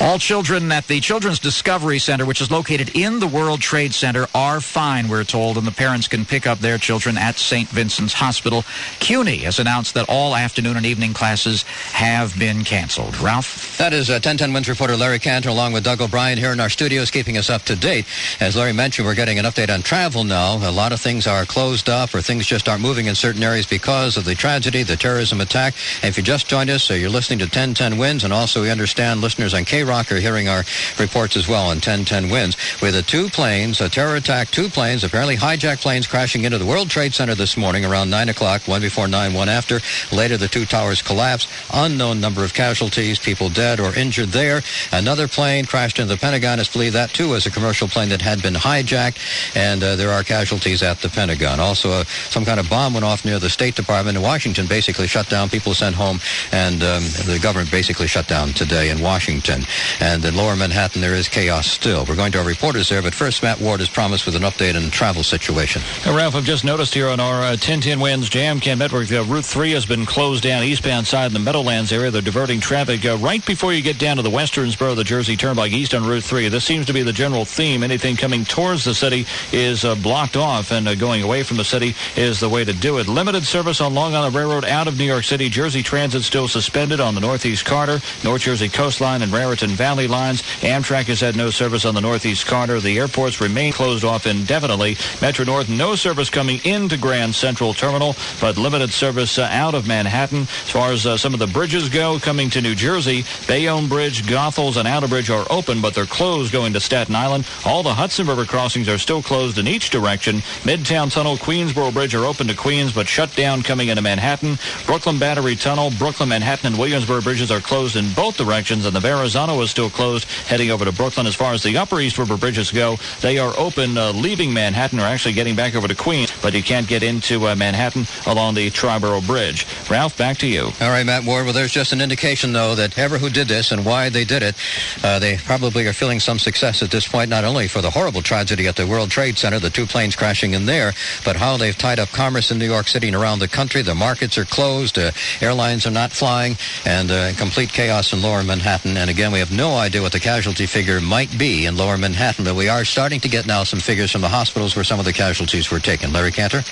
All 0.01 0.17
children 0.17 0.71
at 0.71 0.87
the 0.87 1.01
Children's 1.01 1.39
Discovery 1.39 1.99
Center, 1.99 2.25
which 2.25 2.39
is 2.39 2.49
located 2.49 2.95
in 2.95 3.19
the 3.19 3.27
World 3.27 3.59
Trade 3.59 3.93
Center, 3.93 4.27
are 4.33 4.61
fine, 4.61 5.09
we're 5.09 5.25
told, 5.25 5.57
and 5.57 5.67
the 5.67 5.73
parents 5.73 6.07
can 6.07 6.23
pick 6.23 6.47
up 6.47 6.59
their 6.59 6.77
children 6.77 7.17
at 7.17 7.37
St. 7.37 7.67
Vincent's 7.67 8.13
Hospital. 8.13 8.63
CUNY 9.01 9.39
has 9.39 9.59
announced 9.59 9.95
that 9.95 10.05
all 10.07 10.37
afternoon 10.37 10.77
and 10.77 10.85
evening 10.85 11.13
classes 11.13 11.63
have 11.91 12.37
been 12.39 12.63
canceled. 12.63 13.19
Ralph? 13.19 13.77
That 13.77 13.91
is 13.91 14.09
uh, 14.09 14.13
1010 14.13 14.53
Wins 14.53 14.69
reporter 14.69 14.95
Larry 14.95 15.19
Cantor 15.19 15.49
along 15.49 15.73
with 15.73 15.83
Doug 15.83 15.99
O'Brien 15.99 16.37
here 16.37 16.53
in 16.53 16.61
our 16.61 16.69
studios, 16.69 17.11
keeping 17.11 17.35
us 17.35 17.49
up 17.49 17.63
to 17.63 17.75
date. 17.75 18.05
As 18.39 18.55
Larry 18.55 18.71
mentioned, 18.71 19.05
we're 19.05 19.15
getting 19.15 19.37
an 19.37 19.43
update 19.43 19.69
on 19.69 19.81
travel 19.81 20.23
now. 20.23 20.55
A 20.65 20.71
lot 20.71 20.93
of 20.93 21.01
things 21.01 21.27
are 21.27 21.43
closed 21.43 21.89
up 21.89 22.15
or 22.15 22.21
things 22.21 22.47
just 22.47 22.69
aren't 22.69 22.81
moving 22.81 23.07
in 23.07 23.15
certain 23.15 23.43
areas 23.43 23.65
because 23.65 24.15
of 24.15 24.23
the 24.23 24.33
tragedy, 24.33 24.81
the 24.83 24.95
terrorism 24.95 25.41
attack. 25.41 25.73
And 26.01 26.09
if 26.09 26.15
you 26.15 26.23
just 26.23 26.47
joined 26.47 26.69
us, 26.69 26.89
uh, 26.89 26.93
you're 26.93 27.09
listening 27.09 27.39
to 27.39 27.45
1010 27.45 27.97
Wins, 27.97 28.23
and 28.23 28.31
also 28.31 28.61
we 28.61 28.71
understand 28.71 29.19
listeners 29.19 29.53
on 29.53 29.65
K 29.65 29.83
Rock 29.89 30.11
are 30.11 30.19
hearing 30.19 30.47
our 30.47 30.63
reports 30.99 31.35
as 31.35 31.47
well 31.47 31.63
on 31.63 31.77
1010 31.81 32.29
wins 32.29 32.55
With 32.81 32.93
the 32.93 33.01
two 33.01 33.27
planes, 33.29 33.81
a 33.81 33.89
terror 33.89 34.15
attack, 34.15 34.51
two 34.51 34.69
planes, 34.69 35.03
apparently 35.03 35.35
hijacked 35.35 35.81
planes 35.81 36.05
crashing 36.05 36.45
into 36.45 36.59
the 36.59 36.65
World 36.65 36.89
Trade 36.89 37.13
Center 37.13 37.33
this 37.33 37.57
morning 37.57 37.85
around 37.85 38.09
9 38.09 38.29
o'clock, 38.29 38.67
one 38.67 38.81
before 38.81 39.07
9, 39.07 39.33
one 39.33 39.49
after. 39.49 39.79
Later, 40.11 40.37
the 40.37 40.47
two 40.47 40.65
towers 40.65 41.01
collapsed. 41.01 41.49
Unknown 41.73 42.21
number 42.21 42.43
of 42.43 42.53
casualties, 42.53 43.17
people 43.17 43.49
dead 43.49 43.79
or 43.79 43.95
injured 43.95 44.29
there. 44.29 44.61
Another 44.91 45.27
plane 45.27 45.65
crashed 45.65 45.97
into 45.97 46.13
the 46.13 46.19
Pentagon. 46.19 46.59
It's 46.59 46.69
believed 46.69 46.95
that, 46.95 47.09
too, 47.09 47.29
was 47.29 47.45
a 47.45 47.51
commercial 47.51 47.87
plane 47.87 48.09
that 48.09 48.21
had 48.21 48.43
been 48.43 48.53
hijacked, 48.53 49.17
and 49.55 49.83
uh, 49.83 49.95
there 49.95 50.11
are 50.11 50.23
casualties 50.23 50.83
at 50.83 51.01
the 51.01 51.09
Pentagon. 51.09 51.59
Also, 51.59 51.89
uh, 51.91 52.03
some 52.03 52.45
kind 52.45 52.59
of 52.59 52.69
bomb 52.69 52.93
went 52.93 53.05
off 53.05 53.25
near 53.25 53.39
the 53.39 53.49
State 53.49 53.75
Department 53.75 54.17
in 54.17 54.23
Washington, 54.23 54.67
basically 54.67 55.07
shut 55.07 55.27
down. 55.29 55.49
People 55.49 55.73
sent 55.73 55.95
home, 55.95 56.19
and 56.51 56.83
um, 56.83 57.03
the 57.25 57.39
government 57.41 57.71
basically 57.71 58.07
shut 58.07 58.27
down 58.27 58.49
today 58.49 58.89
in 58.89 59.01
Washington. 59.01 59.63
And 59.99 60.23
in 60.23 60.35
lower 60.35 60.55
Manhattan, 60.55 61.01
there 61.01 61.15
is 61.15 61.27
chaos 61.27 61.67
still. 61.67 62.05
We're 62.05 62.15
going 62.15 62.31
to 62.33 62.39
our 62.39 62.45
reporters 62.45 62.89
there, 62.89 63.01
but 63.01 63.13
first, 63.13 63.43
Matt 63.43 63.59
Ward 63.59 63.79
has 63.79 63.89
promised 63.89 64.25
with 64.25 64.35
an 64.35 64.43
update 64.43 64.75
on 64.75 64.83
the 64.83 64.89
travel 64.89 65.23
situation. 65.23 65.81
Now, 66.05 66.15
Ralph, 66.15 66.35
I've 66.35 66.43
just 66.43 66.63
noticed 66.63 66.93
here 66.93 67.09
on 67.09 67.19
our 67.19 67.41
uh, 67.41 67.51
1010 67.51 67.99
Wins 67.99 68.29
Jam 68.29 68.59
Cam 68.59 68.79
Network, 68.79 69.11
uh, 69.11 69.23
Route 69.23 69.45
3 69.45 69.71
has 69.71 69.85
been 69.85 70.05
closed 70.05 70.43
down 70.43 70.63
eastbound 70.63 71.07
side 71.07 71.27
in 71.27 71.33
the 71.33 71.39
Meadowlands 71.39 71.91
area. 71.91 72.11
They're 72.11 72.21
diverting 72.21 72.59
traffic 72.59 73.05
uh, 73.05 73.17
right 73.17 73.45
before 73.45 73.73
you 73.73 73.81
get 73.81 73.97
down 73.97 74.17
to 74.17 74.23
the 74.23 74.29
western 74.29 74.71
spur 74.71 74.89
of 74.89 74.97
the 74.97 75.03
Jersey 75.03 75.35
Turnpike 75.35 75.71
east 75.71 75.93
on 75.93 76.05
Route 76.05 76.23
3. 76.23 76.49
This 76.49 76.65
seems 76.65 76.85
to 76.87 76.93
be 76.93 77.03
the 77.03 77.13
general 77.13 77.45
theme. 77.45 77.83
Anything 77.83 78.15
coming 78.15 78.45
towards 78.45 78.83
the 78.83 78.95
city 78.95 79.25
is 79.51 79.85
uh, 79.85 79.95
blocked 79.95 80.37
off, 80.37 80.71
and 80.71 80.87
uh, 80.87 80.95
going 80.95 81.23
away 81.23 81.43
from 81.43 81.57
the 81.57 81.63
city 81.63 81.95
is 82.15 82.39
the 82.39 82.49
way 82.49 82.63
to 82.63 82.73
do 82.73 82.97
it. 82.97 83.07
Limited 83.07 83.43
service 83.45 83.81
on 83.81 83.93
Long 83.93 84.15
Island 84.15 84.35
Railroad 84.35 84.65
out 84.65 84.87
of 84.87 84.97
New 84.97 85.05
York 85.05 85.23
City. 85.23 85.49
Jersey 85.49 85.83
Transit 85.83 86.23
still 86.23 86.47
suspended 86.47 86.99
on 86.99 87.15
the 87.15 87.21
Northeast 87.21 87.65
Corridor, 87.65 88.01
North 88.23 88.41
Jersey 88.41 88.69
Coastline, 88.69 89.21
and 89.21 89.31
Raritan 89.31 89.68
Valley 89.69 90.07
lines. 90.07 90.41
Amtrak 90.61 91.05
has 91.05 91.19
had 91.19 91.35
no 91.35 91.49
service 91.49 91.85
on 91.85 91.95
the 91.95 92.01
Northeast 92.01 92.47
Corridor. 92.47 92.79
The 92.79 92.97
airports 92.97 93.41
remain 93.41 93.71
closed 93.71 94.03
off 94.03 94.25
indefinitely. 94.25 94.97
Metro 95.21 95.45
North, 95.45 95.69
no 95.69 95.95
service 95.95 96.29
coming 96.29 96.59
into 96.63 96.97
Grand 96.97 97.35
Central 97.35 97.73
Terminal, 97.73 98.15
but 98.41 98.57
limited 98.57 98.91
service 98.91 99.37
uh, 99.37 99.47
out 99.51 99.75
of 99.75 99.87
Manhattan. 99.87 100.41
As 100.41 100.69
far 100.69 100.91
as 100.91 101.05
uh, 101.05 101.17
some 101.17 101.33
of 101.33 101.39
the 101.39 101.47
bridges 101.47 101.89
go, 101.89 102.19
coming 102.19 102.49
to 102.51 102.61
New 102.61 102.75
Jersey, 102.75 103.25
Bayonne 103.47 103.87
Bridge, 103.87 104.23
Goethals, 104.23 104.77
and 104.77 104.87
Outer 104.87 105.07
Bridge 105.07 105.29
are 105.29 105.45
open, 105.49 105.81
but 105.81 105.93
they're 105.93 106.05
closed 106.05 106.51
going 106.51 106.73
to 106.73 106.79
Staten 106.79 107.15
Island. 107.15 107.47
All 107.65 107.83
the 107.83 107.93
Hudson 107.93 108.27
River 108.27 108.45
crossings 108.45 108.89
are 108.89 108.97
still 108.97 109.21
closed 109.21 109.57
in 109.57 109.67
each 109.67 109.89
direction. 109.89 110.37
Midtown 110.63 111.11
Tunnel, 111.11 111.37
Queensboro 111.37 111.93
Bridge 111.93 112.15
are 112.15 112.25
open 112.25 112.47
to 112.47 112.55
Queens, 112.55 112.93
but 112.93 113.07
shut 113.07 113.35
down 113.35 113.63
coming 113.63 113.89
into 113.89 114.01
Manhattan. 114.01 114.57
Brooklyn 114.85 115.19
Battery 115.19 115.55
Tunnel, 115.55 115.91
Brooklyn, 115.97 116.29
Manhattan, 116.29 116.67
and 116.67 116.79
Williamsburg 116.79 117.23
bridges 117.23 117.51
are 117.51 117.59
closed 117.59 117.95
in 117.95 118.11
both 118.13 118.37
directions, 118.37 118.85
and 118.85 118.95
the 118.95 118.99
Verrazano 118.99 119.58
is 119.61 119.71
still 119.71 119.89
closed 119.89 120.25
heading 120.47 120.71
over 120.71 120.85
to 120.85 120.91
Brooklyn. 120.91 121.27
As 121.27 121.35
far 121.35 121.53
as 121.53 121.63
the 121.63 121.77
Upper 121.77 121.99
East 121.99 122.17
River 122.17 122.37
bridges 122.37 122.71
go, 122.71 122.97
they 123.21 123.37
are 123.37 123.53
open 123.57 123.97
uh, 123.97 124.11
leaving 124.11 124.53
Manhattan 124.53 124.99
or 124.99 125.03
actually 125.03 125.33
getting 125.33 125.55
back 125.55 125.75
over 125.75 125.87
to 125.87 125.95
Queens, 125.95 126.28
but 126.41 126.53
you 126.53 126.63
can't 126.63 126.87
get 126.87 127.03
into 127.03 127.47
uh, 127.47 127.55
Manhattan 127.55 128.05
along 128.25 128.55
the 128.55 128.69
Triborough 128.71 129.25
Bridge. 129.25 129.65
Ralph, 129.89 130.17
back 130.17 130.37
to 130.37 130.47
you. 130.47 130.71
All 130.81 130.89
right, 130.89 131.05
Matt 131.05 131.25
Ward. 131.25 131.45
Well, 131.45 131.53
there's 131.53 131.71
just 131.71 131.93
an 131.93 132.01
indication, 132.01 132.53
though, 132.53 132.75
that 132.75 132.97
ever 132.97 133.17
who 133.17 133.29
did 133.29 133.47
this 133.47 133.71
and 133.71 133.85
why 133.85 134.09
they 134.09 134.25
did 134.25 134.43
it, 134.43 134.55
uh, 135.03 135.19
they 135.19 135.37
probably 135.37 135.87
are 135.87 135.93
feeling 135.93 136.19
some 136.19 136.39
success 136.39 136.81
at 136.81 136.91
this 136.91 137.07
point, 137.07 137.29
not 137.29 137.43
only 137.43 137.67
for 137.67 137.81
the 137.81 137.89
horrible 137.89 138.21
tragedy 138.21 138.67
at 138.67 138.75
the 138.75 138.87
World 138.87 139.11
Trade 139.11 139.37
Center, 139.37 139.59
the 139.59 139.69
two 139.69 139.85
planes 139.85 140.15
crashing 140.15 140.53
in 140.53 140.65
there, 140.65 140.93
but 141.25 141.35
how 141.35 141.57
they've 141.57 141.77
tied 141.77 141.99
up 141.99 142.09
commerce 142.09 142.51
in 142.51 142.59
New 142.59 142.65
York 142.67 142.87
City 142.87 143.07
and 143.07 143.15
around 143.15 143.39
the 143.39 143.47
country. 143.47 143.81
The 143.81 143.95
markets 143.95 144.37
are 144.37 144.45
closed, 144.45 144.97
uh, 144.97 145.11
airlines 145.41 145.85
are 145.85 145.91
not 145.91 146.11
flying, 146.11 146.57
and 146.85 147.11
uh, 147.11 147.33
complete 147.37 147.69
chaos 147.69 148.13
in 148.13 148.21
lower 148.21 148.43
Manhattan. 148.43 148.97
And 148.97 149.09
again, 149.09 149.31
we 149.31 149.39
have 149.39 149.51
no 149.51 149.75
idea 149.75 150.01
what 150.01 150.11
the 150.11 150.19
casualty 150.19 150.65
figure 150.65 151.01
might 151.01 151.37
be 151.37 151.65
in 151.65 151.77
lower 151.77 151.97
Manhattan, 151.97 152.45
but 152.45 152.55
we 152.55 152.69
are 152.69 152.85
starting 152.85 153.19
to 153.21 153.29
get 153.29 153.45
now 153.45 153.63
some 153.63 153.79
figures 153.79 154.11
from 154.11 154.21
the 154.21 154.29
hospitals 154.29 154.75
where 154.75 154.85
some 154.85 154.99
of 154.99 155.05
the 155.05 155.13
casualties 155.13 155.71
were 155.71 155.79
taken. 155.79 156.11
Larry 156.13 156.28
Larry 156.29 156.49
Cantor. 156.49 156.63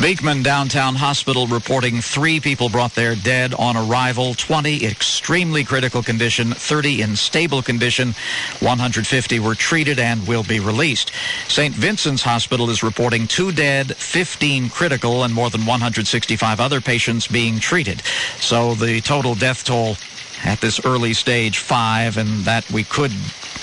Beekman 0.00 0.42
Downtown 0.42 0.94
Hospital 0.94 1.46
reporting 1.46 2.00
three 2.00 2.40
people 2.40 2.68
brought 2.68 2.94
there 2.94 3.14
dead 3.14 3.54
on 3.54 3.76
arrival, 3.76 4.34
20 4.34 4.84
extremely 4.84 5.64
critical 5.64 6.02
condition, 6.02 6.52
30 6.52 7.02
in 7.02 7.16
stable 7.16 7.62
condition, 7.62 8.14
150 8.60 9.40
were 9.40 9.54
treated 9.54 9.98
and 9.98 10.26
will 10.26 10.42
be 10.42 10.60
released. 10.60 11.12
St. 11.48 11.74
Vincent's 11.74 12.22
Hospital 12.22 12.70
is 12.70 12.82
reporting 12.82 13.26
two 13.26 13.52
dead, 13.52 13.96
15 13.96 14.68
critical, 14.70 15.24
and 15.24 15.34
more 15.34 15.50
than 15.50 15.64
165 15.66 16.60
other 16.60 16.80
patients 16.80 17.26
being 17.26 17.58
treated. 17.58 18.02
So 18.40 18.74
the 18.74 19.00
total 19.00 19.34
death 19.34 19.64
toll 19.64 19.96
at 20.44 20.60
this 20.60 20.84
early 20.84 21.14
stage 21.14 21.58
five, 21.58 22.16
and 22.16 22.44
that 22.44 22.68
we 22.70 22.84
could 22.84 23.12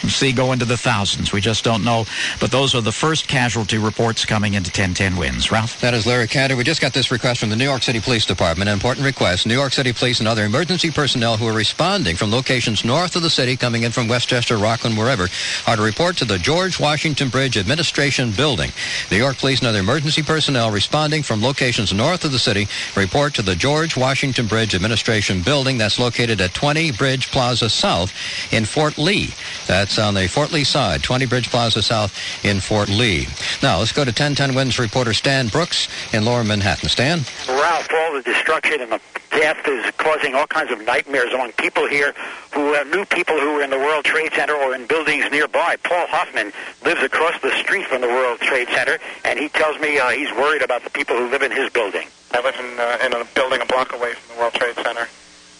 see 0.09 0.31
go 0.31 0.51
into 0.51 0.65
the 0.65 0.77
thousands. 0.77 1.31
We 1.31 1.41
just 1.41 1.63
don't 1.63 1.83
know. 1.83 2.05
But 2.39 2.51
those 2.51 2.75
are 2.75 2.81
the 2.81 2.91
first 2.91 3.27
casualty 3.27 3.77
reports 3.77 4.25
coming 4.25 4.53
into 4.53 4.69
1010 4.69 5.17
wins. 5.17 5.51
Ralph? 5.51 5.79
That 5.81 5.93
is 5.93 6.05
Larry 6.05 6.27
Cantor. 6.27 6.55
We 6.55 6.63
just 6.63 6.81
got 6.81 6.93
this 6.93 7.11
request 7.11 7.39
from 7.39 7.49
the 7.49 7.55
New 7.55 7.63
York 7.65 7.83
City 7.83 7.99
Police 7.99 8.25
Department. 8.25 8.69
An 8.69 8.73
important 8.73 9.05
request. 9.05 9.47
New 9.47 9.53
York 9.53 9.73
City 9.73 9.93
Police 9.93 10.19
and 10.19 10.27
other 10.27 10.45
emergency 10.45 10.91
personnel 10.91 11.37
who 11.37 11.47
are 11.47 11.53
responding 11.53 12.15
from 12.15 12.31
locations 12.31 12.85
north 12.85 13.15
of 13.15 13.21
the 13.21 13.29
city, 13.29 13.55
coming 13.55 13.83
in 13.83 13.91
from 13.91 14.07
Westchester, 14.07 14.57
Rockland, 14.57 14.97
wherever, 14.97 15.27
are 15.67 15.75
to 15.75 15.81
report 15.81 16.17
to 16.17 16.25
the 16.25 16.37
George 16.37 16.79
Washington 16.79 17.29
Bridge 17.29 17.57
Administration 17.57 18.31
Building. 18.31 18.71
New 19.11 19.17
York 19.17 19.37
Police 19.37 19.59
and 19.59 19.67
other 19.67 19.79
emergency 19.79 20.21
personnel 20.21 20.71
responding 20.71 21.23
from 21.23 21.41
locations 21.41 21.93
north 21.93 22.25
of 22.25 22.31
the 22.31 22.39
city 22.39 22.67
report 22.95 23.33
to 23.35 23.41
the 23.41 23.55
George 23.55 23.97
Washington 23.97 24.47
Bridge 24.47 24.75
Administration 24.75 25.41
Building. 25.41 25.77
That's 25.77 25.99
located 25.99 26.41
at 26.41 26.53
20 26.65 26.93
Bridge 26.93 27.29
Plaza 27.29 27.69
South 27.69 28.11
in 28.51 28.65
Fort 28.65 28.97
Lee. 28.97 29.29
That's 29.67 29.99
on 29.99 30.15
the 30.15 30.27
Fort 30.27 30.51
Lee 30.51 30.63
side, 30.63 31.03
20 31.03 31.27
Bridge 31.27 31.51
Plaza 31.51 31.83
South 31.83 32.11
in 32.43 32.59
Fort 32.59 32.89
Lee. 32.89 33.27
Now, 33.61 33.77
let's 33.77 33.91
go 33.91 34.03
to 34.03 34.09
1010 34.09 34.55
Wins 34.55 34.79
reporter 34.79 35.13
Stan 35.13 35.47
Brooks 35.49 35.87
in 36.11 36.25
Lower 36.25 36.43
Manhattan. 36.43 36.89
Stan? 36.89 37.19
Ralph, 37.47 37.87
all 37.93 38.13
the 38.13 38.23
destruction 38.23 38.81
and 38.81 38.93
the 38.93 38.99
death 39.29 39.61
is 39.67 39.85
causing 39.97 40.33
all 40.33 40.47
kinds 40.47 40.71
of 40.71 40.83
nightmares 40.87 41.31
among 41.33 41.51
people 41.51 41.87
here 41.87 42.15
who 42.51 42.73
uh, 42.73 42.83
knew 42.85 43.05
people 43.05 43.39
who 43.39 43.53
were 43.53 43.61
in 43.61 43.69
the 43.69 43.77
World 43.77 44.03
Trade 44.03 44.33
Center 44.33 44.55
or 44.55 44.73
in 44.73 44.87
buildings 44.87 45.29
nearby. 45.29 45.75
Paul 45.83 46.07
Hoffman 46.07 46.51
lives 46.83 47.03
across 47.03 47.39
the 47.43 47.51
street 47.61 47.85
from 47.85 48.01
the 48.01 48.07
World 48.07 48.39
Trade 48.39 48.69
Center, 48.69 48.97
and 49.23 49.37
he 49.37 49.49
tells 49.49 49.79
me 49.79 49.99
uh, 49.99 50.09
he's 50.09 50.31
worried 50.31 50.63
about 50.63 50.83
the 50.83 50.89
people 50.89 51.15
who 51.15 51.29
live 51.29 51.43
in 51.43 51.51
his 51.51 51.69
building. 51.69 52.07
I 52.31 52.41
live 52.41 52.55
in, 52.55 52.79
uh, 52.79 53.05
in 53.05 53.21
a 53.21 53.23
building 53.35 53.61
a 53.61 53.67
block 53.67 53.93
away 53.93 54.13
from 54.13 54.35
the 54.35 54.41
World 54.41 54.53
Trade 54.55 54.75
Center, 54.77 55.07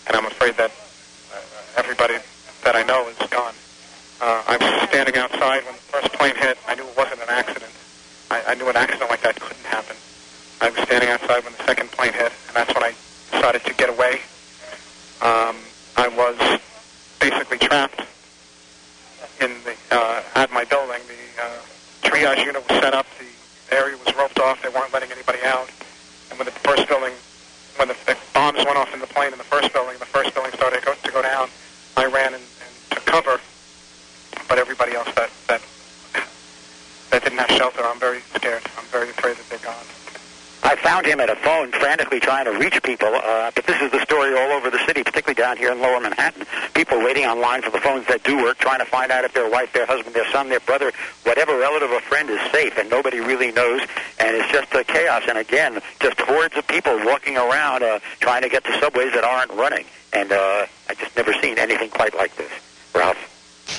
and 0.08 0.18
I'm 0.18 0.26
afraid 0.26 0.56
that 0.58 0.72
everybody 1.78 2.16
that 2.64 2.76
I 2.76 2.84
know 2.84 3.08
is 3.08 3.18
gone. 3.30 3.54
Uh, 4.22 4.44
I 4.48 4.58
was 4.58 4.90
standing 4.90 5.18
outside 5.18 5.64
when 5.66 5.74
the 5.74 5.86
first 5.92 6.14
plane 6.14 6.36
hit. 6.36 6.58
I 6.68 6.76
knew 6.76 6.88
it 6.88 6.98
wasn't 6.98 7.22
an 7.22 7.30
accident. 7.30 7.72
I, 8.32 8.42
I 8.48 8.56
knew 8.56 8.70
an 8.70 8.76
accident 8.76 9.10
like 9.10 9.22
that 9.22 9.40
couldn't 9.40 9.66
happen. 9.66 9.96
I 10.62 10.70
was 10.70 10.80
standing 10.88 11.10
outside 11.10 11.44
when 11.44 11.54
the 11.54 11.64
second 11.66 11.92
plane 11.92 12.14
hit, 12.14 12.32
and 12.48 12.56
that's 12.56 12.74
when 12.74 12.84
I 12.84 12.94
decided 13.32 13.64
to 13.66 13.74
get 13.74 13.90
away. 13.90 14.22
Um, 15.22 15.56
I 15.98 16.08
was 16.08 16.38
basically 17.20 17.58
trapped 17.60 18.02
in 19.42 19.52
the 19.64 19.76
uh, 19.92 20.24
at 20.36 20.52
my 20.52 20.64
building. 20.64 21.02
The 21.08 21.44
uh, 21.44 21.60
triage 22.04 22.46
unit 22.46 22.68
was 22.68 22.80
set 22.80 22.94
up. 22.94 23.06
The 23.20 23.76
area 23.76 23.98
was 23.98 24.16
roped 24.16 24.40
off. 24.40 24.62
They 24.64 24.70
weren't 24.70 24.94
letting 24.94 25.12
anybody 25.12 25.40
out. 25.44 25.70
And 26.30 26.40
when 26.40 26.46
the 26.46 26.56
first 26.64 26.88
building, 26.88 27.14
when 27.76 27.90
the, 27.90 27.96
the 28.06 28.18
bombs 28.34 28.64
went 28.64 28.78
off 28.78 28.94
in 28.94 29.00
the 29.00 29.08
plane 29.08 29.34
in 29.34 29.38
the 29.38 29.44
first 29.44 29.74
building, 29.74 29.98
the 30.00 30.06
first 30.06 30.34
building 30.34 30.52
started 30.54 30.80
to 30.80 30.86
go, 30.86 30.94
to 30.96 31.12
go 31.12 31.22
down. 31.22 31.50
I 31.98 32.06
ran 32.06 32.34
and, 32.34 32.44
and 32.44 32.92
took 32.92 33.06
cover. 33.06 33.40
But 34.48 34.60
everybody 34.60 34.94
else 34.94 35.12
that 35.16 35.32
that 35.48 35.62
that 37.12 37.24
didn't 37.24 37.40
have 37.40 37.52
shelter, 37.52 37.82
I'm 37.84 38.00
very 38.00 38.20
scared. 38.36 38.62
I'm 38.78 38.86
very 38.86 39.10
afraid 39.10 39.38
that 39.38 39.50
they're 39.50 39.60
gone. 39.60 39.86
I 40.66 40.76
found 40.76 41.06
him 41.06 41.20
at 41.20 41.30
a 41.30 41.36
phone 41.36 41.72
frantically 41.72 42.20
trying 42.20 42.46
to 42.46 42.52
reach 42.52 42.82
people, 42.82 43.14
uh, 43.14 43.52
but 43.54 43.68
this 43.68 43.80
is 43.84 43.92
the 43.92 44.02
story 44.02 44.36
all 44.36 44.52
over 44.52 44.72
the 44.72 44.84
city, 44.88 45.04
particularly 45.04 45.36
down 45.36 45.58
here 45.58 45.72
in 45.72 45.80
lower 45.80 46.00
Manhattan. 46.00 46.48
People 46.74 46.98
waiting 46.98 47.24
online 47.26 47.62
for 47.62 47.70
the 47.70 47.78
phones 47.78 48.08
that 48.08 48.24
do 48.24 48.38
work, 48.38 48.58
trying 48.58 48.80
to 48.80 48.86
find 48.86 49.12
out 49.12 49.24
if 49.24 49.34
their 49.34 49.48
wife, 49.48 49.72
their 49.74 49.86
husband, 49.86 50.16
their 50.16 50.30
son, 50.32 50.50
their 50.50 50.60
brother, 50.62 50.92
whatever 51.24 51.56
relative 51.60 51.92
or 51.92 52.02
friend 52.02 52.32
is 52.32 52.40
safe, 52.52 52.80
and 52.80 52.90
nobody 52.90 53.20
really 53.20 53.52
knows, 53.52 53.82
and 54.20 54.36
it's 54.36 54.52
just 54.52 54.74
uh, 54.74 54.84
chaos. 54.84 55.22
And 55.30 55.38
again, 55.38 55.82
just 56.00 56.20
hordes 56.22 56.58
of 56.58 56.66
people 56.68 56.98
walking 57.06 57.38
around 57.38 57.84
uh, 57.84 58.00
trying 58.20 58.42
to 58.42 58.50
get 58.50 58.64
to 58.66 58.80
subways 58.80 59.14
that 59.14 59.24
aren't 59.24 59.52
running. 59.52 59.86
And 60.16 60.32
uh, 60.32 60.66
I 60.90 60.94
just 60.94 61.16
never 61.18 61.34
seen 61.42 61.60
anything 61.60 61.90
quite 61.90 62.16
like 62.16 62.36
this. 62.38 62.52
Ralph? 62.96 63.35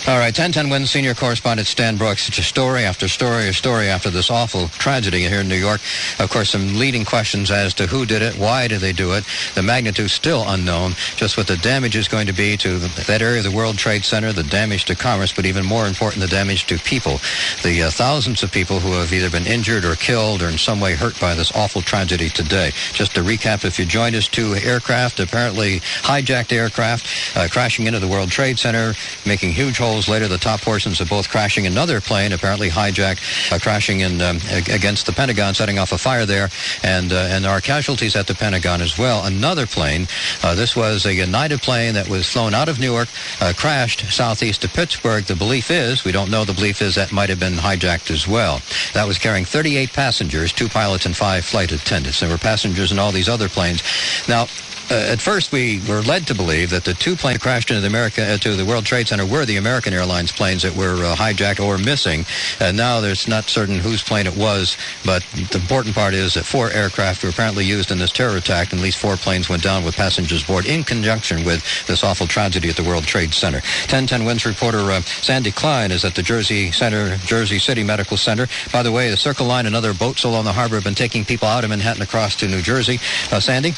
All 0.08 0.18
right, 0.18 0.26
1010 0.26 0.70
Wins 0.70 0.92
senior 0.92 1.14
correspondent 1.14 1.66
Stan 1.66 1.96
Brooks. 1.96 2.28
It's 2.28 2.38
a 2.38 2.42
story 2.44 2.84
after 2.84 3.08
story 3.08 3.48
or 3.48 3.52
story 3.52 3.88
after 3.88 4.08
this 4.08 4.30
awful 4.30 4.68
tragedy 4.68 5.22
here 5.22 5.40
in 5.40 5.48
New 5.48 5.56
York. 5.56 5.80
Of 6.20 6.30
course, 6.30 6.50
some 6.50 6.78
leading 6.78 7.04
questions 7.04 7.50
as 7.50 7.74
to 7.74 7.88
who 7.88 8.06
did 8.06 8.22
it, 8.22 8.36
why 8.36 8.68
did 8.68 8.78
they 8.78 8.92
do 8.92 9.14
it. 9.14 9.24
The 9.56 9.64
magnitude 9.64 10.12
still 10.12 10.44
unknown. 10.46 10.92
Just 11.16 11.36
what 11.36 11.48
the 11.48 11.56
damage 11.56 11.96
is 11.96 12.06
going 12.06 12.28
to 12.28 12.32
be 12.32 12.56
to 12.58 12.78
that 12.78 13.20
area 13.20 13.38
of 13.38 13.50
the 13.50 13.50
World 13.50 13.78
Trade 13.78 14.04
Center, 14.04 14.32
the 14.32 14.44
damage 14.44 14.84
to 14.84 14.94
commerce, 14.94 15.32
but 15.32 15.44
even 15.44 15.66
more 15.66 15.88
important, 15.88 16.22
the 16.22 16.28
damage 16.28 16.66
to 16.66 16.78
people. 16.78 17.18
The 17.64 17.82
uh, 17.82 17.90
thousands 17.90 18.44
of 18.44 18.52
people 18.52 18.78
who 18.78 18.92
have 18.92 19.12
either 19.12 19.28
been 19.28 19.48
injured 19.48 19.84
or 19.84 19.96
killed 19.96 20.40
or 20.40 20.46
in 20.46 20.56
some 20.56 20.78
way 20.78 20.94
hurt 20.94 21.18
by 21.18 21.34
this 21.34 21.50
awful 21.56 21.82
tragedy 21.82 22.28
today. 22.28 22.70
Just 22.92 23.16
to 23.16 23.22
recap, 23.22 23.64
if 23.64 23.76
you 23.76 23.84
joined 23.84 24.14
us, 24.14 24.28
two 24.28 24.54
aircraft, 24.54 25.18
apparently 25.18 25.80
hijacked 25.80 26.52
aircraft, 26.52 27.36
uh, 27.36 27.48
crashing 27.50 27.88
into 27.88 27.98
the 27.98 28.06
World 28.06 28.30
Trade 28.30 28.56
Center, 28.56 28.94
making 29.26 29.50
huge 29.50 29.78
holes 29.78 29.95
later. 30.04 30.28
The 30.28 30.38
top 30.38 30.60
portions 30.60 31.00
of 31.00 31.08
both 31.08 31.28
crashing. 31.28 31.66
Another 31.66 32.00
plane, 32.00 32.32
apparently 32.32 32.68
hijacked, 32.68 33.52
uh, 33.52 33.58
crashing 33.58 34.00
in 34.00 34.20
um, 34.20 34.38
against 34.70 35.06
the 35.06 35.12
Pentagon, 35.12 35.54
setting 35.54 35.78
off 35.78 35.92
a 35.92 35.98
fire 35.98 36.26
there, 36.26 36.50
and 36.82 37.12
uh, 37.12 37.28
and 37.30 37.46
our 37.46 37.60
casualties 37.60 38.14
at 38.14 38.26
the 38.26 38.34
Pentagon 38.34 38.80
as 38.80 38.98
well. 38.98 39.24
Another 39.24 39.66
plane. 39.66 40.06
Uh, 40.42 40.54
this 40.54 40.76
was 40.76 41.06
a 41.06 41.14
United 41.14 41.62
plane 41.62 41.94
that 41.94 42.08
was 42.08 42.30
flown 42.30 42.54
out 42.54 42.68
of 42.68 42.78
Newark, 42.78 43.08
uh, 43.40 43.52
crashed 43.56 44.12
southeast 44.12 44.64
of 44.64 44.72
Pittsburgh. 44.72 45.24
The 45.24 45.34
belief 45.34 45.70
is, 45.70 46.04
we 46.04 46.12
don't 46.12 46.30
know. 46.30 46.44
The 46.44 46.52
belief 46.52 46.82
is 46.82 46.94
that 46.96 47.12
might 47.12 47.30
have 47.30 47.40
been 47.40 47.54
hijacked 47.54 48.10
as 48.10 48.28
well. 48.28 48.60
That 48.92 49.06
was 49.06 49.18
carrying 49.18 49.44
38 49.44 49.92
passengers, 49.92 50.52
two 50.52 50.68
pilots 50.68 51.06
and 51.06 51.16
five 51.16 51.44
flight 51.44 51.72
attendants. 51.72 52.20
There 52.20 52.28
were 52.28 52.38
passengers 52.38 52.92
in 52.92 52.98
all 52.98 53.12
these 53.12 53.28
other 53.28 53.48
planes. 53.48 53.82
Now, 54.28 54.46
uh, 54.90 54.94
at 54.94 55.20
first, 55.20 55.50
we 55.50 55.80
were 55.88 56.00
led 56.02 56.26
to 56.28 56.34
believe 56.34 56.70
that 56.70 56.84
the 56.84 56.94
two 56.94 57.16
planes 57.16 57.38
crashed 57.38 57.70
into 57.70 57.80
the 57.80 57.88
America 57.88 58.34
uh, 58.34 58.36
to 58.38 58.54
the 58.54 58.64
World 58.64 58.86
Trade 58.86 59.08
Center 59.08 59.26
were 59.26 59.44
the 59.44 59.56
American 59.56 59.92
Airlines 59.92 60.30
planes 60.30 60.62
that 60.62 60.76
were 60.76 61.04
uh, 61.04 61.16
hijacked 61.16 61.64
or 61.64 61.76
missing. 61.76 62.24
And 62.60 62.76
now 62.76 63.00
there's 63.00 63.26
not 63.26 63.44
certain 63.44 63.78
whose 63.78 64.02
plane 64.02 64.26
it 64.26 64.36
was, 64.36 64.76
but 65.04 65.22
the 65.34 65.58
important 65.58 65.94
part 65.94 66.14
is 66.14 66.34
that 66.34 66.44
four 66.44 66.70
aircraft 66.70 67.24
were 67.24 67.30
apparently 67.30 67.64
used 67.64 67.90
in 67.90 67.98
this 67.98 68.12
terror 68.12 68.36
attack, 68.36 68.70
and 68.70 68.80
at 68.80 68.84
least 68.84 68.98
four 68.98 69.16
planes 69.16 69.48
went 69.48 69.62
down 69.62 69.84
with 69.84 69.96
passengers 69.96 70.44
aboard 70.44 70.66
in 70.66 70.84
conjunction 70.84 71.44
with 71.44 71.64
this 71.86 72.04
awful 72.04 72.28
tragedy 72.28 72.68
at 72.68 72.76
the 72.76 72.84
World 72.84 73.04
Trade 73.04 73.34
Center. 73.34 73.58
1010 73.58 74.24
Wins 74.24 74.46
reporter 74.46 74.78
uh, 74.92 75.00
Sandy 75.00 75.50
Klein 75.50 75.90
is 75.90 76.04
at 76.04 76.14
the 76.14 76.22
Jersey 76.22 76.70
Center, 76.70 77.16
Jersey 77.18 77.58
City 77.58 77.82
Medical 77.82 78.16
Center. 78.16 78.46
By 78.72 78.84
the 78.84 78.92
way, 78.92 79.10
the 79.10 79.16
Circle 79.16 79.46
Line 79.46 79.66
and 79.66 79.74
other 79.74 79.94
boats 79.94 80.22
along 80.22 80.44
the 80.44 80.52
harbor 80.52 80.76
have 80.76 80.84
been 80.84 80.94
taking 80.94 81.24
people 81.24 81.48
out 81.48 81.64
of 81.64 81.70
Manhattan 81.70 82.02
across 82.02 82.36
to 82.36 82.46
New 82.46 82.62
Jersey. 82.62 83.00
Uh, 83.32 83.40
Sandy? 83.40 83.74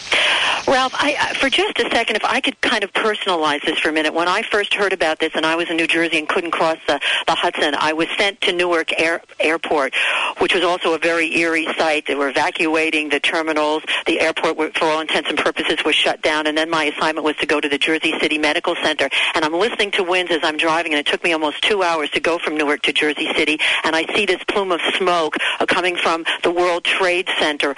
Ralph, 0.68 0.92
I, 1.01 1.34
for 1.34 1.49
just 1.49 1.78
a 1.78 1.88
second, 1.90 2.16
if 2.16 2.24
I 2.24 2.40
could 2.40 2.61
kind 2.61 2.82
of 2.82 2.92
personalize 2.92 3.64
this 3.64 3.78
for 3.78 3.88
a 3.88 3.92
minute. 3.92 4.12
When 4.12 4.26
I 4.26 4.42
first 4.42 4.74
heard 4.74 4.92
about 4.92 5.20
this 5.20 5.32
and 5.34 5.46
I 5.46 5.55
was 5.55 5.70
in 5.70 5.76
New 5.76 5.86
Jersey 5.86 6.18
and 6.18 6.28
couldn't 6.28 6.51
cross 6.51 6.78
the, 6.88 7.01
the 7.26 7.34
Hudson, 7.34 7.74
I 7.78 7.92
was 7.92 8.09
sent 8.18 8.40
to 8.42 8.53
Newark 8.53 8.99
Air, 9.01 9.22
Airport, 9.38 9.94
which 10.38 10.55
was 10.55 10.64
also 10.64 10.94
a 10.94 10.99
very 10.99 11.36
eerie 11.38 11.66
site. 11.76 12.07
They 12.07 12.16
were 12.16 12.28
evacuating 12.28 13.11
the 13.11 13.20
terminals. 13.20 13.84
The 14.07 14.20
airport, 14.20 14.57
were, 14.57 14.70
for 14.74 14.86
all 14.86 15.01
intents 15.01 15.28
and 15.28 15.38
purposes, 15.38 15.78
was 15.84 15.94
shut 15.94 16.20
down. 16.22 16.49
And 16.49 16.59
then 16.59 16.68
my 16.68 16.84
assignment 16.84 17.24
was 17.24 17.36
to 17.36 17.46
go 17.46 17.61
to 17.61 17.68
the 17.68 17.78
Jersey 17.78 18.18
City 18.18 18.36
Medical 18.36 18.74
Center. 18.82 19.09
And 19.34 19.44
I'm 19.44 19.55
listening 19.55 19.92
to 19.92 20.03
Wins 20.03 20.30
as 20.32 20.40
I'm 20.42 20.57
driving, 20.57 20.92
and 20.94 20.99
it 20.99 21.07
took 21.07 21.22
me 21.22 21.32
almost 21.32 21.62
two 21.62 21.84
hours 21.84 22.11
to 22.11 22.20
go 22.20 22.38
from 22.38 22.57
Newark 22.57 22.82
to 22.82 22.92
Jersey 22.92 23.32
City. 23.34 23.61
And 23.84 23.94
I 23.94 24.05
see 24.16 24.26
this 24.26 24.42
plume 24.49 24.72
of 24.72 24.80
smoke 24.96 25.36
uh, 25.61 25.66
coming 25.66 25.96
from 25.96 26.24
the 26.42 26.51
World 26.51 26.82
Trade 26.82 27.28
Center 27.38 27.76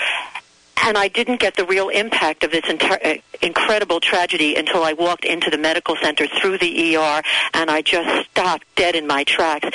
and 0.82 0.96
I 0.96 1.08
didn't 1.08 1.40
get 1.40 1.56
the 1.56 1.64
real 1.64 1.88
impact 1.88 2.44
of 2.44 2.50
this 2.50 2.64
inter- 2.68 2.98
uh, 3.04 3.14
incredible 3.42 4.00
tragedy 4.00 4.56
until 4.56 4.82
I 4.82 4.92
walked 4.92 5.24
into 5.24 5.50
the 5.50 5.58
medical 5.58 5.96
center 5.96 6.26
through 6.26 6.58
the 6.58 6.96
ER, 6.96 7.22
and 7.54 7.70
I 7.70 7.82
just 7.82 8.30
stopped 8.30 8.66
dead 8.76 8.96
in 8.96 9.06
my 9.06 9.24
tracks 9.24 9.68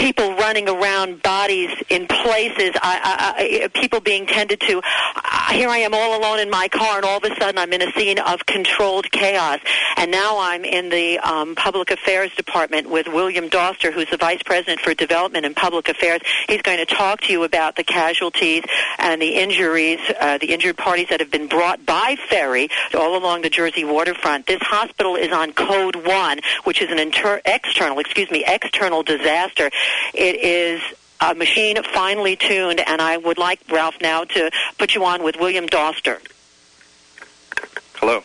people 0.00 0.34
running 0.36 0.68
around, 0.68 1.22
bodies 1.22 1.70
in 1.88 2.06
places, 2.06 2.70
I, 2.82 3.00
I, 3.02 3.64
I, 3.64 3.68
people 3.68 4.00
being 4.00 4.26
tended 4.26 4.60
to. 4.60 4.82
Here 5.50 5.68
I 5.68 5.78
am 5.78 5.94
all 5.94 6.18
alone 6.18 6.40
in 6.40 6.50
my 6.50 6.68
car, 6.68 6.96
and 6.96 7.04
all 7.04 7.18
of 7.18 7.24
a 7.24 7.34
sudden 7.36 7.58
I'm 7.58 7.72
in 7.72 7.82
a 7.82 7.90
scene 7.92 8.18
of 8.18 8.44
controlled 8.46 9.10
chaos. 9.10 9.60
And 9.96 10.10
now 10.10 10.38
I'm 10.38 10.64
in 10.64 10.90
the 10.90 11.18
um, 11.20 11.54
Public 11.54 11.90
Affairs 11.90 12.34
Department 12.34 12.90
with 12.90 13.08
William 13.08 13.48
Doster, 13.48 13.92
who's 13.92 14.10
the 14.10 14.16
Vice 14.16 14.42
President 14.42 14.80
for 14.80 14.94
Development 14.94 15.46
and 15.46 15.56
Public 15.56 15.88
Affairs. 15.88 16.20
He's 16.48 16.62
going 16.62 16.78
to 16.78 16.86
talk 16.86 17.22
to 17.22 17.32
you 17.32 17.44
about 17.44 17.76
the 17.76 17.84
casualties 17.84 18.64
and 18.98 19.20
the 19.20 19.36
injuries, 19.36 20.00
uh, 20.20 20.38
the 20.38 20.52
injured 20.52 20.76
parties 20.76 21.08
that 21.10 21.20
have 21.20 21.30
been 21.30 21.46
brought 21.48 21.86
by 21.86 22.16
ferry 22.28 22.68
all 22.94 23.16
along 23.16 23.42
the 23.42 23.50
Jersey 23.50 23.84
waterfront. 23.84 24.46
This 24.46 24.62
hospital 24.62 25.16
is 25.16 25.32
on 25.32 25.52
Code 25.52 25.96
1, 25.96 26.40
which 26.64 26.82
is 26.82 26.90
an 26.90 26.98
inter- 26.98 27.40
external, 27.44 27.98
excuse 27.98 28.30
me, 28.30 28.44
external 28.46 29.02
disaster. 29.02 29.70
It 30.14 30.36
is 30.36 30.82
a 31.20 31.34
machine 31.34 31.82
finely 31.82 32.36
tuned, 32.36 32.80
and 32.86 33.00
I 33.00 33.16
would 33.16 33.38
like, 33.38 33.60
Ralph, 33.70 33.96
now 34.00 34.24
to 34.24 34.50
put 34.78 34.94
you 34.94 35.04
on 35.04 35.22
with 35.22 35.36
William 35.36 35.66
Doster. 35.66 36.20
Hello. 37.94 38.22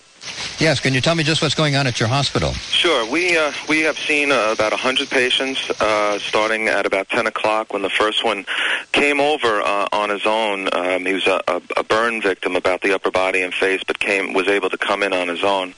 Yes, 0.60 0.80
can 0.80 0.94
you 0.94 1.02
tell 1.02 1.16
me 1.16 1.24
just 1.24 1.42
what's 1.42 1.56
going 1.56 1.76
on 1.76 1.88
at 1.88 2.00
your 2.00 2.08
hospital? 2.08 2.54
Sure. 2.54 3.10
We 3.10 3.36
uh, 3.38 3.52
we 3.68 3.82
have 3.82 3.98
seen 3.98 4.32
uh, 4.32 4.52
about 4.54 4.72
100 4.72 5.10
patients 5.10 5.70
uh, 5.82 6.20
starting 6.20 6.68
at 6.68 6.86
about 6.86 7.10
10 7.10 7.26
o'clock 7.26 7.74
when 7.74 7.82
the 7.82 7.90
first 7.90 8.24
one 8.24 8.46
came 8.92 9.20
over 9.20 9.62
uh, 9.62 9.88
on 9.92 10.10
his 10.12 10.26
own. 10.26 10.70
Um, 10.74 11.06
he 11.06 11.14
was 11.14 11.26
a, 11.26 11.42
a, 11.76 11.84
burn 11.84 12.22
victim 12.22 12.56
about 12.56 12.82
the 12.82 12.94
upper 12.94 13.10
body 13.10 13.42
and 13.42 13.54
face, 13.54 13.84
but 13.86 14.00
came 14.00 14.34
was 14.34 14.48
able 14.48 14.70
to 14.70 14.78
come 14.78 15.02
in 15.02 15.14
on 15.14 15.28
his 15.28 15.44
own. 15.44 15.74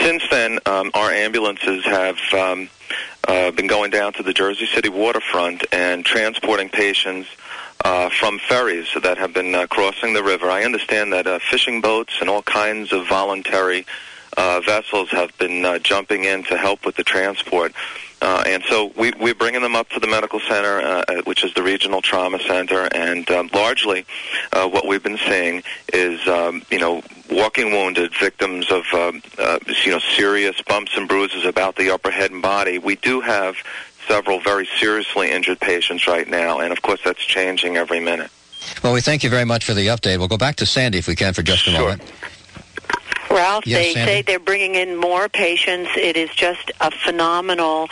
Since 0.00 0.24
then, 0.30 0.58
um, 0.66 0.90
our 0.94 1.10
ambulances 1.10 1.84
have. 1.84 2.18
Um, 2.32 2.68
uh, 3.28 3.50
been 3.50 3.66
going 3.66 3.90
down 3.90 4.12
to 4.12 4.22
the 4.22 4.32
Jersey 4.32 4.66
City 4.66 4.88
waterfront 4.88 5.64
and 5.72 6.04
transporting 6.04 6.68
patients 6.68 7.28
uh, 7.84 8.10
from 8.10 8.38
ferries 8.38 8.88
that 9.02 9.18
have 9.18 9.32
been 9.32 9.54
uh, 9.54 9.66
crossing 9.68 10.12
the 10.12 10.22
river. 10.22 10.50
I 10.50 10.64
understand 10.64 11.12
that 11.12 11.26
uh, 11.26 11.38
fishing 11.50 11.80
boats 11.80 12.14
and 12.20 12.28
all 12.28 12.42
kinds 12.42 12.92
of 12.92 13.06
voluntary 13.06 13.86
uh, 14.36 14.60
vessels 14.60 15.10
have 15.10 15.36
been 15.38 15.64
uh, 15.64 15.78
jumping 15.78 16.24
in 16.24 16.42
to 16.44 16.56
help 16.56 16.84
with 16.84 16.96
the 16.96 17.04
transport. 17.04 17.72
Uh, 18.22 18.42
and 18.46 18.62
so 18.68 18.92
we, 18.96 19.12
we're 19.20 19.34
bringing 19.34 19.60
them 19.60 19.76
up 19.76 19.88
to 19.90 20.00
the 20.00 20.06
medical 20.06 20.40
center, 20.40 20.80
uh, 20.80 21.22
which 21.24 21.44
is 21.44 21.52
the 21.54 21.62
regional 21.62 22.00
trauma 22.00 22.38
center, 22.40 22.88
and 22.94 23.30
um, 23.30 23.50
largely 23.52 24.06
uh, 24.52 24.66
what 24.66 24.86
we've 24.86 25.02
been 25.02 25.18
seeing 25.18 25.62
is, 25.92 26.26
um, 26.26 26.62
you 26.70 26.78
know, 26.78 27.02
walking 27.30 27.72
wounded 27.72 28.12
victims 28.18 28.70
of, 28.70 28.84
um, 28.94 29.22
uh, 29.38 29.58
you 29.84 29.90
know, 29.90 29.98
serious 29.98 30.60
bumps 30.62 30.96
and 30.96 31.08
bruises 31.08 31.44
about 31.44 31.76
the 31.76 31.90
upper 31.90 32.10
head 32.10 32.30
and 32.30 32.40
body. 32.40 32.78
We 32.78 32.96
do 32.96 33.20
have 33.20 33.56
several 34.06 34.40
very 34.40 34.68
seriously 34.78 35.30
injured 35.30 35.60
patients 35.60 36.06
right 36.06 36.28
now, 36.28 36.60
and 36.60 36.72
of 36.72 36.82
course 36.82 37.00
that's 37.04 37.24
changing 37.24 37.76
every 37.76 38.00
minute. 38.00 38.30
Well, 38.82 38.92
we 38.92 39.00
thank 39.00 39.22
you 39.22 39.30
very 39.30 39.44
much 39.44 39.64
for 39.64 39.74
the 39.74 39.88
update. 39.88 40.18
We'll 40.18 40.28
go 40.28 40.38
back 40.38 40.56
to 40.56 40.66
Sandy 40.66 40.98
if 40.98 41.06
we 41.06 41.14
can 41.14 41.34
for 41.34 41.42
just 41.42 41.66
a 41.68 41.72
moment. 41.72 42.02
Ralph, 43.30 43.66
Yes, 43.66 43.78
they 43.78 43.92
Sandy? 43.94 44.12
say 44.12 44.22
they're 44.22 44.38
bringing 44.38 44.74
in 44.74 44.96
more 44.96 45.28
patients. 45.28 45.90
It 45.96 46.16
is 46.16 46.30
just 46.30 46.70
a 46.80 46.90
phenomenal 46.90 47.88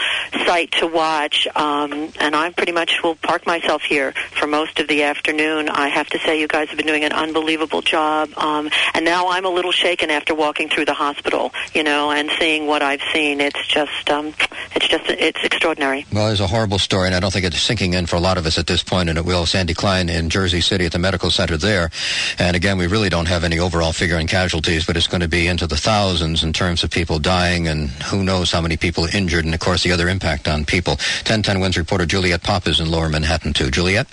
sight 0.47 0.73
to 0.81 0.87
watch. 0.87 1.47
Um, 1.55 2.13
and 2.21 2.35
I 2.37 2.51
pretty 2.51 2.73
much 2.73 3.01
will 3.03 3.15
park 3.17 3.47
myself 3.47 3.83
here 3.83 4.13
for 4.39 4.47
most 4.47 4.79
of 4.81 4.89
the 4.89 5.03
afternoon. 5.05 5.69
I 5.69 5.89
have 5.89 6.09
to 6.11 6.19
say, 6.21 6.41
you 6.41 6.49
guys 6.49 6.69
have 6.69 6.77
been 6.77 6.87
doing 6.87 7.05
an 7.05 7.13
unbelievable 7.13 7.83
job. 7.83 8.31
Um, 8.37 8.71
and 8.95 9.05
now 9.05 9.29
I'm 9.29 9.45
a 9.45 9.49
little 9.51 9.73
shaken 9.73 10.11
after 10.11 10.35
walking 10.35 10.69
through 10.69 10.85
the 10.87 10.95
hospital, 10.95 11.53
you 11.75 11.83
know, 11.83 12.11
and 12.11 12.31
seeing 12.39 12.67
what 12.67 12.83
I've 12.83 13.03
seen. 13.13 13.41
It's 13.41 13.67
just, 13.67 14.11
um, 14.11 14.35
it's 14.75 14.89
just, 14.89 15.05
it's 15.09 15.43
extraordinary. 15.45 16.07
Well, 16.13 16.29
it's 16.31 16.41
a 16.41 16.47
horrible 16.47 16.79
story, 16.79 17.07
and 17.07 17.15
I 17.15 17.21
don't 17.21 17.33
think 17.33 17.45
it's 17.45 17.61
sinking 17.61 17.95
in 17.95 18.07
for 18.07 18.17
a 18.17 18.21
lot 18.21 18.39
of 18.39 18.47
us 18.47 18.59
at 18.59 18.67
this 18.67 18.83
point, 18.83 19.09
and 19.09 19.19
it 19.19 19.25
will. 19.25 19.47
Sandy 19.47 19.75
Klein 19.75 20.09
in 20.09 20.31
Jersey 20.31 20.61
City 20.61 20.85
at 20.87 20.93
the 20.93 20.99
medical 20.99 21.31
center 21.31 21.57
there. 21.57 21.91
And 22.39 22.57
again, 22.57 22.79
we 22.79 22.87
really 22.87 23.09
don't 23.09 23.27
have 23.27 23.45
any 23.45 23.59
overall 23.59 23.93
figure 23.93 24.17
on 24.17 24.27
casualties, 24.27 24.87
but 24.87 24.97
it's 24.97 25.07
going 25.07 25.21
to 25.21 25.24
be 25.29 25.47
into 25.47 25.67
the 25.67 25.77
thousands 25.77 26.43
in 26.43 26.53
terms 26.53 26.85
of 26.85 26.91
people 26.91 27.19
dying, 27.19 27.69
and 27.69 27.91
who 27.91 28.23
knows 28.25 28.51
how 28.51 28.61
many 28.61 28.77
people 28.77 29.07
injured, 29.13 29.45
and 29.45 29.55
of 29.55 29.61
course 29.61 29.83
the 29.83 29.93
other 29.93 30.09
impact 30.09 30.49
on 30.49 30.65
people. 30.65 30.93
1010 30.93 31.61
Wins 31.61 31.77
reporter 31.77 32.07
Juliet 32.07 32.43
Papa 32.43 32.71
is 32.71 32.81
in 32.81 32.91
Lower 32.91 33.09
Manhattan, 33.09 33.53
too. 33.53 33.71
Juliet? 33.71 34.07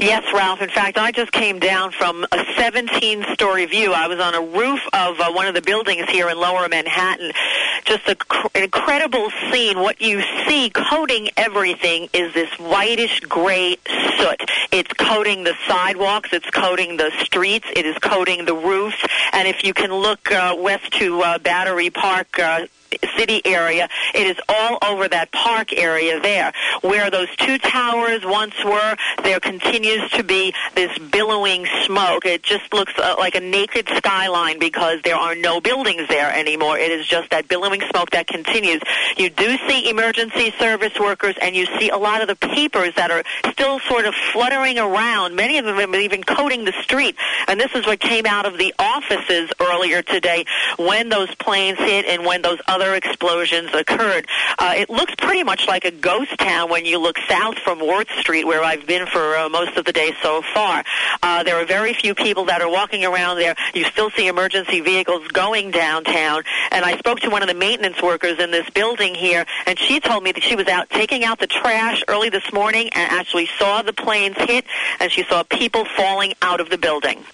Yes, 0.00 0.24
Ralph. 0.34 0.60
In 0.60 0.68
fact, 0.68 0.98
I 0.98 1.12
just 1.12 1.32
came 1.32 1.58
down 1.58 1.92
from 1.92 2.24
a 2.24 2.36
17-story 2.56 3.66
view. 3.66 3.92
I 3.92 4.08
was 4.08 4.20
on 4.20 4.34
a 4.34 4.40
roof 4.40 4.80
of 4.92 5.20
uh, 5.20 5.32
one 5.32 5.46
of 5.46 5.54
the 5.54 5.62
buildings 5.62 6.08
here 6.10 6.28
in 6.28 6.38
Lower 6.38 6.68
Manhattan. 6.68 7.32
Just 7.84 8.08
a, 8.08 8.14
cr- 8.14 8.48
an 8.54 8.64
incredible 8.64 9.30
scene. 9.50 9.78
What 9.78 10.00
you 10.00 10.22
see 10.46 10.70
coating 10.70 11.30
everything 11.36 12.08
is 12.12 12.34
this 12.34 12.50
whitish 12.58 13.20
gray 13.20 13.76
soot. 14.18 14.50
It's 14.72 14.92
coating 14.94 15.44
the 15.44 15.54
sidewalks. 15.66 16.30
It's 16.32 16.50
coating 16.50 16.96
the 16.96 17.12
streets. 17.20 17.66
It 17.74 17.86
is 17.86 17.96
coating 17.98 18.44
the 18.44 18.54
roofs. 18.54 19.02
And 19.32 19.46
if 19.46 19.64
you 19.64 19.72
can 19.72 19.92
look 19.92 20.32
uh, 20.32 20.55
west 20.56 20.92
to 20.94 21.22
uh, 21.22 21.38
Battery 21.38 21.90
Park. 21.90 22.38
Uh, 22.38 22.66
city 23.16 23.42
area. 23.44 23.88
It 24.14 24.26
is 24.26 24.36
all 24.48 24.78
over 24.82 25.08
that 25.08 25.32
park 25.32 25.72
area 25.72 26.20
there. 26.20 26.52
Where 26.82 27.10
those 27.10 27.34
two 27.36 27.58
towers 27.58 28.24
once 28.24 28.54
were, 28.64 28.96
there 29.22 29.40
continues 29.40 30.10
to 30.12 30.22
be 30.22 30.54
this 30.74 30.96
billowing 30.98 31.66
smoke. 31.84 32.26
It 32.26 32.42
just 32.42 32.72
looks 32.72 32.92
uh, 32.98 33.16
like 33.18 33.34
a 33.34 33.40
naked 33.40 33.88
skyline 33.96 34.58
because 34.58 35.00
there 35.02 35.16
are 35.16 35.34
no 35.34 35.60
buildings 35.60 36.08
there 36.08 36.32
anymore. 36.32 36.78
It 36.78 36.90
is 36.90 37.06
just 37.06 37.30
that 37.30 37.48
billowing 37.48 37.82
smoke 37.90 38.10
that 38.10 38.26
continues. 38.26 38.82
You 39.16 39.30
do 39.30 39.56
see 39.68 39.88
emergency 39.88 40.52
service 40.58 40.98
workers 40.98 41.36
and 41.40 41.56
you 41.56 41.66
see 41.78 41.90
a 41.90 41.96
lot 41.96 42.20
of 42.20 42.28
the 42.28 42.36
papers 42.36 42.94
that 42.96 43.10
are 43.10 43.24
still 43.50 43.80
sort 43.80 44.04
of 44.04 44.14
fluttering 44.32 44.78
around. 44.78 45.34
Many 45.34 45.58
of 45.58 45.64
them 45.64 45.76
are 45.78 45.98
even 45.98 46.22
coating 46.22 46.64
the 46.64 46.74
street. 46.82 47.16
And 47.48 47.58
this 47.58 47.74
is 47.74 47.86
what 47.86 48.00
came 48.00 48.26
out 48.26 48.46
of 48.46 48.58
the 48.58 48.74
offices 48.78 49.50
earlier 49.60 50.02
today 50.02 50.44
when 50.78 51.08
those 51.08 51.34
planes 51.36 51.78
hit 51.78 52.06
and 52.06 52.24
when 52.24 52.42
those 52.42 52.60
other 52.66 52.75
explosions 52.82 53.72
occurred. 53.74 54.26
Uh, 54.58 54.74
it 54.76 54.90
looks 54.90 55.14
pretty 55.16 55.42
much 55.42 55.66
like 55.66 55.84
a 55.84 55.90
ghost 55.90 56.36
town 56.38 56.70
when 56.70 56.84
you 56.84 56.98
look 56.98 57.16
south 57.28 57.58
from 57.58 57.78
Worth 57.80 58.10
Street, 58.18 58.46
where 58.46 58.62
I've 58.62 58.86
been 58.86 59.06
for 59.06 59.36
uh, 59.36 59.48
most 59.48 59.76
of 59.76 59.84
the 59.84 59.92
day 59.92 60.12
so 60.22 60.42
far. 60.54 60.84
Uh, 61.22 61.42
there 61.42 61.56
are 61.56 61.64
very 61.64 61.92
few 61.94 62.14
people 62.14 62.44
that 62.46 62.60
are 62.60 62.70
walking 62.70 63.04
around 63.04 63.38
there. 63.38 63.54
You 63.74 63.84
still 63.84 64.10
see 64.10 64.26
emergency 64.28 64.80
vehicles 64.80 65.26
going 65.28 65.70
downtown. 65.70 66.42
And 66.70 66.84
I 66.84 66.98
spoke 66.98 67.20
to 67.20 67.30
one 67.30 67.42
of 67.42 67.48
the 67.48 67.54
maintenance 67.54 68.02
workers 68.02 68.38
in 68.38 68.50
this 68.50 68.68
building 68.70 69.14
here, 69.14 69.44
and 69.66 69.78
she 69.78 70.00
told 70.00 70.22
me 70.22 70.32
that 70.32 70.42
she 70.42 70.56
was 70.56 70.66
out 70.68 70.90
taking 70.90 71.24
out 71.24 71.38
the 71.38 71.46
trash 71.46 72.02
early 72.08 72.28
this 72.28 72.52
morning 72.52 72.90
and 72.94 73.12
actually 73.12 73.48
saw 73.58 73.82
the 73.82 73.92
planes 73.92 74.36
hit, 74.38 74.64
and 75.00 75.10
she 75.10 75.24
saw 75.24 75.42
people 75.42 75.84
falling 75.96 76.34
out 76.42 76.60
of 76.60 76.70
the 76.70 76.78
building. 76.78 77.24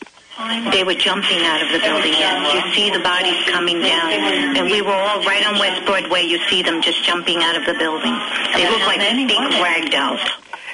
They 0.73 0.83
were 0.83 0.95
jumping 0.95 1.39
out 1.47 1.63
of 1.63 1.69
the 1.71 1.79
building. 1.79 2.13
You 2.13 2.61
see 2.75 2.91
the 2.91 2.99
bodies 3.01 3.39
coming 3.47 3.81
down. 3.81 4.13
And 4.57 4.71
we 4.71 4.83
were 4.83 4.93
all 4.93 5.23
right 5.23 5.47
on 5.47 5.59
West 5.59 5.85
Broadway. 5.87 6.23
You 6.23 6.39
see 6.49 6.63
them 6.63 6.83
just 6.83 7.05
jumping 7.05 7.43
out 7.43 7.57
of 7.57 7.65
the 7.65 7.75
building. 7.75 8.15
They 8.55 8.69
look 8.69 8.83
like 8.87 8.99
big 8.99 9.39
rag 9.63 9.91
dolls. 9.91 10.21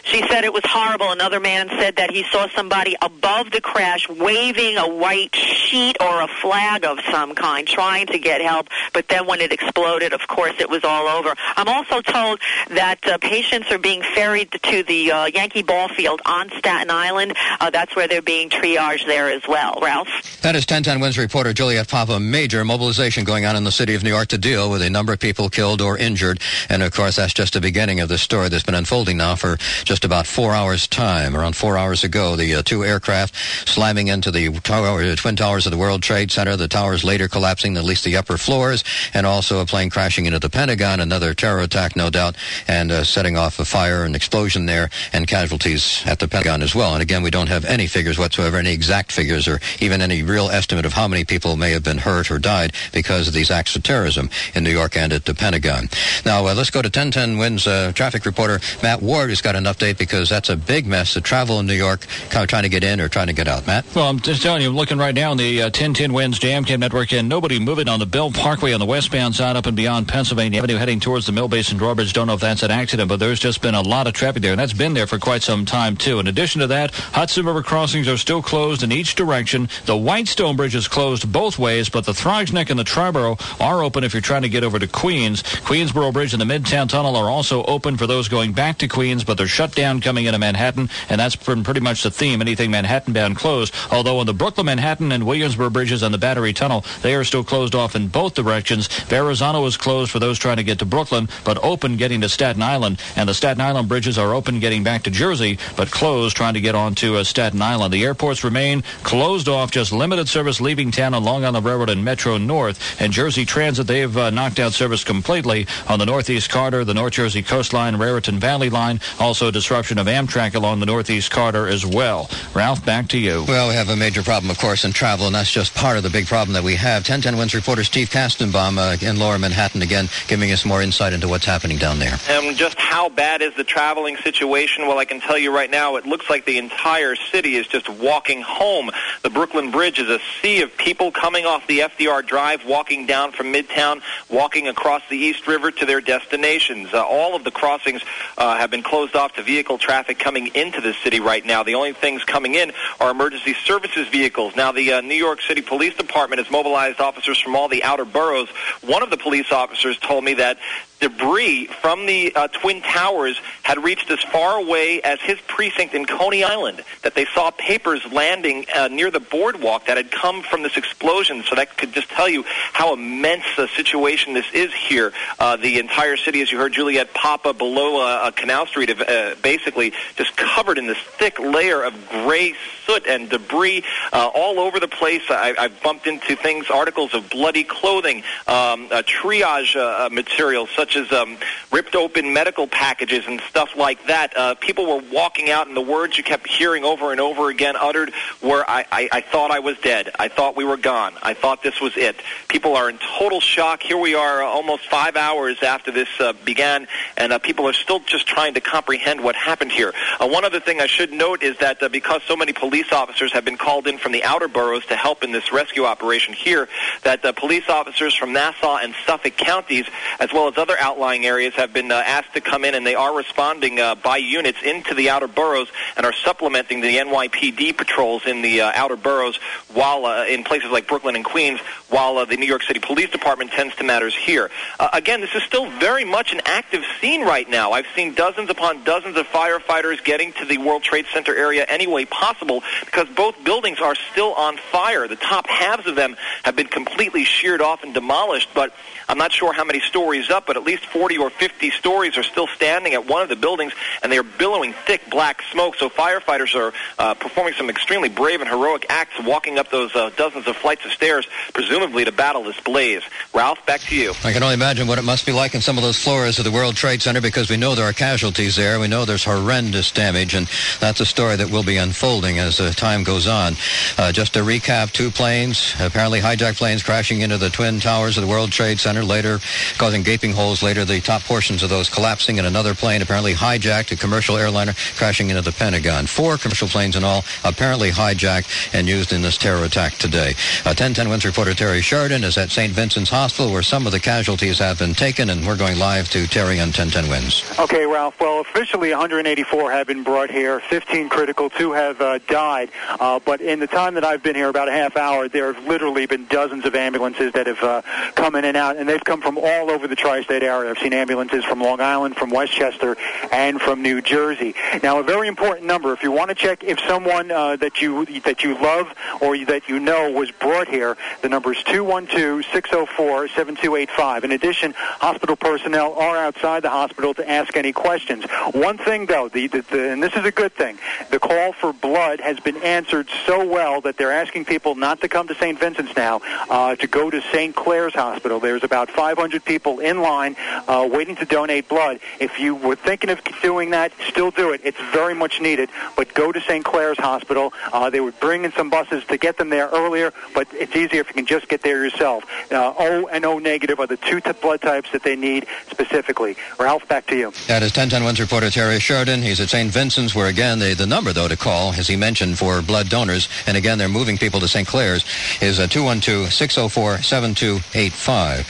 She 0.09 0.27
said 0.27 0.45
it 0.45 0.55
was 0.55 0.65
horrible. 0.65 1.11
Another 1.11 1.39
man 1.39 1.69
said 1.69 1.97
that 1.97 2.11
he 2.11 2.25
saw 2.33 2.49
somebody 2.49 2.97
above 3.03 3.51
the 3.51 3.61
crash 3.61 4.09
waving 4.09 4.79
a 4.79 4.89
white 4.89 5.35
sheet 5.37 5.99
or 6.01 6.23
a 6.23 6.29
flag 6.41 6.87
of 6.87 6.99
some 7.11 7.35
kind, 7.35 7.69
trying 7.69 8.07
to 8.07 8.19
get 8.19 8.41
help. 8.41 8.69
But 8.95 9.09
then 9.09 9.27
when 9.27 9.43
it 9.43 9.53
exploded, 9.53 10.15
of 10.15 10.27
course, 10.27 10.55
it 10.61 10.71
was 10.71 10.83
all 10.83 11.09
over. 11.09 11.35
I'm 11.57 11.69
also 11.69 12.01
told 12.01 12.41
that 12.71 13.07
uh, 13.07 13.19
patients 13.19 13.71
are 13.71 13.79
being 13.79 14.01
ferried 14.01 14.51
to 14.51 14.83
the 14.83 15.13
uh, 15.13 15.27
Yankee 15.27 15.63
Ball 15.63 15.89
Field 15.89 16.23
on 16.25 16.49
Staten 16.57 16.91
Island. 16.91 17.35
Uh, 17.61 17.69
that's 17.69 17.95
where 17.95 18.09
they're 18.09 18.23
being 18.23 18.49
triaged 18.49 19.05
there 19.05 19.29
as 19.29 19.47
well. 19.47 19.79
Ralph? 19.83 20.41
That 20.41 20.57
is 20.57 20.63
1010 20.63 21.01
Wins 21.01 21.19
reporter 21.19 21.53
Juliet 21.53 21.87
Papa. 21.87 22.19
Major 22.19 22.65
mobilization 22.65 23.25
going 23.25 23.45
on 23.45 23.57
in 23.57 23.65
the 23.65 23.73
city 23.73 23.95
of 23.95 24.03
New 24.03 24.11
York 24.11 24.29
to 24.29 24.39
deal 24.39 24.71
with 24.71 24.81
a 24.81 24.89
number 24.89 25.13
of 25.13 25.21
people 25.21 25.51
killed 25.51 25.83
or 25.83 25.99
injured. 25.99 26.41
And 26.71 26.83
of 26.83 26.95
course, 26.95 27.17
that's 27.17 27.35
just 27.35 27.53
the 27.53 27.61
beginning 27.61 28.01
of 28.01 28.09
the 28.09 28.17
story 28.17 28.49
that's 28.49 28.65
been 28.65 28.75
unfolding 28.75 29.19
now 29.19 29.37
for 29.37 29.59
just 29.85 29.98
about 30.05 30.27
four 30.27 30.55
hours' 30.55 30.87
time. 30.87 31.37
Around 31.37 31.57
four 31.57 31.77
hours 31.77 32.05
ago, 32.05 32.37
the 32.37 32.57
uh, 32.57 32.63
two 32.63 32.85
aircraft 32.85 33.35
slamming 33.69 34.09
into 34.09 34.31
the 34.31 34.51
tower, 34.61 35.03
uh, 35.03 35.17
twin 35.17 35.37
towers 35.37 35.67
of 35.67 35.73
the 35.73 35.79
World 35.79 36.03
Trade 36.03 36.31
Center. 36.31 36.57
The 36.57 36.69
towers 36.69 37.05
later 37.05 37.29
collapsing, 37.29 37.77
at 37.77 37.85
least 37.85 38.05
the 38.05 38.17
upper 38.17 38.37
floors, 38.37 38.85
and 39.15 39.27
also 39.27 39.61
a 39.61 39.67
plane 39.67 39.91
crashing 39.91 40.27
into 40.27 40.39
the 40.39 40.51
Pentagon. 40.51 41.01
Another 41.01 41.35
terror 41.35 41.61
attack, 41.61 41.97
no 41.97 42.11
doubt, 42.11 42.37
and 42.67 42.91
uh, 42.91 43.05
setting 43.05 43.37
off 43.37 43.59
a 43.59 43.65
fire 43.65 44.05
and 44.05 44.15
explosion 44.17 44.67
there, 44.67 44.91
and 45.13 45.27
casualties 45.27 46.03
at 46.07 46.19
the 46.19 46.29
Pentagon 46.29 46.63
as 46.63 46.75
well. 46.75 46.95
And 46.95 47.03
again, 47.03 47.23
we 47.23 47.31
don't 47.31 47.49
have 47.49 47.65
any 47.65 47.87
figures 47.87 48.19
whatsoever, 48.19 48.57
any 48.57 48.73
exact 48.73 49.13
figures, 49.13 49.49
or 49.49 49.61
even 49.81 50.01
any 50.01 50.23
real 50.23 50.49
estimate 50.51 50.87
of 50.87 50.93
how 50.93 51.09
many 51.09 51.25
people 51.25 51.57
may 51.57 51.71
have 51.71 51.85
been 51.85 51.99
hurt 51.99 52.31
or 52.31 52.39
died 52.39 52.73
because 52.93 53.29
of 53.29 53.35
these 53.35 53.51
acts 53.51 53.77
of 53.77 53.83
terrorism 53.83 54.31
in 54.55 54.65
New 54.65 54.71
York 54.71 54.97
and 54.97 55.13
at 55.13 55.25
the 55.25 55.35
Pentagon. 55.35 55.89
Now, 56.25 56.47
uh, 56.47 56.55
let's 56.55 56.71
go 56.71 56.83
to 56.83 56.89
1010 56.89 57.39
Wins 57.39 57.67
uh, 57.67 57.93
traffic 57.95 58.27
reporter 58.27 58.61
Matt 58.83 59.03
Ward, 59.03 59.31
who's 59.31 59.41
got 59.41 59.57
an 59.57 59.67
update 59.79 59.99
because 59.99 60.29
that's 60.29 60.49
a 60.49 60.57
big 60.57 60.87
mess 60.87 61.15
to 61.15 61.21
travel 61.21 61.61
in 61.61 61.67
New 61.67 61.75
York, 61.75 62.07
kind 62.31 62.43
of 62.43 62.49
trying 62.49 62.65
to 62.65 62.69
get 62.69 62.85
in 62.85 63.01
or 63.01 63.09
trying 63.09 63.29
to 63.29 63.33
get 63.33 63.49
out. 63.49 63.67
Matt? 63.67 63.85
Well, 63.95 64.09
I'm 64.09 64.21
just 64.21 64.43
telling 64.43 64.63
you, 64.63 64.69
I'm 64.69 64.77
looking 64.77 64.99
right 64.99 65.15
now 65.15 65.31
on 65.31 65.37
the 65.37 65.63
uh, 65.63 65.67
1010 65.67 66.13
Wins 66.13 66.39
Jam 66.39 66.65
Cam 66.65 66.81
Network, 66.81 67.13
and 67.13 67.29
nobody 67.29 67.59
moving 67.59 67.89
on 67.89 68.01
the 68.01 68.07
Belt 68.07 68.35
Parkway 68.35 68.73
on 68.73 68.81
the 68.81 68.87
westbound 68.87 69.35
side 69.35 69.57
up 69.57 69.67
and 69.67 69.77
beyond 69.77 70.09
Pennsylvania 70.09 70.59
Avenue, 70.59 70.77
heading 70.77 71.01
towards 71.01 71.27
the 71.27 71.33
Mill 71.33 71.49
Basin 71.49 71.79
drawbridge. 71.79 72.13
Don't 72.13 72.27
know 72.27 72.35
if 72.35 72.41
that's 72.41 72.63
an 72.63 72.71
accident, 72.71 73.09
but 73.09 73.21
there's 73.21 73.41
just 73.41 73.63
been 73.63 73.75
a 73.75 73.83
lot 73.83 74.07
of 74.07 74.13
traffic 74.15 74.43
there, 74.43 74.53
and 74.53 74.61
that's 74.61 74.73
been 74.73 74.95
there 74.95 75.07
for 75.07 75.19
quite 75.19 75.43
some 75.43 75.65
time, 75.65 75.97
too. 75.97 76.19
In 76.19 76.27
addition 76.27 76.61
to 76.61 76.67
that, 76.69 76.93
Hudson 76.93 77.47
River 77.47 77.63
crossings 77.63 78.09
are 78.09 78.17
still 78.17 78.43
closed 78.43 78.83
in 78.83 78.93
each 78.93 79.15
direction. 79.15 79.69
The 79.87 79.97
Whitestone 79.97 80.57
Bridge 80.57 80.75
is 80.75 80.89
closed 80.89 81.31
both 81.31 81.59
ways, 81.59 81.89
but 81.89 82.05
the 82.05 82.15
Throgs 82.15 82.53
Neck 82.53 82.71
and 82.71 82.79
the 82.79 82.85
Triborough 82.85 83.39
are 83.61 83.83
open 83.83 84.05
if 84.05 84.13
you're 84.13 84.21
trying 84.21 84.43
to 84.43 84.49
get 84.49 84.65
over 84.65 84.79
to 84.79 84.87
Queens. 84.87 85.43
Queensboro 85.43 86.13
Bridge 86.13 86.33
and 86.33 86.41
the 86.41 86.47
Midtown 86.47 86.89
Tunnel 86.89 87.17
are 87.17 87.31
also 87.31 87.65
open 87.65 87.97
for 87.97 88.07
those 88.07 88.29
going 88.29 88.53
back 88.53 88.79
to 88.79 88.89
Queens, 88.89 89.25
but 89.25 89.37
they're 89.37 89.47
shut 89.47 89.68
shutdown 89.69 90.01
coming 90.01 90.25
into 90.25 90.39
Manhattan, 90.39 90.89
and 91.11 91.21
that's 91.21 91.37
been 91.37 91.63
pretty 91.63 91.81
much 91.81 92.03
the 92.03 92.11
theme. 92.11 92.41
Anything 92.41 92.71
Manhattan 92.71 93.13
bound 93.13 93.37
closed. 93.37 93.75
Although 93.91 94.19
on 94.19 94.27
the 94.27 94.33
Brooklyn, 94.33 94.67
Manhattan, 94.67 95.13
and 95.13 95.27
Williamsburg 95.27 95.73
bridges 95.75 96.03
and 96.03 96.15
the 96.15 96.19
Battery 96.19 96.55
Tunnel, 96.55 96.85
they 97.03 97.15
are 97.15 97.25
still 97.25 97.45
closed 97.45 97.75
off 97.75 97.95
in 97.95 98.09
both 98.09 98.35
directions. 98.35 98.87
Verrazano 98.87 99.65
is 99.67 99.77
closed 99.77 100.11
for 100.11 100.19
those 100.19 100.39
trying 100.39 100.57
to 100.57 100.65
get 100.65 100.79
to 100.79 100.87
Brooklyn, 100.87 101.29
but 101.45 101.63
open 101.63 101.99
getting 101.99 102.23
to 102.23 102.29
Staten 102.29 102.63
Island, 102.63 103.01
and 103.17 103.29
the 103.29 103.35
Staten 103.35 103.61
Island 103.61 103.89
bridges 103.89 104.17
are 104.17 104.33
open 104.33 104.59
getting 104.59 104.83
back 104.83 105.03
to 105.03 105.11
Jersey, 105.11 105.59
but 105.77 105.91
closed 105.91 106.37
trying 106.37 106.55
to 106.55 106.61
get 106.61 106.75
onto 106.75 107.17
uh, 107.17 107.25
Staten 107.25 107.61
Island. 107.61 107.93
The 107.93 108.05
airports 108.05 108.45
remain 108.45 108.83
closed 109.03 109.49
off, 109.49 109.71
just 109.71 109.93
limited 109.93 110.29
service 110.29 110.61
leaving 110.61 110.91
town 110.91 111.13
on 111.13 111.29
Island 111.29 111.65
Railroad 111.65 111.91
and 111.91 112.05
Metro 112.05 112.39
North. 112.39 113.01
And 113.01 113.13
Jersey 113.13 113.45
Transit, 113.45 113.87
they've 113.87 114.17
uh, 114.17 114.31
knocked 114.31 114.59
out 114.59 114.73
service 114.73 115.05
completely 115.05 115.67
on 115.89 115.99
the 115.99 116.07
Northeast 116.07 116.51
Corridor, 116.51 116.85
the 116.85 116.95
North 116.95 117.13
Jersey 117.13 117.43
Coastline, 117.43 117.97
Raritan 117.97 118.39
Valley 118.39 118.71
Line. 118.71 119.01
Also 119.21 119.51
disruption 119.59 119.99
of 119.99 120.07
Amtrak 120.07 120.55
along 120.55 120.79
the 120.79 120.87
Northeast 120.87 121.33
Corridor 121.33 121.67
as 121.67 121.85
well. 121.85 122.31
Ralph, 122.55 122.85
back 122.85 123.09
to 123.09 123.19
you. 123.19 123.45
Well, 123.49 123.69
we 123.69 123.75
have 123.75 123.89
a 123.89 123.97
major 123.97 124.23
problem, 124.23 124.51
of 124.53 124.59
course, 124.59 124.85
in 124.85 124.93
travel, 124.93 125.27
and 125.27 125.35
that's 125.35 125.51
just 125.51 125.75
part 125.75 125.97
of 125.97 126.05
the 126.05 126.11
big 126.11 126.29
problem 126.29 126.55
that 126.55 126.63
we 126.63 126.77
have. 126.77 126.99
1010 126.99 127.37
Wins 127.37 127.57
reporter 127.57 127.83
Steve 127.83 128.09
Kastenbaum 128.09 128.79
uh, 128.79 129.05
in 129.05 129.19
Lower 129.19 129.37
Manhattan 129.37 129.83
again, 129.83 130.09
giving 130.29 130.53
us 130.53 130.65
more 130.65 130.81
insight 130.81 131.13
into 131.13 131.27
what's 131.27 131.45
happening 131.45 131.77
down 131.77 131.99
there. 131.99 132.17
And 132.29 132.57
just 132.57 132.79
how 132.79 133.09
bad 133.09 133.43
is 133.43 133.53
the 133.57 133.65
traveling 133.65 134.17
situation? 134.19 134.87
Well, 134.87 134.99
I 134.99 135.05
can 135.05 135.21
tell 135.21 135.37
you 135.37 135.53
right 135.53 135.71
now, 135.71 135.97
it 135.97 136.07
looks 136.07 136.31
like 136.31 136.45
the 136.45 136.59
entire 136.59 137.17
city 137.17 137.57
is 137.57 137.67
just 137.67 137.89
walking 137.89 138.41
home. 138.43 138.91
The 139.23 139.31
Brooklyn 139.31 139.73
Bridge 139.73 139.99
is 139.99 140.09
a 140.09 140.21
sea 140.41 140.63
of 140.63 140.77
people 140.77 141.11
coming 141.11 141.47
off 141.47 141.67
the 141.67 141.81
FDR 141.81 142.25
Drive, 142.25 142.65
walking 142.65 143.07
down 143.07 143.33
from 143.33 143.53
Midtown, 143.53 144.03
walking 144.29 144.69
across 144.69 145.03
the 145.11 145.17
East 145.17 145.49
River 145.49 145.73
to 145.73 145.85
their 145.85 146.01
destinations. 146.01 146.95
Uh, 146.95 147.05
all 147.05 147.35
of 147.35 147.43
the 147.43 147.51
crossings 147.51 148.03
uh, 148.37 148.57
have 148.57 148.71
been 148.71 148.85
closed 148.85 149.17
off 149.17 149.35
to 149.35 149.43
vehicle 149.49 149.79
traffic 149.79 150.19
coming 150.19 150.49
into 150.49 150.83
the 150.83 150.93
city 151.03 151.21
right 151.21 151.43
now. 151.43 151.63
The 151.63 151.75
only 151.75 151.95
things 151.95 152.23
coming 152.23 152.55
in 152.55 152.71
are 153.01 153.11
emergency 153.11 153.55
services 153.65 154.07
vehicles. 154.09 154.55
Now, 154.55 154.73
the 154.73 154.93
uh, 154.93 155.01
New 155.01 155.15
York 155.15 155.41
City 155.41 155.63
Police 155.63 155.97
Department 155.97 156.39
has 156.43 156.53
mobilized 156.53 157.01
officers 157.01 157.41
from 157.41 157.57
all 157.57 157.67
the 157.67 157.83
outer 157.83 158.05
boroughs. 158.05 158.51
One 158.83 159.03
of 159.03 159.09
the 159.09 159.17
police 159.17 159.51
officers 159.51 159.99
told 160.01 160.23
me 160.23 160.35
that 160.35 160.59
debris 161.01 161.67
from 161.81 162.07
the 162.07 162.35
uh, 162.35 162.49
Twin 162.49 162.81
Towers 162.83 163.41
had 163.63 163.83
reached 163.83 164.11
as 164.11 164.21
far 164.33 164.59
away 164.59 165.01
as 165.03 165.21
his 165.21 165.39
precinct 165.47 165.95
in 165.95 166.05
Coney 166.05 166.45
Island, 166.45 166.83
that 167.03 167.15
they 167.15 167.27
saw 167.35 167.51
papers 167.51 168.05
landing 168.13 168.67
uh, 168.75 168.89
near 168.89 169.11
the 169.11 169.21
boardwalk 169.21 169.87
that 169.87 169.97
had 169.97 170.11
come 170.11 170.43
from 170.43 170.63
this 170.63 170.77
explosion. 170.77 171.45
So 171.49 171.55
that 171.55 171.77
could 171.77 171.93
just 171.93 172.09
tell 172.11 172.29
you 172.29 172.45
how 172.73 172.93
immense 172.93 173.45
a 173.59 173.69
situation 173.69 174.35
this 174.35 174.51
is 174.53 174.73
here. 174.73 175.13
Uh, 175.39 175.57
the 175.57 175.79
entire 175.79 176.17
city, 176.17 176.41
as 176.41 176.51
you 176.51 176.59
heard 176.59 176.73
Juliet 176.73 177.13
Papa 177.15 177.53
below 177.53 178.01
uh, 178.01 178.31
Canal 178.31 178.67
Street, 178.67 178.91
uh, 178.91 179.35
basically 179.43 179.93
just 180.17 180.37
covered 180.37 180.79
in 180.79 180.87
this 180.87 180.99
thick 180.99 181.39
layer 181.39 181.83
of 181.83 181.95
gray 182.09 182.55
soot 182.87 183.07
and 183.07 183.29
debris 183.29 183.85
uh, 184.13 184.31
all 184.35 184.59
over 184.59 184.81
the 184.81 184.89
place. 184.89 185.23
I, 185.29 185.55
I've 185.59 185.83
bumped 185.83 186.07
into 186.07 186.37
things, 186.37 186.71
articles 186.71 187.15
of 187.15 187.29
bloody 187.31 187.65
clothing, 187.65 188.23
um, 188.47 188.89
triage 188.89 189.77
uh, 189.77 190.09
material 190.11 190.67
such 190.89 190.97
as 190.97 191.13
um, 191.13 191.37
ripped 191.71 191.95
open 191.95 192.33
medical 192.33 192.67
packages 192.67 193.27
and 193.27 193.41
stuff 193.43 193.77
like 193.77 194.07
that. 194.07 194.37
Uh, 194.37 194.55
people 194.55 194.87
were 194.87 195.03
walking 195.13 195.51
out, 195.51 195.67
and 195.67 195.77
the 195.77 195.81
words 195.83 196.17
you 196.17 196.25
kept 196.25 196.49
hearing 196.49 196.85
over 196.85 197.13
and 197.13 197.21
over 197.21 197.51
again 197.51 197.75
uttered 197.77 198.13
were, 198.43 198.65
I, 198.69 198.87
I, 198.91 199.09
I 199.13 199.21
thought 199.21 199.51
I 199.51 199.59
was 199.59 199.77
dead. 199.79 200.11
I 200.19 200.29
thought 200.29 200.57
we 200.57 200.65
were 200.65 200.77
gone. 200.77 201.15
I 201.23 201.35
thought 201.35 201.63
this 201.63 201.81
was 201.81 201.97
it. 201.97 202.17
People 202.49 202.77
are 202.77 202.89
in 202.89 202.99
total 203.19 203.41
shock. 203.41 203.83
Here 203.83 203.99
we 203.99 204.15
are 204.15 204.43
uh, 204.43 204.47
almost 204.47 204.89
five 204.89 205.17
hours 205.17 205.63
after 205.63 205.91
this 205.91 206.09
uh, 206.21 206.33
began, 206.45 206.87
and 207.17 207.33
uh, 207.33 207.39
people 207.39 207.67
are 207.67 207.73
still 207.75 208.01
just 208.01 208.27
trying 208.27 208.55
to 208.55 208.61
comprehend 208.61 209.23
what 209.23 209.37
happened 209.37 209.73
here. 209.73 209.93
Uh, 210.19 210.29
one 210.29 210.45
other 210.45 210.61
thing 210.61 210.81
I 210.81 210.87
should 210.87 211.13
note 211.13 211.43
is 211.43 211.59
that 211.59 211.83
uh, 211.83 211.89
because 211.89 212.23
so 212.27 212.37
many 212.37 212.53
police 212.53 212.93
officers 212.93 213.33
have 213.33 213.45
been 213.45 213.59
called 213.59 213.87
in 213.87 213.99
from 213.99 214.13
the 214.13 214.25
outer 214.25 214.49
boroughs 214.49 214.87
to 214.87 214.97
help 214.97 215.23
in 215.23 215.33
this 215.33 215.53
rescue 215.53 215.85
operation 215.85 216.33
here, 216.33 216.69
that 217.03 217.25
uh, 217.25 217.33
police 217.33 217.69
officers 217.69 218.15
from 218.15 218.33
Nassau 218.33 218.77
and 218.77 218.95
Suffolk 219.05 219.37
counties, 219.37 219.87
as 220.19 220.33
well 220.33 220.49
as 220.49 220.57
other 220.57 220.78
outlying 220.81 221.27
areas, 221.27 221.55
have 221.55 221.73
been 221.73 221.91
uh, 221.91 222.03
asked 222.05 222.35
to 222.35 222.41
come 222.41 222.65
in, 222.65 222.75
and 222.75 222.87
they 222.87 222.95
are 222.95 223.17
responding 223.17 223.81
uh, 223.81 223.95
by 223.95 224.17
units 224.17 224.59
into 224.63 224.95
the 224.95 225.11
outer 225.11 225.29
boroughs 225.29 225.69
and 225.97 226.07
are 226.07 226.13
supplementing 226.13 226.81
the 226.81 226.97
NYPD 226.97 227.77
patrols 227.77 228.27
in 228.27 228.43
the 228.43 228.63
uh, 228.63 228.73
outer 228.75 228.97
boroughs 228.97 229.37
while 229.73 230.07
uh, 230.07 230.25
in 230.27 230.45
places 230.45 230.71
like 230.71 230.87
Brooklyn 230.87 231.17
and 231.17 231.25
Queens, 231.25 231.61
while 231.89 232.19
uh, 232.19 232.25
the 232.25 232.37
New 232.37 232.47
York 232.47 232.63
City 232.63 232.81
Police 232.81 233.11
Department 233.11 233.51
tends 233.53 233.75
to 233.77 233.85
matters 233.85 234.15
here. 234.15 234.51
Uh, 234.79 234.89
again, 234.93 235.21
this 235.21 235.35
is 235.35 235.43
still 235.43 235.69
very 235.79 236.05
much 236.05 236.33
an 236.33 236.41
active 236.45 236.83
scene 237.01 237.23
right 237.23 237.49
now. 237.49 237.73
I've 237.73 237.87
seen 237.97 238.15
dozens 238.15 238.51
upon 238.51 238.85
dozens 238.85 239.17
of 239.17 239.27
firefighters 239.27 240.03
getting 240.05 240.33
to 240.35 240.45
the 240.45 240.59
World 240.59 240.83
Trade 240.83 241.07
Center 241.13 241.37
area 241.37 241.65
any 241.69 241.87
way 241.87 242.05
possible 242.05 242.63
because 242.85 243.09
both 243.09 243.43
buildings 243.45 243.81
are 243.81 243.95
still 244.13 244.35
on 244.35 244.57
fire. 244.71 245.09
The 245.09 245.17
top 245.17 245.47
halves 245.49 245.87
of 245.87 245.97
them 245.97 246.17
have 246.45 246.55
been 246.55 246.67
completely 246.69 247.25
sheared 247.25 247.61
off 247.61 247.83
and 247.83 247.95
demolished, 247.95 248.51
but 248.55 248.73
I'm 249.09 249.19
not 249.19 249.33
sure 249.33 249.53
how 249.53 249.65
many 249.65 249.81
stories 249.81 250.31
up, 250.31 250.47
but 250.47 250.57
at 250.57 250.65
least 250.65 250.68
40 250.77 251.19
or 251.19 251.31
50 251.31 251.71
stories 251.71 252.17
are 252.17 252.23
still 252.23 252.47
standing 252.49 252.95
at 252.95 253.07
one 253.07 253.23
of 253.23 253.29
the 253.29 253.37
buildings, 253.37 253.73
and 254.03 254.11
they 254.11 254.19
are 254.19 254.23
billowing 254.23 254.73
thick 254.87 255.09
black 255.11 255.43
smoke. 255.51 255.77
So 255.77 255.89
firefighters 255.89 256.55
are 256.55 256.73
uh, 256.99 257.15
performing 257.15 257.55
some 257.55 257.71
extremely 257.71 258.09
brave 258.09 258.41
and 258.41 258.49
heroic 258.49 258.87
acts, 258.89 259.15
walking 259.23 259.59
up 259.59 259.71
those 259.71 259.95
uh, 259.95 260.11
dozens 260.17 260.47
of 260.47 260.57
flights 260.57 260.85
of 260.85 260.93
stairs, 260.93 261.27
presumably 261.55 262.05
to 262.05 262.13
battle 262.13 262.45
this 262.45 262.59
blaze. 262.61 263.03
Ralph, 263.33 263.65
back 263.67 263.81
to 263.83 263.97
you. 263.97 264.13
I 264.25 264.33
can 264.33 264.43
only 264.43 264.55
imagine 264.55 264.87
what 264.87 264.99
it 264.99 265.05
must 265.05 265.27
be 265.27 265.33
like 265.33 265.55
in 265.55 265.61
some 265.61 265.77
of 265.77 265.85
those 265.85 265.99
floors 266.03 266.39
of 266.39 266.45
the 266.45 266.51
World 266.51 266.77
Trade 266.77 267.03
Center 267.03 267.21
because 267.21 267.51
we 267.51 267.57
know 267.57 267.75
there 267.75 267.89
are 267.89 267.93
casualties 267.93 268.57
there. 268.57 268.81
We 268.81 268.89
know 268.89 269.05
there's 269.05 269.25
horrendous 269.25 269.91
damage, 269.93 270.35
and 270.35 270.49
that's 270.81 271.01
a 271.01 271.07
story 271.07 271.37
that 271.37 271.51
will 271.51 271.63
be 271.63 271.77
unfolding 271.77 272.39
as 272.39 272.61
uh, 272.61 272.73
time 272.73 273.05
goes 273.05 273.27
on. 273.27 273.55
Uh, 273.97 274.13
just 274.13 274.35
to 274.35 274.41
recap, 274.41 274.93
two 274.93 275.11
planes, 275.11 275.75
apparently 275.81 276.21
hijacked 276.21 276.57
planes, 276.59 276.83
crashing 276.83 277.21
into 277.21 277.39
the 277.39 277.51
twin 277.51 277.81
towers 277.81 278.17
of 278.17 278.23
the 278.23 278.29
World 278.29 278.53
Trade 278.53 278.79
Center, 278.79 279.05
later 279.05 279.39
causing 279.79 280.03
gaping 280.03 280.33
holes. 280.33 280.58
Later, 280.63 280.85
the 280.85 281.01
top 281.01 281.23
portions 281.23 281.63
of 281.63 281.71
those 281.71 281.89
collapsing, 281.89 282.39
and 282.39 282.47
another 282.47 282.75
plane 282.75 283.03
apparently 283.03 283.35
hijacked, 283.35 283.93
a 283.93 283.97
commercial 283.97 284.37
airliner 284.37 284.75
crashing 284.97 285.31
into 285.31 285.43
the 285.43 285.53
Pentagon. 285.53 286.07
Four 286.07 286.37
commercial 286.37 286.69
planes 286.69 286.97
in 286.97 287.05
all 287.05 287.25
apparently 287.45 287.91
hijacked 287.91 288.75
and 288.75 288.89
used 288.89 289.13
in 289.13 289.23
this 289.23 289.39
terror 289.39 289.65
attack 289.65 289.95
today. 289.95 290.31
Uh, 290.65 290.75
1010 290.75 291.09
Wins 291.09 291.25
reporter 291.25 291.55
Terry 291.55 291.81
Sheridan 291.81 292.25
is 292.25 292.37
at 292.37 292.51
St. 292.51 292.73
Vincent's 292.73 293.11
Hospital 293.11 293.53
where 293.53 293.63
some 293.63 293.87
of 293.87 293.93
the 293.93 294.01
casualties 294.01 294.59
have 294.59 294.79
been 294.79 294.95
taken, 294.95 295.31
and 295.31 295.47
we're 295.47 295.57
going 295.57 295.79
live 295.79 296.09
to 296.11 296.27
Terry 296.27 296.61
on 296.61 296.69
1010 296.69 297.09
Wins. 297.09 297.45
Okay, 297.59 297.87
Ralph. 297.87 298.19
Well, 298.21 298.41
officially 298.41 298.91
184 298.91 299.71
have 299.71 299.87
been 299.87 300.03
brought 300.03 300.31
here, 300.31 300.61
15 300.61 301.09
critical, 301.09 301.51
two 301.51 301.73
have 301.73 302.01
uh, 302.01 302.19
died. 302.27 302.71
Uh, 302.99 303.21
but 303.25 303.41
in 303.41 303.61
the 303.61 303.67
time 303.67 303.95
that 303.95 304.05
I've 304.05 304.23
been 304.23 304.35
here, 304.35 304.49
about 304.49 304.69
a 304.69 304.73
half 304.73 304.97
hour, 304.97 305.29
there 305.29 305.53
have 305.53 305.65
literally 305.67 306.07
been 306.07 306.27
dozens 306.27 306.65
of 306.65 306.75
ambulances 306.75 307.33
that 307.33 307.47
have 307.47 307.63
uh, 307.63 307.83
come 308.15 308.35
in 308.35 308.45
and 308.45 308.57
out, 308.57 308.77
and 308.77 308.89
they've 308.89 309.05
come 309.05 309.21
from 309.21 309.39
all 309.39 309.71
over 309.71 309.87
the 309.87 309.97
tri-state 309.97 310.43
area. 310.43 310.48
I've 310.49 310.79
seen 310.79 310.93
ambulances 310.93 311.45
from 311.45 311.61
Long 311.61 311.81
Island, 311.81 312.17
from 312.17 312.31
Westchester, 312.31 312.97
and 313.33 313.61
from 313.61 313.83
New 313.83 314.01
Jersey. 314.01 314.55
Now, 314.83 315.01
a 315.01 315.03
very 315.03 315.29
important 315.29 315.67
number. 315.67 315.93
If 315.93 316.03
you 316.03 316.11
want 316.11 316.31
to 316.31 316.35
check 316.35 316.65
if 316.65 316.81
someone 316.81 317.31
uh, 317.31 317.57
that 317.57 317.83
you 317.83 318.07
that 318.21 318.43
you 318.43 318.55
love 318.61 318.95
or 319.21 319.37
that 319.45 319.69
you 319.69 319.79
know 319.79 320.11
was 320.11 320.31
brought 320.31 320.69
here, 320.69 320.97
the 321.23 321.29
number 321.29 321.53
is 321.53 321.59
212-604-7285. 321.65 324.25
In 324.25 324.33
addition, 324.33 324.73
hospital 324.77 325.37
personnel 325.37 325.93
are 325.95 326.17
outside 326.17 326.63
the 326.63 326.71
hospital 326.71 327.15
to 327.15 327.29
ask 327.29 327.57
any 327.57 327.73
questions. 327.73 328.25
One 328.53 328.79
thing, 328.79 329.07
though, 329.07 329.29
the, 329.29 329.47
the, 329.47 329.63
the, 329.63 329.93
and 329.93 330.03
this 330.03 330.15
is 330.15 330.25
a 330.25 330.33
good 330.33 330.55
thing, 330.55 330.79
the 331.11 331.19
call 331.19 331.53
for 331.53 331.73
blood 331.73 332.21
has 332.21 332.39
been 332.41 332.57
answered 332.59 333.09
so 333.27 333.47
well 333.47 333.81
that 333.83 333.97
they're 333.97 334.13
asking 334.13 334.45
people 334.45 334.75
not 334.75 335.01
to 335.01 335.09
come 335.09 335.29
to 335.29 335.35
St. 335.35 335.59
Vincent's 335.59 335.97
now, 335.97 336.21
uh, 336.51 336.77
to 336.77 336.87
go 336.87 337.11
to 337.11 337.21
St. 337.33 337.55
Clare's 337.55 337.95
Hospital. 337.95 338.41
There's 338.41 338.65
about 338.65 338.91
500 338.91 339.45
people 339.45 339.81
in 339.81 340.01
line 340.01 340.37
uh, 340.67 340.89
waiting 340.91 341.17
to 341.17 341.25
donate 341.25 341.69
blood. 341.69 342.01
If 342.21 342.39
you 342.39 342.55
were 342.55 342.77
thinking 342.77 343.11
of 343.11 343.21
doing 343.43 343.71
that, 343.71 343.93
still 344.09 344.31
do 344.31 344.53
it. 344.53 344.61
It's 344.65 344.81
very 344.93 345.15
much 345.15 345.41
needed, 345.41 345.71
but 345.97 346.13
go 346.15 346.33
to 346.33 346.41
St. 346.41 346.65
Clare's 346.65 346.99
Hospital. 346.99 347.53
Uh, 347.73 347.91
they 347.91 348.01
would 348.01 348.19
bring 348.21 348.45
in 348.45 348.53
some 348.53 348.71
buses 348.71 349.05
to 349.07 349.17
get 349.17 349.37
them 349.37 349.51
there 349.51 349.69
earlier, 349.69 350.13
but 350.35 350.47
it's 350.53 350.75
easier 350.75 351.01
if 351.01 351.09
you 351.09 351.15
can 351.15 351.27
just 351.27 351.49
get 351.49 351.63
there 351.63 351.85
yourself. 351.85 352.25
Uh, 352.51 352.75
o 352.79 353.07
and 353.09 353.25
O 353.25 353.39
negative 353.39 353.79
are 353.81 353.87
the 353.87 353.97
two 353.97 354.21
t- 354.21 354.33
blood 354.33 354.61
types 354.61 354.91
that 354.93 355.03
they 355.03 355.17
need 355.17 355.47
specifically. 355.71 356.37
Ralph, 356.59 356.87
back 356.89 357.07
to 357.09 357.17
you. 357.17 357.31
That 357.47 357.63
is 357.63 357.71
1010 357.71 358.05
Wins 358.05 358.21
reporter 358.21 358.51
Terry 358.51 358.81
Sheridan. 358.81 359.23
He's 359.23 359.41
at 359.41 359.49
St. 359.49 359.71
Vincent's, 359.71 360.15
where 360.15 360.29
again, 360.29 360.59
the, 360.59 360.75
the 360.75 360.87
number, 360.87 361.13
though, 361.13 361.29
to 361.29 361.37
call, 361.37 361.73
as 361.73 361.89
he 361.89 361.97
mentioned, 361.97 362.39
for 362.39 362.63
blood 362.63 362.89
donors, 362.89 363.29
and 363.47 363.57
again, 363.57 363.79
they're 363.79 363.89
moving 363.89 364.19
people 364.19 364.41
to 364.41 364.49
St. 364.49 364.67
Clare's, 364.67 365.05
is 365.41 365.59
uh, 365.59 365.67
212 365.67 366.33
604 366.33 367.03
7285. 367.03 368.47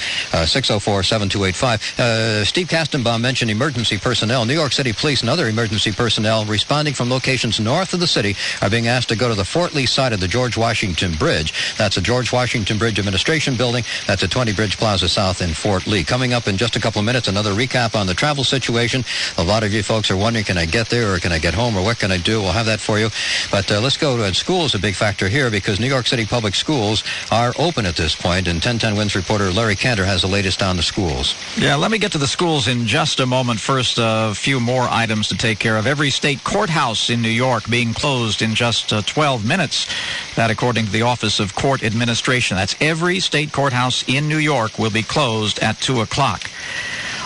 604 0.48 1.02
7285. 1.02 1.67
5. 1.68 1.98
Uh, 1.98 2.44
Steve 2.44 2.68
Kastenbaum 2.68 3.20
mentioned 3.20 3.50
emergency 3.50 3.98
personnel. 3.98 4.46
New 4.46 4.54
York 4.54 4.72
City 4.72 4.92
Police 4.92 5.20
and 5.20 5.28
other 5.28 5.48
emergency 5.48 5.92
personnel 5.92 6.46
responding 6.46 6.94
from 6.94 7.10
locations 7.10 7.60
north 7.60 7.92
of 7.92 8.00
the 8.00 8.06
city 8.06 8.36
are 8.62 8.70
being 8.70 8.86
asked 8.86 9.10
to 9.10 9.16
go 9.16 9.28
to 9.28 9.34
the 9.34 9.44
Fort 9.44 9.74
Lee 9.74 9.84
side 9.84 10.12
of 10.12 10.20
the 10.20 10.28
George 10.28 10.56
Washington 10.56 11.12
Bridge. 11.12 11.52
That's 11.76 11.96
the 11.96 12.00
George 12.00 12.32
Washington 12.32 12.78
Bridge 12.78 12.98
Administration 12.98 13.54
Building. 13.56 13.84
That's 14.06 14.22
at 14.22 14.30
20 14.30 14.54
Bridge 14.54 14.78
Plaza 14.78 15.08
South 15.08 15.42
in 15.42 15.50
Fort 15.50 15.86
Lee. 15.86 16.04
Coming 16.04 16.32
up 16.32 16.48
in 16.48 16.56
just 16.56 16.76
a 16.76 16.80
couple 16.80 17.00
of 17.00 17.04
minutes, 17.04 17.28
another 17.28 17.52
recap 17.52 17.94
on 17.94 18.06
the 18.06 18.14
travel 18.14 18.44
situation. 18.44 19.04
A 19.36 19.44
lot 19.44 19.62
of 19.62 19.72
you 19.74 19.82
folks 19.82 20.10
are 20.10 20.16
wondering, 20.16 20.46
can 20.46 20.56
I 20.56 20.64
get 20.64 20.88
there 20.88 21.12
or 21.12 21.18
can 21.18 21.32
I 21.32 21.38
get 21.38 21.54
home 21.54 21.76
or 21.76 21.82
what 21.82 21.98
can 21.98 22.10
I 22.10 22.18
do? 22.18 22.40
We'll 22.40 22.52
have 22.52 22.66
that 22.66 22.80
for 22.80 22.98
you. 22.98 23.10
But 23.50 23.70
uh, 23.70 23.80
let's 23.80 23.98
go 23.98 24.16
to 24.16 24.34
school 24.34 24.64
is 24.64 24.74
a 24.74 24.78
big 24.78 24.94
factor 24.94 25.28
here 25.28 25.50
because 25.50 25.80
New 25.80 25.86
York 25.86 26.06
City 26.06 26.24
public 26.24 26.54
schools 26.54 27.04
are 27.30 27.52
open 27.58 27.84
at 27.84 27.96
this 27.96 28.14
point. 28.14 28.38
point, 28.38 28.48
and 28.48 28.56
1010 28.56 28.96
Wins 28.96 29.16
reporter 29.16 29.50
Larry 29.50 29.74
Cantor 29.74 30.04
has 30.04 30.22
the 30.22 30.28
latest 30.28 30.62
on 30.62 30.76
the 30.76 30.82
schools. 30.82 31.34
Yeah, 31.60 31.74
let 31.74 31.90
me 31.90 31.98
get 31.98 32.12
to 32.12 32.18
the 32.18 32.28
schools 32.28 32.68
in 32.68 32.86
just 32.86 33.18
a 33.18 33.26
moment. 33.26 33.58
First, 33.58 33.98
a 34.00 34.32
few 34.32 34.60
more 34.60 34.86
items 34.88 35.26
to 35.28 35.36
take 35.36 35.58
care 35.58 35.76
of. 35.76 35.88
Every 35.88 36.10
state 36.10 36.44
courthouse 36.44 37.10
in 37.10 37.20
New 37.20 37.28
York 37.28 37.68
being 37.68 37.94
closed 37.94 38.42
in 38.42 38.54
just 38.54 38.92
uh, 38.92 39.02
12 39.02 39.44
minutes. 39.44 39.92
That, 40.36 40.52
according 40.52 40.86
to 40.86 40.92
the 40.92 41.02
Office 41.02 41.40
of 41.40 41.56
Court 41.56 41.82
Administration. 41.82 42.56
That's 42.56 42.76
every 42.80 43.18
state 43.18 43.50
courthouse 43.50 44.04
in 44.06 44.28
New 44.28 44.38
York 44.38 44.78
will 44.78 44.92
be 44.92 45.02
closed 45.02 45.58
at 45.58 45.80
2 45.80 46.00
o'clock. 46.00 46.48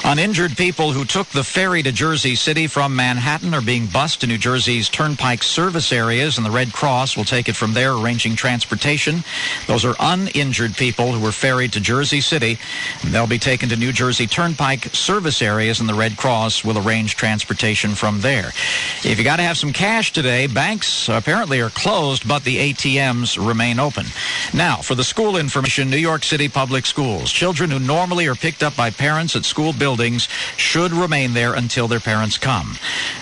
Uninjured 0.05 0.57
people 0.57 0.91
who 0.91 1.05
took 1.05 1.29
the 1.29 1.45
ferry 1.45 1.81
to 1.81 1.93
Jersey 1.93 2.35
City 2.35 2.67
from 2.67 2.97
Manhattan 2.97 3.55
are 3.55 3.61
being 3.61 3.87
bused 3.87 4.21
to 4.21 4.27
New 4.27 4.37
Jersey's 4.37 4.89
Turnpike 4.89 5.45
service 5.45 5.93
areas, 5.93 6.39
and 6.39 6.45
the 6.45 6.51
Red 6.51 6.73
Cross 6.73 7.17
will 7.17 7.25
take 7.25 7.49
it 7.49 7.55
from 7.55 7.73
there, 7.73 7.93
arranging 7.93 8.35
transportation. 8.35 9.23
Those 9.69 9.85
are 9.85 9.95
uninjured 10.01 10.75
people 10.77 11.13
who 11.13 11.21
were 11.25 11.31
ferried 11.31 11.73
to 11.75 11.81
Jersey 11.81 12.21
City. 12.21 12.59
and 13.03 13.15
They'll 13.15 13.29
be 13.29 13.39
taken 13.39 13.69
to 13.69 13.77
New 13.77 13.93
Jersey 13.93 14.27
Turnpike 14.27 14.87
service 14.87 15.41
areas, 15.41 15.79
and 15.79 15.89
the 15.89 15.95
Red 15.95 16.17
Cross 16.17 16.65
will 16.65 16.85
arrange 16.85 17.15
transportation 17.15 17.95
from 17.95 18.23
there. 18.23 18.49
If 19.05 19.19
you 19.19 19.25
got 19.25 19.37
to 19.37 19.45
have 19.45 19.57
some 19.57 19.73
cash 19.73 20.13
today, 20.13 20.49
banks 20.49 21.09
apparently 21.09 21.61
are 21.61 21.71
closed, 21.71 22.27
but 22.27 22.43
the 22.43 22.73
ATMs 22.73 23.39
remain 23.39 23.79
open. 23.79 24.07
Now, 24.53 24.79
for 24.79 24.97
the 24.97 25.05
school 25.05 25.37
information, 25.37 25.91
New 25.91 25.97
York 25.97 26.25
City 26.25 26.49
Public 26.49 26.87
Schools. 26.87 27.31
Children 27.31 27.71
who 27.71 27.79
normally 27.79 28.27
are 28.27 28.35
picked 28.35 28.65
up 28.65 28.75
by 28.75 28.91
parents 28.91 29.37
at 29.37 29.45
school 29.45 29.73
buildings 29.73 29.92
buildings 29.93 30.27
should 30.57 30.91
remain 30.91 31.35
there 31.35 31.53
until 31.53 31.87
their 31.87 32.01
parents 32.01 32.39
come. 32.39 32.79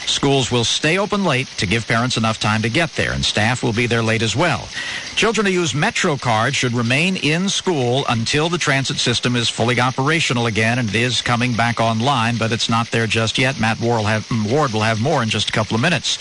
Schools 0.06 0.52
will 0.52 0.62
stay 0.62 0.98
open 0.98 1.24
late 1.24 1.48
to 1.56 1.66
give 1.66 1.84
parents 1.88 2.16
enough 2.16 2.38
time 2.38 2.62
to 2.62 2.68
get 2.68 2.90
there, 2.94 3.10
and 3.10 3.24
staff 3.24 3.60
will 3.60 3.72
be 3.72 3.88
there 3.88 4.04
late 4.04 4.22
as 4.22 4.36
well. 4.36 4.68
Children 5.16 5.46
who 5.48 5.52
use 5.52 5.74
Metro 5.74 6.16
cards 6.16 6.54
should 6.54 6.72
remain 6.72 7.16
in 7.16 7.48
school 7.48 8.04
until 8.08 8.48
the 8.48 8.56
transit 8.56 8.98
system 8.98 9.34
is 9.34 9.48
fully 9.48 9.80
operational 9.80 10.46
again, 10.46 10.78
and 10.78 10.88
it 10.88 10.94
is 10.94 11.20
coming 11.22 11.54
back 11.54 11.80
online, 11.80 12.36
but 12.36 12.52
it's 12.52 12.68
not 12.68 12.88
there 12.92 13.08
just 13.08 13.36
yet. 13.36 13.58
Matt 13.58 13.80
Ward 13.80 13.98
will 13.98 14.06
have, 14.06 14.30
Ward 14.48 14.72
will 14.72 14.82
have 14.82 15.00
more 15.00 15.24
in 15.24 15.28
just 15.28 15.48
a 15.48 15.52
couple 15.52 15.74
of 15.74 15.82
minutes. 15.82 16.18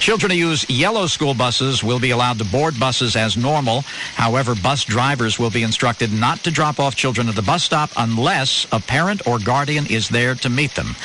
Children 0.00 0.32
who 0.32 0.38
use 0.38 0.68
yellow 0.68 1.06
school 1.06 1.34
buses 1.34 1.84
will 1.84 2.00
be 2.00 2.10
allowed 2.10 2.38
to 2.38 2.44
board 2.44 2.78
buses 2.80 3.14
as 3.14 3.36
normal. 3.36 3.82
However, 4.16 4.56
bus 4.56 4.84
drivers 4.84 5.38
will 5.38 5.50
be 5.50 5.62
instructed 5.62 6.12
not 6.12 6.40
to 6.40 6.50
drop 6.50 6.80
off 6.80 6.96
children 6.96 7.28
at 7.28 7.36
the 7.36 7.42
bus 7.42 7.62
stop 7.62 7.90
unless 7.96 8.66
a 8.72 8.80
parent 8.80 9.26
or 9.26 9.38
guardian 9.38 9.83
is 9.90 10.08
there 10.08 10.34
to 10.36 10.48
meet 10.48 10.74
them. 10.74 10.96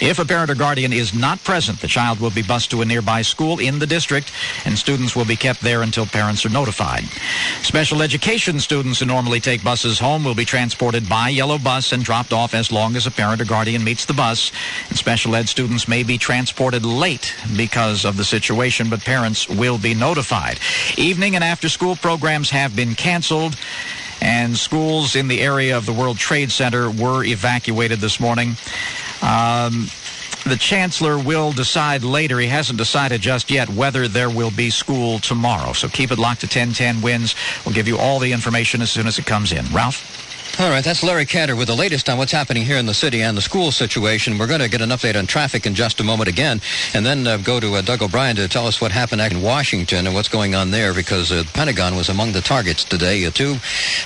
If 0.00 0.18
a 0.18 0.24
parent 0.24 0.50
or 0.50 0.54
guardian 0.54 0.92
is 0.92 1.14
not 1.14 1.42
present, 1.44 1.80
the 1.80 1.88
child 1.88 2.20
will 2.20 2.30
be 2.30 2.42
bused 2.42 2.70
to 2.70 2.82
a 2.82 2.84
nearby 2.84 3.22
school 3.22 3.58
in 3.58 3.78
the 3.78 3.86
district, 3.86 4.32
and 4.64 4.78
students 4.78 5.14
will 5.14 5.24
be 5.24 5.36
kept 5.36 5.60
there 5.60 5.82
until 5.82 6.06
parents 6.06 6.44
are 6.46 6.50
notified. 6.50 7.04
Special 7.62 8.02
education 8.02 8.60
students 8.60 9.00
who 9.00 9.06
normally 9.06 9.40
take 9.40 9.62
buses 9.62 9.98
home 9.98 10.24
will 10.24 10.34
be 10.34 10.44
transported 10.44 11.08
by 11.08 11.28
yellow 11.28 11.58
bus 11.58 11.92
and 11.92 12.04
dropped 12.04 12.32
off 12.32 12.54
as 12.54 12.72
long 12.72 12.96
as 12.96 13.06
a 13.06 13.10
parent 13.10 13.40
or 13.40 13.44
guardian 13.44 13.84
meets 13.84 14.04
the 14.04 14.14
bus. 14.14 14.52
And 14.88 14.98
special 14.98 15.36
ed 15.36 15.48
students 15.48 15.88
may 15.88 16.02
be 16.02 16.18
transported 16.18 16.84
late 16.84 17.34
because 17.56 18.04
of 18.04 18.16
the 18.16 18.24
situation, 18.24 18.90
but 18.90 19.00
parents 19.00 19.48
will 19.48 19.78
be 19.78 19.94
notified. 19.94 20.58
Evening 20.96 21.34
and 21.34 21.44
after 21.44 21.68
school 21.68 21.96
programs 21.96 22.50
have 22.50 22.74
been 22.74 22.94
canceled 22.94 23.56
and 24.20 24.56
schools 24.56 25.16
in 25.16 25.28
the 25.28 25.40
area 25.40 25.76
of 25.76 25.86
the 25.86 25.92
World 25.92 26.18
Trade 26.18 26.50
Center 26.50 26.90
were 26.90 27.24
evacuated 27.24 28.00
this 28.00 28.20
morning. 28.20 28.56
Um, 29.22 29.88
the 30.44 30.56
chancellor 30.56 31.18
will 31.18 31.52
decide 31.52 32.02
later. 32.02 32.38
He 32.38 32.46
hasn't 32.46 32.78
decided 32.78 33.20
just 33.20 33.50
yet 33.50 33.68
whether 33.68 34.08
there 34.08 34.30
will 34.30 34.50
be 34.50 34.70
school 34.70 35.18
tomorrow. 35.18 35.72
So 35.74 35.88
keep 35.88 36.10
it 36.10 36.18
locked 36.18 36.40
to 36.40 36.46
1010 36.46 37.02
wins. 37.02 37.34
We'll 37.64 37.74
give 37.74 37.88
you 37.88 37.98
all 37.98 38.18
the 38.18 38.32
information 38.32 38.80
as 38.80 38.90
soon 38.90 39.06
as 39.06 39.18
it 39.18 39.26
comes 39.26 39.52
in. 39.52 39.66
Ralph? 39.66 40.29
All 40.58 40.68
right, 40.68 40.84
that's 40.84 41.02
Larry 41.02 41.24
Cantor 41.24 41.56
with 41.56 41.68
the 41.68 41.76
latest 41.76 42.10
on 42.10 42.18
what's 42.18 42.32
happening 42.32 42.64
here 42.64 42.76
in 42.76 42.84
the 42.84 42.92
city 42.92 43.22
and 43.22 43.34
the 43.34 43.40
school 43.40 43.70
situation. 43.70 44.36
We're 44.36 44.46
going 44.46 44.60
to 44.60 44.68
get 44.68 44.82
an 44.82 44.90
update 44.90 45.16
on 45.16 45.26
traffic 45.26 45.64
in 45.64 45.74
just 45.74 46.00
a 46.00 46.04
moment 46.04 46.28
again, 46.28 46.60
and 46.92 47.06
then 47.06 47.26
uh, 47.26 47.38
go 47.38 47.60
to 47.60 47.76
uh, 47.76 47.82
Doug 47.82 48.02
O'Brien 48.02 48.36
to 48.36 48.46
tell 48.46 48.66
us 48.66 48.78
what 48.78 48.92
happened 48.92 49.22
in 49.22 49.40
Washington 49.40 50.06
and 50.06 50.14
what's 50.14 50.28
going 50.28 50.54
on 50.54 50.70
there, 50.70 50.92
because 50.92 51.32
uh, 51.32 51.44
the 51.44 51.50
Pentagon 51.54 51.96
was 51.96 52.10
among 52.10 52.32
the 52.32 52.42
targets 52.42 52.84
today, 52.84 53.24
uh, 53.24 53.30
too. 53.30 53.56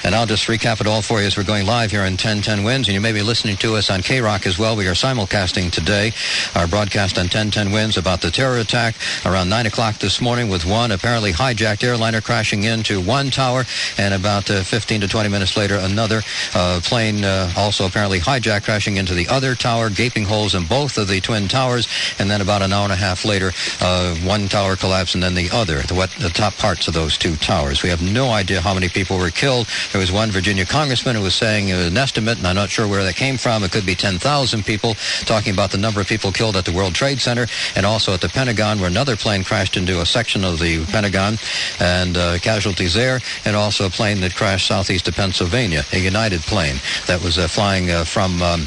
And 0.05 0.15
I'll 0.15 0.27
just 0.27 0.47
recap 0.47 0.81
it 0.81 0.87
all 0.87 1.03
for 1.03 1.21
you 1.21 1.27
as 1.27 1.37
we're 1.37 1.45
going 1.45 1.67
live 1.67 1.91
here 1.91 2.03
on 2.03 2.13
1010 2.13 2.63
Wins, 2.63 2.87
and 2.87 2.95
you 2.95 3.01
may 3.01 3.13
be 3.13 3.23
listening 3.23 3.57
to 3.57 3.75
us 3.75 3.91
on 3.91 4.03
K-Rock 4.03 4.47
as 4.47 4.57
well. 4.57 4.77
We 4.77 4.87
are 4.87 4.93
simulcasting 4.95 5.73
today 5.73 6.13
our 6.55 6.69
broadcast 6.69 7.19
on 7.19 7.25
1010 7.25 7.73
Wins 7.73 7.97
about 7.97 8.21
the 8.21 8.31
terror 8.31 8.59
attack 8.59 8.95
around 9.25 9.49
9 9.49 9.67
o'clock 9.67 9.99
this 9.99 10.21
morning 10.21 10.49
with 10.49 10.65
one 10.65 10.93
apparently 10.93 11.33
hijacked 11.33 11.83
airliner 11.83 12.21
crashing 12.21 12.63
into 12.63 13.01
one 13.01 13.31
tower, 13.31 13.65
and 13.99 14.15
about 14.15 14.49
uh, 14.51 14.63
15 14.63 15.01
to 15.01 15.09
20 15.09 15.29
minutes 15.31 15.57
later, 15.57 15.77
another 15.77 16.23
uh, 16.55 16.81
plane 16.83 17.25
uh, 17.25 17.53
also 17.57 17.87
apparently 17.87 18.19
hijacked, 18.19 18.65
crashing 18.65 18.97
into 18.97 19.15
the 19.15 19.29
other 19.29 19.55
tower, 19.55 19.91
gaping 19.91 20.25
holes 20.25 20.55
in 20.55 20.65
both 20.67 20.99
of 20.99 21.09
the 21.09 21.21
twin 21.21 21.49
towers, 21.49 21.87
and 22.19 22.31
then 22.31 22.41
about 22.41 22.63
an 22.63 22.73
hour 22.73 22.85
and 22.85 22.93
a 22.93 22.97
half 22.97 23.25
later, 23.25 23.53
uh, 23.81 24.15
one 24.17 24.49
tower 24.49 24.77
collapsed 24.77 25.15
and 25.15 25.23
then 25.23 25.35
the 25.35 25.51
other, 25.51 25.81
the, 25.83 25.95
what, 25.95 26.11
the 26.21 26.29
top 26.29 26.55
parts 26.55 26.89
of 26.89 26.95
those 26.95 27.17
two 27.17 27.37
towers. 27.37 27.83
We 27.83 27.89
have 27.91 28.03
no 28.03 28.31
idea 28.31 28.61
how 28.61 28.75
many 28.75 28.89
people 28.89 29.19
were 29.19 29.31
killed. 29.31 29.69
There 29.93 30.01
was 30.01 30.11
one 30.11 30.31
Virginia 30.31 30.65
congressman 30.65 31.17
who 31.17 31.23
was 31.23 31.35
saying 31.35 31.71
an 31.71 31.97
estimate, 31.97 32.39
and 32.39 32.47
I'm 32.47 32.57
not 32.57 32.71
sure 32.71 32.89
where 32.89 33.05
that 33.05 33.17
came 33.17 33.37
from. 33.37 33.63
It 33.63 33.73
could 33.73 33.87
be 33.87 33.95
10,000 33.95 34.65
people, 34.65 34.95
talking 35.25 35.53
about 35.53 35.71
the 35.71 35.79
number 35.79 36.01
of 36.01 36.07
people 36.07 36.33
killed 36.33 36.57
at 36.57 36.65
the 36.65 36.73
World 36.73 36.95
Trade 36.95 37.21
Center 37.21 37.47
and 37.77 37.87
also 37.87 38.15
at 38.15 38.21
the 38.21 38.29
Pentagon, 38.29 38.81
where 38.81 38.89
another 38.89 39.17
plane 39.17 39.45
crashed 39.45 39.77
into 39.77 40.01
a 40.01 40.07
section 40.07 40.45
of 40.45 40.59
the 40.59 40.85
Pentagon, 40.87 41.39
and 41.81 42.17
uh, 42.17 42.39
casualties 42.39 42.95
there, 42.95 43.21
and 43.45 43.57
also 43.57 43.87
a 43.87 43.91
plane 43.91 44.21
that 44.21 44.35
crashed 44.35 44.67
southeast 44.67 45.09
of 45.09 45.15
Pennsylvania, 45.15 45.85
a 45.93 45.99
United 45.99 46.24
United 46.25 46.41
plane 46.47 46.81
that 47.07 47.23
was 47.23 47.37
uh, 47.37 47.47
flying 47.47 47.91
uh, 47.91 48.03
from 48.03 48.41
um, 48.41 48.65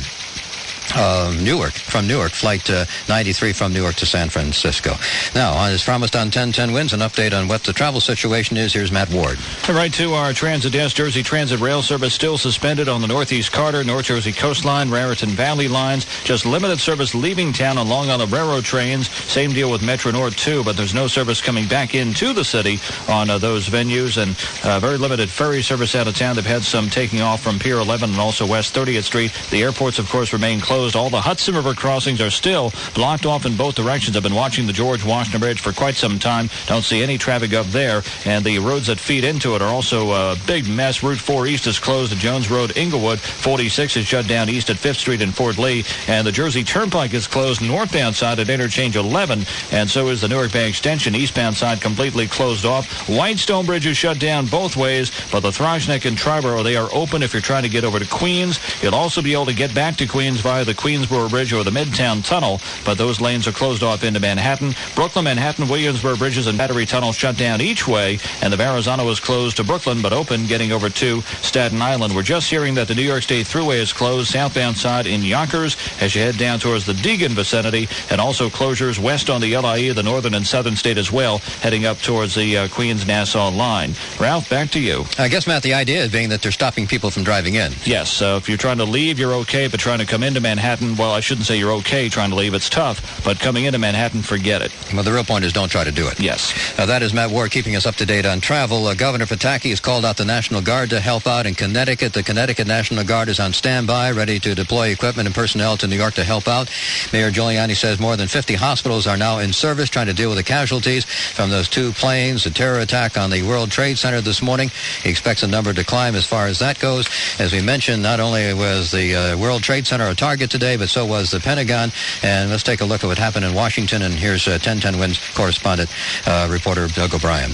uh, 0.95 1.35
Newark, 1.41 1.73
from 1.73 2.07
Newark, 2.07 2.31
flight 2.31 2.69
uh, 2.69 2.85
93 3.09 3.53
from 3.53 3.73
Newark 3.73 3.95
to 3.95 4.05
San 4.05 4.29
Francisco. 4.29 4.93
Now, 5.35 5.65
as 5.65 5.83
promised 5.83 6.15
on 6.15 6.27
1010 6.27 6.71
Wins, 6.71 6.93
an 6.93 7.01
update 7.01 7.37
on 7.37 7.47
what 7.47 7.63
the 7.63 7.73
travel 7.73 7.99
situation 7.99 8.57
is. 8.57 8.73
Here's 8.73 8.91
Matt 8.91 9.09
Ward. 9.09 9.37
Right 9.67 9.93
to 9.93 10.13
our 10.13 10.33
transit 10.33 10.73
desk. 10.73 10.95
Jersey 10.95 11.23
Transit 11.23 11.59
rail 11.59 11.81
service 11.81 12.13
still 12.13 12.37
suspended 12.37 12.87
on 12.87 13.01
the 13.01 13.07
Northeast 13.07 13.51
Corridor, 13.51 13.83
North 13.83 14.05
Jersey 14.05 14.31
Coastline, 14.31 14.89
Raritan 14.89 15.29
Valley 15.29 15.67
lines. 15.67 16.05
Just 16.23 16.45
limited 16.45 16.79
service 16.79 17.13
leaving 17.13 17.51
town 17.51 17.77
along 17.77 18.09
on 18.09 18.19
the 18.19 18.27
Railroad 18.27 18.63
trains. 18.63 19.09
Same 19.09 19.51
deal 19.51 19.69
with 19.69 19.81
Metro 19.83 20.11
North, 20.11 20.35
too, 20.37 20.63
but 20.63 20.77
there's 20.77 20.93
no 20.93 21.07
service 21.07 21.41
coming 21.41 21.67
back 21.67 21.95
into 21.95 22.33
the 22.33 22.45
city 22.45 22.79
on 23.09 23.29
uh, 23.29 23.37
those 23.37 23.67
venues. 23.67 24.21
And 24.21 24.35
uh, 24.63 24.79
very 24.79 24.97
limited 24.97 25.29
ferry 25.29 25.61
service 25.61 25.95
out 25.95 26.07
of 26.07 26.15
town. 26.15 26.35
They've 26.35 26.45
had 26.45 26.63
some 26.63 26.89
taking 26.89 27.21
off 27.21 27.41
from 27.41 27.59
Pier 27.59 27.77
11 27.77 28.11
and 28.11 28.19
also 28.19 28.45
West 28.45 28.73
30th 28.73 29.03
Street. 29.03 29.31
The 29.51 29.63
airports, 29.63 29.99
of 29.99 30.09
course, 30.09 30.33
remain 30.33 30.59
closed 30.59 30.76
closed. 30.77 30.95
All 30.95 31.09
the 31.09 31.21
Hudson 31.21 31.55
River 31.55 31.73
crossings 31.73 32.21
are 32.21 32.29
still 32.29 32.71
blocked 32.93 33.25
off 33.25 33.47
in 33.47 33.57
both 33.57 33.73
directions. 33.73 34.15
I've 34.15 34.21
been 34.21 34.35
watching 34.35 34.67
the 34.67 34.73
George 34.73 35.03
Washington 35.03 35.39
Bridge 35.39 35.59
for 35.59 35.73
quite 35.73 35.95
some 35.95 36.19
time. 36.19 36.51
Don't 36.67 36.83
see 36.83 37.01
any 37.01 37.17
traffic 37.17 37.51
up 37.53 37.65
there. 37.67 38.03
And 38.25 38.45
the 38.45 38.59
roads 38.59 38.85
that 38.85 38.99
feed 38.99 39.23
into 39.23 39.55
it 39.55 39.63
are 39.63 39.73
also 39.73 40.11
a 40.11 40.35
big 40.45 40.69
mess. 40.69 41.01
Route 41.01 41.17
4 41.17 41.47
East 41.47 41.65
is 41.65 41.79
closed 41.79 42.13
at 42.13 42.19
Jones 42.19 42.51
Road, 42.51 42.77
Englewood. 42.77 43.19
46 43.19 43.97
is 43.97 44.05
shut 44.05 44.27
down 44.27 44.49
east 44.49 44.69
at 44.69 44.75
5th 44.75 44.97
Street 44.97 45.21
in 45.21 45.31
Fort 45.31 45.57
Lee. 45.57 45.83
And 46.07 46.27
the 46.27 46.31
Jersey 46.31 46.63
Turnpike 46.63 47.15
is 47.15 47.25
closed 47.25 47.63
northbound 47.63 48.15
side 48.15 48.37
at 48.37 48.47
Interchange 48.47 48.95
11. 48.95 49.45
And 49.71 49.89
so 49.89 50.09
is 50.09 50.21
the 50.21 50.27
Newark 50.27 50.51
Bay 50.51 50.69
Extension 50.69 51.15
eastbound 51.15 51.57
side 51.57 51.81
completely 51.81 52.27
closed 52.27 52.65
off. 52.65 53.09
Whitestone 53.09 53.65
Bridge 53.65 53.87
is 53.87 53.97
shut 53.97 54.19
down 54.19 54.45
both 54.45 54.77
ways, 54.77 55.11
but 55.31 55.39
the 55.39 55.51
Throgs 55.51 55.87
Neck 55.87 56.05
and 56.05 56.15
Triborough, 56.15 56.63
they 56.63 56.75
are 56.75 56.89
open 56.93 57.23
if 57.23 57.33
you're 57.33 57.41
trying 57.41 57.63
to 57.63 57.69
get 57.69 57.83
over 57.83 57.97
to 57.97 58.05
Queens. 58.05 58.59
You'll 58.83 58.93
also 58.93 59.23
be 59.23 59.33
able 59.33 59.47
to 59.47 59.55
get 59.55 59.73
back 59.73 59.95
to 59.95 60.05
Queens 60.05 60.39
via 60.41 60.66
the 60.67 60.75
Queensboro 60.75 61.29
Bridge 61.29 61.53
or 61.53 61.63
the 61.63 61.71
Midtown 61.71 62.23
Tunnel, 62.23 62.61
but 62.85 62.97
those 62.97 63.19
lanes 63.19 63.47
are 63.47 63.51
closed 63.51 63.81
off 63.81 64.03
into 64.03 64.19
Manhattan. 64.19 64.75
Brooklyn, 64.93 65.25
Manhattan, 65.25 65.67
Williamsburg 65.67 66.19
bridges 66.19 66.45
and 66.45 66.57
Battery 66.57 66.85
Tunnel 66.85 67.11
shut 67.11 67.37
down 67.37 67.61
each 67.61 67.87
way, 67.87 68.19
and 68.41 68.53
the 68.53 68.57
Verrazano 68.57 69.05
was 69.05 69.19
closed 69.19 69.57
to 69.57 69.63
Brooklyn 69.63 70.01
but 70.01 70.13
open 70.13 70.45
getting 70.45 70.71
over 70.71 70.89
to 70.89 71.21
Staten 71.41 71.81
Island. 71.81 72.13
We're 72.13 72.21
just 72.21 72.49
hearing 72.49 72.75
that 72.75 72.87
the 72.87 72.95
New 72.95 73.01
York 73.01 73.23
State 73.23 73.47
Thruway 73.47 73.77
is 73.77 73.93
closed 73.93 74.31
southbound 74.31 74.77
side 74.77 75.07
in 75.07 75.23
Yonkers 75.23 75.77
as 76.01 76.13
you 76.13 76.21
head 76.21 76.37
down 76.37 76.59
towards 76.59 76.85
the 76.85 76.93
Deegan 76.93 77.29
vicinity, 77.29 77.87
and 78.11 78.19
also 78.19 78.49
closures 78.49 78.99
west 78.99 79.29
on 79.29 79.41
the 79.41 79.57
LIE, 79.57 79.93
the 79.93 80.03
northern 80.03 80.33
and 80.33 80.45
southern 80.45 80.75
state 80.75 80.97
as 80.97 81.11
well, 81.11 81.37
heading 81.61 81.85
up 81.85 81.97
towards 81.99 82.35
the 82.35 82.57
uh, 82.57 82.67
Queens-Nassau 82.67 83.51
line. 83.51 83.93
Ralph, 84.19 84.49
back 84.49 84.69
to 84.71 84.79
you. 84.79 85.05
I 85.17 85.29
guess, 85.29 85.47
Matt, 85.47 85.63
the 85.63 85.73
idea 85.73 86.03
is 86.03 86.11
being 86.11 86.29
that 86.29 86.41
they're 86.41 86.51
stopping 86.51 86.87
people 86.87 87.09
from 87.09 87.23
driving 87.23 87.55
in. 87.55 87.71
Yes, 87.85 88.21
uh, 88.21 88.37
if 88.41 88.49
you're 88.49 88.57
trying 88.57 88.77
to 88.77 88.85
leave, 88.85 89.19
you're 89.19 89.33
okay, 89.33 89.67
but 89.67 89.79
trying 89.79 89.99
to 89.99 90.05
come 90.05 90.23
into 90.23 90.41
Manhattan, 90.41 90.56
well, 90.97 91.11
I 91.11 91.19
shouldn't 91.19 91.45
say 91.45 91.57
you're 91.57 91.73
okay 91.73 92.09
trying 92.09 92.29
to 92.31 92.35
leave. 92.35 92.53
It's 92.53 92.69
tough, 92.69 93.23
but 93.23 93.39
coming 93.39 93.65
into 93.65 93.79
Manhattan, 93.79 94.21
forget 94.21 94.61
it. 94.61 94.71
Well, 94.93 95.03
the 95.03 95.13
real 95.13 95.23
point 95.23 95.45
is 95.45 95.53
don't 95.53 95.69
try 95.69 95.83
to 95.83 95.91
do 95.91 96.07
it. 96.07 96.19
Yes. 96.19 96.53
Uh, 96.77 96.85
that 96.85 97.03
is 97.03 97.13
Matt 97.13 97.29
Ward 97.31 97.51
keeping 97.51 97.75
us 97.75 97.85
up 97.85 97.95
to 97.95 98.05
date 98.05 98.25
on 98.25 98.41
travel. 98.41 98.87
Uh, 98.87 98.95
Governor 98.95 99.25
Pataki 99.25 99.69
has 99.69 99.79
called 99.79 100.05
out 100.05 100.17
the 100.17 100.25
National 100.25 100.61
Guard 100.61 100.89
to 100.89 100.99
help 100.99 101.27
out 101.27 101.45
in 101.45 101.55
Connecticut. 101.55 102.13
The 102.13 102.23
Connecticut 102.23 102.67
National 102.67 103.03
Guard 103.03 103.29
is 103.29 103.39
on 103.39 103.53
standby, 103.53 104.11
ready 104.11 104.39
to 104.39 104.55
deploy 104.55 104.89
equipment 104.89 105.27
and 105.27 105.35
personnel 105.35 105.77
to 105.77 105.87
New 105.87 105.95
York 105.95 106.15
to 106.15 106.23
help 106.23 106.47
out. 106.47 106.69
Mayor 107.13 107.31
Giuliani 107.31 107.75
says 107.75 107.99
more 107.99 108.15
than 108.17 108.27
50 108.27 108.55
hospitals 108.55 109.07
are 109.07 109.17
now 109.17 109.39
in 109.39 109.53
service 109.53 109.89
trying 109.89 110.07
to 110.07 110.13
deal 110.13 110.29
with 110.29 110.37
the 110.37 110.43
casualties 110.43 111.05
from 111.05 111.49
those 111.49 111.69
two 111.69 111.91
planes, 111.93 112.43
the 112.43 112.49
terror 112.49 112.79
attack 112.79 113.17
on 113.17 113.29
the 113.29 113.43
World 113.43 113.71
Trade 113.71 113.97
Center 113.97 114.21
this 114.21 114.41
morning. 114.41 114.69
He 115.03 115.09
expects 115.09 115.41
the 115.41 115.47
number 115.47 115.73
to 115.73 115.83
climb 115.83 116.15
as 116.15 116.25
far 116.25 116.47
as 116.47 116.59
that 116.59 116.79
goes. 116.79 117.07
As 117.39 117.53
we 117.53 117.61
mentioned, 117.61 118.03
not 118.03 118.19
only 118.19 118.53
was 118.53 118.91
the 118.91 119.15
uh, 119.15 119.37
World 119.37 119.63
Trade 119.63 119.85
Center 119.87 120.07
a 120.07 120.15
target 120.15 120.46
today, 120.47 120.77
but 120.77 120.89
so 120.89 121.05
was 121.05 121.31
the 121.31 121.39
Pentagon. 121.39 121.91
And 122.23 122.49
let's 122.49 122.63
take 122.63 122.81
a 122.81 122.85
look 122.85 123.03
at 123.03 123.07
what 123.07 123.17
happened 123.17 123.45
in 123.45 123.53
Washington. 123.53 124.01
And 124.01 124.13
here's 124.13 124.47
uh, 124.47 124.51
1010 124.51 124.99
Wins 124.99 125.19
correspondent, 125.33 125.89
uh, 126.25 126.47
reporter 126.49 126.87
Doug 126.87 127.13
O'Brien. 127.13 127.51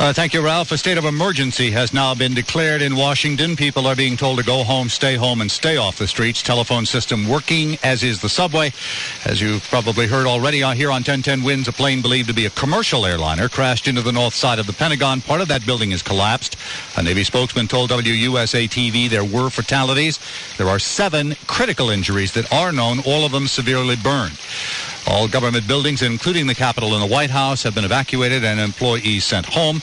Uh, 0.00 0.12
thank 0.12 0.34
you, 0.34 0.40
Ralph. 0.40 0.72
A 0.72 0.78
state 0.78 0.98
of 0.98 1.04
emergency 1.04 1.70
has 1.70 1.94
now 1.94 2.14
been 2.14 2.34
declared 2.34 2.82
in 2.82 2.96
Washington. 2.96 3.54
People 3.54 3.86
are 3.86 3.94
being 3.94 4.16
told 4.16 4.38
to 4.38 4.44
go 4.44 4.64
home, 4.64 4.88
stay 4.88 5.14
home, 5.14 5.40
and 5.40 5.50
stay 5.50 5.76
off 5.76 5.98
the 5.98 6.08
streets. 6.08 6.42
Telephone 6.42 6.84
system 6.84 7.28
working, 7.28 7.78
as 7.82 8.02
is 8.02 8.20
the 8.20 8.28
subway. 8.28 8.72
As 9.24 9.40
you've 9.40 9.62
probably 9.70 10.06
heard 10.06 10.26
already 10.26 10.62
on 10.62 10.76
here 10.76 10.88
on 10.88 10.96
1010 10.96 11.44
Wins, 11.44 11.68
a 11.68 11.72
plane 11.72 12.02
believed 12.02 12.28
to 12.28 12.34
be 12.34 12.46
a 12.46 12.50
commercial 12.50 13.06
airliner 13.06 13.48
crashed 13.48 13.86
into 13.86 14.02
the 14.02 14.12
north 14.12 14.34
side 14.34 14.58
of 14.58 14.66
the 14.66 14.72
Pentagon. 14.72 15.20
Part 15.20 15.40
of 15.40 15.48
that 15.48 15.64
building 15.64 15.92
is 15.92 16.02
collapsed. 16.02 16.56
A 16.96 17.02
Navy 17.02 17.22
spokesman 17.22 17.68
told 17.68 17.90
WUSA 17.90 18.68
TV 18.68 19.08
there 19.08 19.24
were 19.24 19.48
fatalities. 19.48 20.18
There 20.58 20.68
are 20.68 20.78
seven 20.80 21.36
critical 21.46 21.90
injuries 21.90 22.32
that 22.32 22.52
are 22.52 22.72
known, 22.72 22.98
all 23.06 23.24
of 23.24 23.32
them 23.32 23.46
severely 23.46 23.96
burned. 23.96 24.38
All 25.06 25.28
government 25.28 25.66
buildings, 25.66 26.02
including 26.02 26.46
the 26.46 26.54
Capitol 26.54 26.94
and 26.94 27.02
the 27.02 27.12
White 27.12 27.30
House, 27.30 27.62
have 27.62 27.74
been 27.74 27.84
evacuated 27.84 28.44
and 28.44 28.58
employees 28.58 29.24
sent 29.24 29.46
home. 29.46 29.82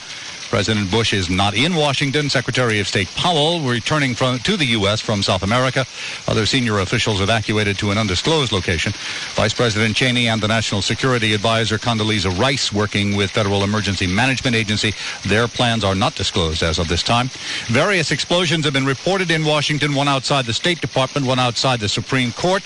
President 0.52 0.90
Bush 0.90 1.14
is 1.14 1.30
not 1.30 1.54
in 1.54 1.74
Washington. 1.74 2.28
Secretary 2.28 2.78
of 2.78 2.86
State 2.86 3.08
Powell 3.16 3.60
returning 3.60 4.14
from, 4.14 4.38
to 4.40 4.58
the 4.58 4.66
U.S. 4.66 5.00
from 5.00 5.22
South 5.22 5.42
America. 5.42 5.86
Other 6.28 6.44
senior 6.44 6.80
officials 6.80 7.22
evacuated 7.22 7.78
to 7.78 7.90
an 7.90 7.96
undisclosed 7.96 8.52
location. 8.52 8.92
Vice 9.32 9.54
President 9.54 9.96
Cheney 9.96 10.28
and 10.28 10.42
the 10.42 10.48
National 10.48 10.82
Security 10.82 11.32
Advisor 11.32 11.78
Condoleezza 11.78 12.38
Rice 12.38 12.70
working 12.70 13.16
with 13.16 13.30
Federal 13.30 13.64
Emergency 13.64 14.06
Management 14.06 14.54
Agency. 14.54 14.92
Their 15.26 15.48
plans 15.48 15.84
are 15.84 15.94
not 15.94 16.16
disclosed 16.16 16.62
as 16.62 16.78
of 16.78 16.86
this 16.86 17.02
time. 17.02 17.30
Various 17.68 18.10
explosions 18.10 18.66
have 18.66 18.74
been 18.74 18.84
reported 18.84 19.30
in 19.30 19.46
Washington, 19.46 19.94
one 19.94 20.06
outside 20.06 20.44
the 20.44 20.52
State 20.52 20.82
Department, 20.82 21.26
one 21.26 21.38
outside 21.38 21.80
the 21.80 21.88
Supreme 21.88 22.30
Court. 22.30 22.62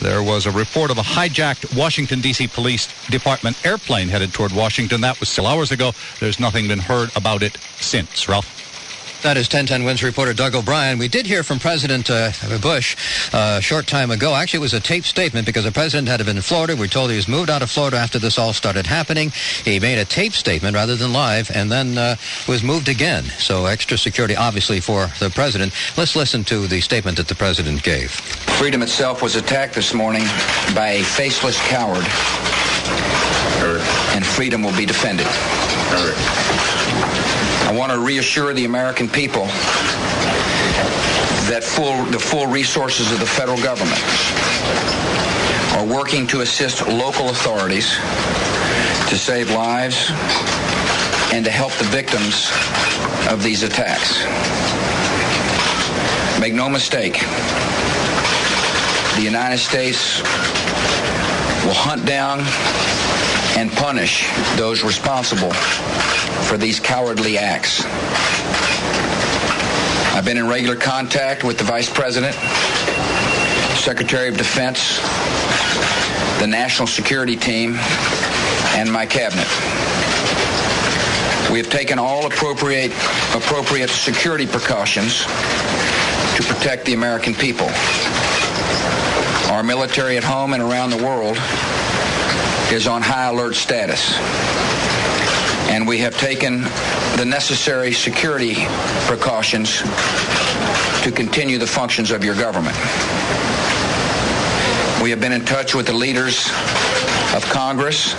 There 0.00 0.22
was 0.22 0.46
a 0.46 0.50
report 0.50 0.90
of 0.90 0.98
a 0.98 1.02
hijacked 1.02 1.76
Washington, 1.76 2.20
D.C. 2.20 2.48
Police 2.48 2.88
Department 3.08 3.64
airplane 3.64 4.08
headed 4.08 4.32
toward 4.32 4.52
Washington. 4.52 5.00
That 5.00 5.18
was 5.20 5.28
still 5.28 5.46
hours 5.46 5.72
ago. 5.72 5.92
There's 6.20 6.38
nothing 6.38 6.68
been 6.68 6.78
heard 6.78 7.10
about 7.16 7.42
it 7.42 7.56
since. 7.80 8.28
Ralph? 8.28 8.55
That 9.26 9.36
is 9.36 9.48
1010 9.48 9.82
Wins 9.82 10.04
reporter 10.04 10.32
Doug 10.32 10.54
O'Brien. 10.54 10.98
We 10.98 11.08
did 11.08 11.26
hear 11.26 11.42
from 11.42 11.58
President 11.58 12.08
uh, 12.08 12.30
Bush 12.62 12.94
uh, 13.34 13.56
a 13.58 13.60
short 13.60 13.88
time 13.88 14.12
ago. 14.12 14.36
Actually, 14.36 14.58
it 14.58 14.60
was 14.60 14.74
a 14.74 14.78
taped 14.78 15.08
statement 15.08 15.46
because 15.46 15.64
the 15.64 15.72
president 15.72 16.06
had 16.06 16.24
been 16.24 16.36
in 16.36 16.42
Florida. 16.42 16.76
We 16.76 16.84
are 16.84 16.88
told 16.88 17.10
he 17.10 17.16
was 17.16 17.26
moved 17.26 17.50
out 17.50 17.60
of 17.60 17.68
Florida 17.68 17.96
after 17.96 18.20
this 18.20 18.38
all 18.38 18.52
started 18.52 18.86
happening. 18.86 19.32
He 19.64 19.80
made 19.80 19.98
a 19.98 20.04
taped 20.04 20.36
statement 20.36 20.76
rather 20.76 20.94
than 20.94 21.12
live 21.12 21.50
and 21.50 21.72
then 21.72 21.98
uh, 21.98 22.14
was 22.46 22.62
moved 22.62 22.88
again. 22.88 23.24
So 23.24 23.66
extra 23.66 23.98
security, 23.98 24.36
obviously, 24.36 24.78
for 24.78 25.08
the 25.18 25.28
president. 25.28 25.72
Let's 25.96 26.14
listen 26.14 26.44
to 26.44 26.68
the 26.68 26.80
statement 26.80 27.16
that 27.16 27.26
the 27.26 27.34
president 27.34 27.82
gave. 27.82 28.12
Freedom 28.60 28.80
itself 28.80 29.22
was 29.22 29.34
attacked 29.34 29.74
this 29.74 29.92
morning 29.92 30.22
by 30.72 31.00
a 31.00 31.02
faceless 31.02 31.58
coward. 31.66 32.06
And 34.14 34.24
freedom 34.24 34.62
will 34.62 34.76
be 34.76 34.86
defended. 34.86 35.26
I 37.66 37.72
want 37.76 37.90
to 37.90 37.98
reassure 37.98 38.54
the 38.54 38.64
American 38.64 39.08
people 39.08 39.46
that 41.50 41.64
full, 41.64 42.04
the 42.06 42.18
full 42.18 42.46
resources 42.46 43.10
of 43.10 43.18
the 43.18 43.26
federal 43.26 43.60
government 43.60 44.00
are 45.74 45.84
working 45.84 46.28
to 46.28 46.42
assist 46.42 46.86
local 46.86 47.30
authorities 47.30 47.90
to 49.10 49.18
save 49.18 49.50
lives 49.50 50.10
and 51.34 51.44
to 51.44 51.50
help 51.50 51.72
the 51.72 51.84
victims 51.90 52.52
of 53.28 53.42
these 53.42 53.64
attacks. 53.64 54.22
Make 56.40 56.54
no 56.54 56.68
mistake, 56.68 57.18
the 59.16 59.22
United 59.22 59.58
States 59.58 60.20
will 61.66 61.74
hunt 61.74 62.06
down 62.06 62.38
and 63.56 63.72
punish 63.72 64.28
those 64.56 64.84
responsible 64.84 65.52
for 66.44 66.58
these 66.58 66.78
cowardly 66.78 67.38
acts. 67.38 67.82
I've 70.14 70.24
been 70.24 70.36
in 70.36 70.46
regular 70.46 70.76
contact 70.76 71.42
with 71.42 71.58
the 71.58 71.64
Vice 71.64 71.92
President, 71.92 72.34
Secretary 73.76 74.28
of 74.28 74.36
Defense, 74.36 75.00
the 76.38 76.46
National 76.46 76.86
Security 76.86 77.34
Team, 77.34 77.76
and 78.76 78.92
my 78.92 79.06
cabinet. 79.06 79.48
We 81.50 81.58
have 81.58 81.70
taken 81.70 81.98
all 81.98 82.26
appropriate, 82.26 82.92
appropriate 83.34 83.88
security 83.88 84.46
precautions 84.46 85.22
to 85.22 86.42
protect 86.42 86.84
the 86.84 86.92
American 86.92 87.34
people. 87.34 87.68
Our 89.50 89.62
military 89.62 90.18
at 90.18 90.24
home 90.24 90.52
and 90.52 90.62
around 90.62 90.90
the 90.90 91.02
world 91.02 91.38
is 92.72 92.86
on 92.86 93.02
high 93.02 93.26
alert 93.26 93.54
status. 93.54 94.16
And 95.70 95.86
we 95.86 95.98
have 95.98 96.16
taken 96.18 96.62
the 97.16 97.24
necessary 97.24 97.92
security 97.92 98.54
precautions 99.06 99.82
to 101.02 101.12
continue 101.14 101.58
the 101.58 101.66
functions 101.66 102.10
of 102.10 102.24
your 102.24 102.34
government. 102.34 102.76
We 105.02 105.10
have 105.10 105.20
been 105.20 105.32
in 105.32 105.44
touch 105.44 105.74
with 105.74 105.86
the 105.86 105.92
leaders 105.92 106.48
of 107.34 107.44
Congress 107.50 108.14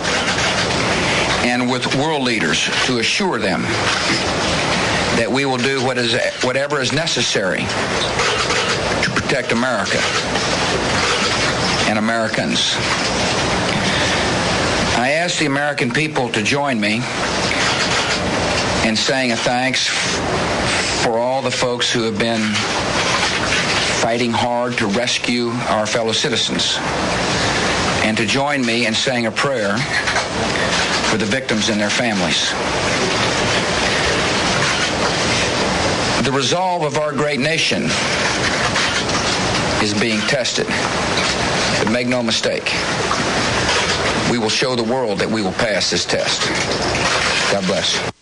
and 1.44 1.70
with 1.70 1.96
world 1.96 2.24
leaders 2.24 2.70
to 2.86 3.00
assure 3.00 3.40
them 3.40 3.62
that 5.18 5.30
we 5.30 5.46
will 5.46 5.58
do 5.58 5.84
what 5.84 5.98
is, 5.98 6.16
whatever 6.44 6.80
is 6.80 6.94
necessary 6.94 7.60
to 9.04 9.10
protect 9.10 9.52
America 9.52 10.00
and 11.90 11.98
Americans. 11.98 12.76
Ask 15.28 15.40
the 15.40 15.46
American 15.46 15.92
people 15.92 16.30
to 16.30 16.42
join 16.42 16.80
me 16.80 17.02
in 18.88 18.96
saying 18.96 19.34
a 19.34 19.36
thanks 19.36 19.86
for 21.04 21.18
all 21.20 21.42
the 21.42 21.52
folks 21.52 21.92
who 21.92 22.04
have 22.04 22.18
been 22.18 22.40
fighting 24.00 24.32
hard 24.32 24.78
to 24.78 24.88
rescue 24.88 25.50
our 25.68 25.86
fellow 25.86 26.14
citizens 26.14 26.78
and 28.06 28.16
to 28.16 28.26
join 28.26 28.66
me 28.66 28.86
in 28.86 28.94
saying 28.94 29.26
a 29.26 29.32
prayer 29.32 29.76
for 31.12 31.18
the 31.18 31.26
victims 31.26 31.68
and 31.68 31.82
their 31.82 31.90
families. 31.90 32.52
The 36.24 36.32
resolve 36.32 36.84
of 36.84 36.98
our 36.98 37.12
great 37.12 37.42
nation 37.42 37.84
is 39.84 39.94
being 40.00 40.22
tested. 40.22 40.68
But 41.84 41.92
make 41.92 42.08
no 42.08 42.24
mistake, 42.24 42.72
we 44.32 44.38
will 44.38 44.50
show 44.50 44.76
the 44.76 44.84
world 44.84 45.20
that 45.20 45.30
we 45.30 45.42
will 45.42 45.54
pass 45.54 45.90
this 45.90 46.06
test. 46.06 46.48
God 47.52 47.66
bless. 47.66 48.17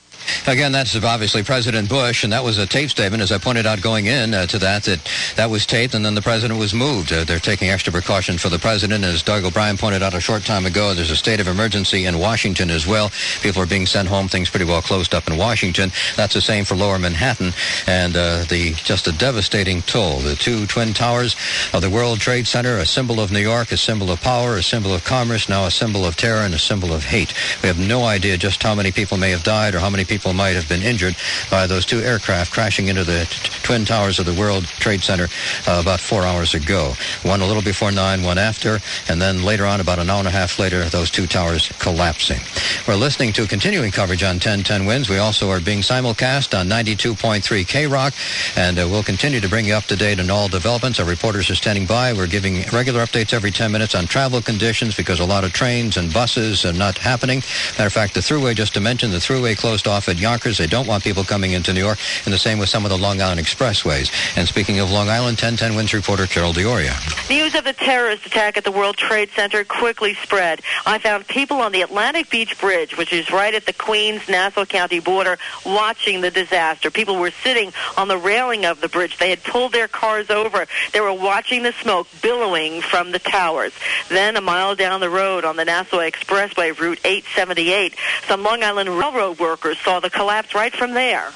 Again, 0.47 0.71
that's 0.71 0.95
obviously 0.95 1.41
President 1.41 1.89
Bush, 1.89 2.23
and 2.23 2.31
that 2.31 2.43
was 2.43 2.59
a 2.59 2.67
tape 2.67 2.91
statement, 2.91 3.23
as 3.23 3.31
I 3.31 3.39
pointed 3.39 3.65
out 3.65 3.81
going 3.81 4.05
in 4.05 4.35
uh, 4.35 4.45
to 4.45 4.59
that, 4.59 4.83
that 4.83 4.99
that 5.37 5.49
was 5.49 5.65
taped, 5.65 5.95
and 5.95 6.05
then 6.05 6.13
the 6.13 6.21
president 6.21 6.59
was 6.59 6.71
moved. 6.71 7.11
Uh, 7.11 7.23
they're 7.23 7.39
taking 7.39 7.71
extra 7.71 7.91
precaution 7.91 8.37
for 8.37 8.49
the 8.49 8.59
president. 8.59 9.03
As 9.03 9.23
Doug 9.23 9.43
O'Brien 9.43 9.75
pointed 9.75 10.03
out 10.03 10.13
a 10.13 10.21
short 10.21 10.43
time 10.43 10.67
ago, 10.67 10.93
there's 10.93 11.09
a 11.09 11.15
state 11.15 11.39
of 11.39 11.47
emergency 11.47 12.05
in 12.05 12.19
Washington 12.19 12.69
as 12.69 12.85
well. 12.85 13.11
People 13.41 13.63
are 13.63 13.65
being 13.65 13.87
sent 13.87 14.07
home. 14.07 14.27
Things 14.27 14.47
pretty 14.47 14.65
well 14.65 14.83
closed 14.83 15.15
up 15.15 15.27
in 15.27 15.35
Washington. 15.35 15.91
That's 16.15 16.35
the 16.35 16.41
same 16.41 16.63
for 16.63 16.75
Lower 16.75 16.99
Manhattan, 16.99 17.51
and 17.87 18.15
uh, 18.15 18.43
the 18.43 18.73
just 18.75 19.07
a 19.07 19.13
devastating 19.13 19.81
toll. 19.81 20.19
The 20.19 20.35
two 20.35 20.67
twin 20.67 20.93
towers 20.93 21.35
of 21.73 21.81
the 21.81 21.89
World 21.89 22.19
Trade 22.19 22.45
Center, 22.45 22.77
a 22.77 22.85
symbol 22.85 23.19
of 23.19 23.31
New 23.31 23.39
York, 23.39 23.71
a 23.71 23.77
symbol 23.77 24.11
of 24.11 24.21
power, 24.21 24.57
a 24.57 24.63
symbol 24.63 24.93
of 24.93 25.03
commerce, 25.03 25.49
now 25.49 25.65
a 25.65 25.71
symbol 25.71 26.05
of 26.05 26.15
terror 26.15 26.41
and 26.41 26.53
a 26.53 26.59
symbol 26.59 26.93
of 26.93 27.03
hate. 27.03 27.33
We 27.63 27.67
have 27.67 27.79
no 27.79 28.03
idea 28.03 28.37
just 28.37 28.61
how 28.61 28.75
many 28.75 28.91
people 28.91 29.17
may 29.17 29.31
have 29.31 29.43
died 29.43 29.73
or 29.73 29.79
how 29.79 29.89
many 29.89 30.05
people 30.05 30.34
might 30.35 30.55
have 30.55 30.67
been 30.69 30.81
injured 30.81 31.15
by 31.49 31.67
those 31.67 31.85
two 31.85 31.99
aircraft 31.99 32.51
crashing 32.51 32.87
into 32.87 33.03
the 33.03 33.25
t- 33.29 33.49
twin 33.63 33.85
towers 33.85 34.19
of 34.19 34.25
the 34.25 34.33
World 34.33 34.65
Trade 34.65 35.01
Center 35.01 35.27
uh, 35.67 35.79
about 35.81 35.99
four 35.99 36.23
hours 36.23 36.53
ago. 36.53 36.93
One 37.23 37.41
a 37.41 37.45
little 37.45 37.63
before 37.63 37.91
nine, 37.91 38.21
one 38.21 38.37
after, 38.37 38.79
and 39.09 39.21
then 39.21 39.43
later 39.43 39.65
on, 39.65 39.79
about 39.79 39.99
an 39.99 40.09
hour 40.09 40.19
and 40.19 40.27
a 40.27 40.31
half 40.31 40.59
later, 40.59 40.83
those 40.85 41.09
two 41.09 41.27
towers 41.27 41.71
collapsing. 41.79 42.39
We're 42.87 42.95
listening 42.95 43.33
to 43.33 43.47
continuing 43.47 43.91
coverage 43.91 44.23
on 44.23 44.35
1010 44.35 44.85
Wins. 44.85 45.09
We 45.09 45.17
also 45.17 45.49
are 45.49 45.59
being 45.59 45.79
simulcast 45.79 46.57
on 46.59 46.67
92.3 46.67 47.67
K 47.67 47.87
Rock, 47.87 48.13
and 48.55 48.77
uh, 48.77 48.87
we'll 48.89 49.03
continue 49.03 49.39
to 49.39 49.49
bring 49.49 49.65
you 49.65 49.73
up 49.73 49.85
to 49.85 49.95
date 49.95 50.19
on 50.19 50.29
all 50.29 50.47
developments. 50.47 50.99
Our 50.99 51.05
reporters 51.05 51.49
are 51.49 51.55
standing 51.55 51.85
by. 51.85 52.13
We're 52.13 52.27
giving 52.27 52.61
regular 52.71 53.01
updates 53.01 53.33
every 53.33 53.51
10 53.51 53.71
minutes 53.71 53.95
on 53.95 54.05
travel 54.05 54.41
conditions 54.41 54.95
because 54.95 55.19
a 55.19 55.25
lot 55.25 55.43
of 55.43 55.53
trains 55.53 55.97
and 55.97 56.13
buses 56.13 56.65
are 56.65 56.73
not 56.73 56.97
happening. 56.97 57.39
Matter 57.77 57.87
of 57.87 57.93
fact, 57.93 58.13
the 58.13 58.19
thruway, 58.19 58.55
just 58.55 58.73
to 58.73 58.79
mention, 58.79 59.11
the 59.11 59.17
thruway 59.17 59.57
closed 59.57 59.87
off 59.87 60.09
at 60.09 60.17
Yonkers. 60.25 60.57
They 60.57 60.65
don't 60.65 60.87
want 60.87 61.03
people 61.03 61.23
coming 61.23 61.51
into 61.51 61.71
New 61.71 61.85
York, 61.85 61.99
and 62.25 62.33
the 62.33 62.39
same 62.39 62.57
with 62.57 62.67
some 62.67 62.83
of 62.83 62.89
the 62.89 62.97
Long 62.97 63.21
Island 63.21 63.39
expressways. 63.39 64.09
And 64.35 64.47
speaking 64.47 64.79
of 64.79 64.91
Long 64.91 65.07
Island, 65.07 65.37
1010 65.37 65.75
Wins 65.75 65.93
reporter 65.93 66.25
Carol 66.25 66.51
D'Auria. 66.51 66.95
News 67.29 67.53
of 67.53 67.63
the 67.63 67.73
terrorist 67.73 68.25
attack 68.25 68.57
at 68.57 68.63
the 68.63 68.71
World 68.71 68.97
Trade 68.97 69.29
Center 69.35 69.63
quickly 69.63 70.15
spread. 70.15 70.61
I 70.85 70.97
found 70.97 71.27
people 71.27 71.57
on 71.57 71.71
the 71.71 71.83
Atlantic 71.83 72.31
Beach 72.31 72.59
Bridge, 72.59 72.97
which 72.97 73.13
is 73.13 73.29
right 73.31 73.53
at 73.53 73.67
the 73.67 73.73
Queens-Nassau 73.73 74.65
County 74.65 74.99
border, 74.99 75.37
watching 75.63 76.21
the 76.21 76.31
disaster. 76.31 76.89
People 76.89 77.17
were 77.17 77.31
sitting 77.43 77.71
on 77.95 78.07
the 78.07 78.17
railing 78.17 78.65
of 78.65 78.81
the 78.81 78.89
bridge. 78.89 79.17
They 79.17 79.29
had 79.29 79.43
pulled 79.43 79.73
their 79.73 79.87
cars 79.87 80.31
over. 80.31 80.65
They 80.91 81.01
were 81.01 81.13
watching 81.13 81.61
the 81.61 81.73
smoke 81.83 82.07
billowing 82.23 82.81
from 82.81 83.11
the 83.11 83.19
towers. 83.19 83.73
Then 84.09 84.37
a 84.37 84.41
mile 84.41 84.75
down 84.75 85.01
the 85.01 85.09
road 85.09 85.45
on 85.45 85.55
the 85.55 85.65
Nassau 85.65 85.99
Expressway, 85.99 86.77
Route 86.79 86.99
878, 87.05 87.95
some 88.27 88.41
Long 88.41 88.63
Island 88.63 88.89
Railroad 88.89 89.39
workers 89.39 89.77
saw 89.79 89.99
the 89.99 90.09
collapse 90.15 90.55
right 90.55 90.73
from 90.73 90.93
there. 90.93 91.27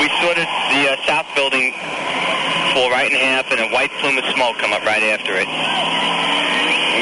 We 0.00 0.08
saw 0.20 0.32
this, 0.34 0.48
the 0.72 0.82
uh, 0.90 0.96
south 1.06 1.28
building 1.36 1.72
fall 2.72 2.90
right 2.90 3.06
in 3.06 3.16
half 3.16 3.52
and 3.52 3.60
a 3.60 3.68
white 3.68 3.92
plume 4.00 4.18
of 4.18 4.24
smoke 4.34 4.56
come 4.58 4.72
up 4.72 4.82
right 4.82 5.02
after 5.14 5.36
it. 5.36 5.46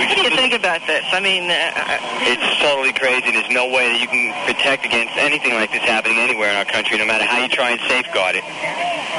What 0.03 0.17
do 0.17 0.23
you 0.29 0.37
think 0.37 0.53
about 0.53 0.87
this? 0.87 1.05
I 1.13 1.21
mean, 1.21 1.51
uh, 1.51 2.27
It's 2.29 2.61
totally 2.61 2.93
crazy. 2.93 3.33
There's 3.33 3.49
no 3.51 3.69
way 3.69 3.93
that 3.93 4.01
you 4.01 4.09
can 4.09 4.33
protect 4.45 4.85
against 4.85 5.17
anything 5.17 5.55
like 5.55 5.73
this 5.73 5.83
happening 5.83 6.19
anywhere 6.19 6.51
in 6.51 6.57
our 6.57 6.65
country, 6.65 6.99
no 6.99 7.07
matter 7.07 7.25
how 7.25 7.41
you 7.41 7.49
try 7.49 7.71
and 7.71 7.81
safeguard 7.89 8.37
it. 8.37 8.45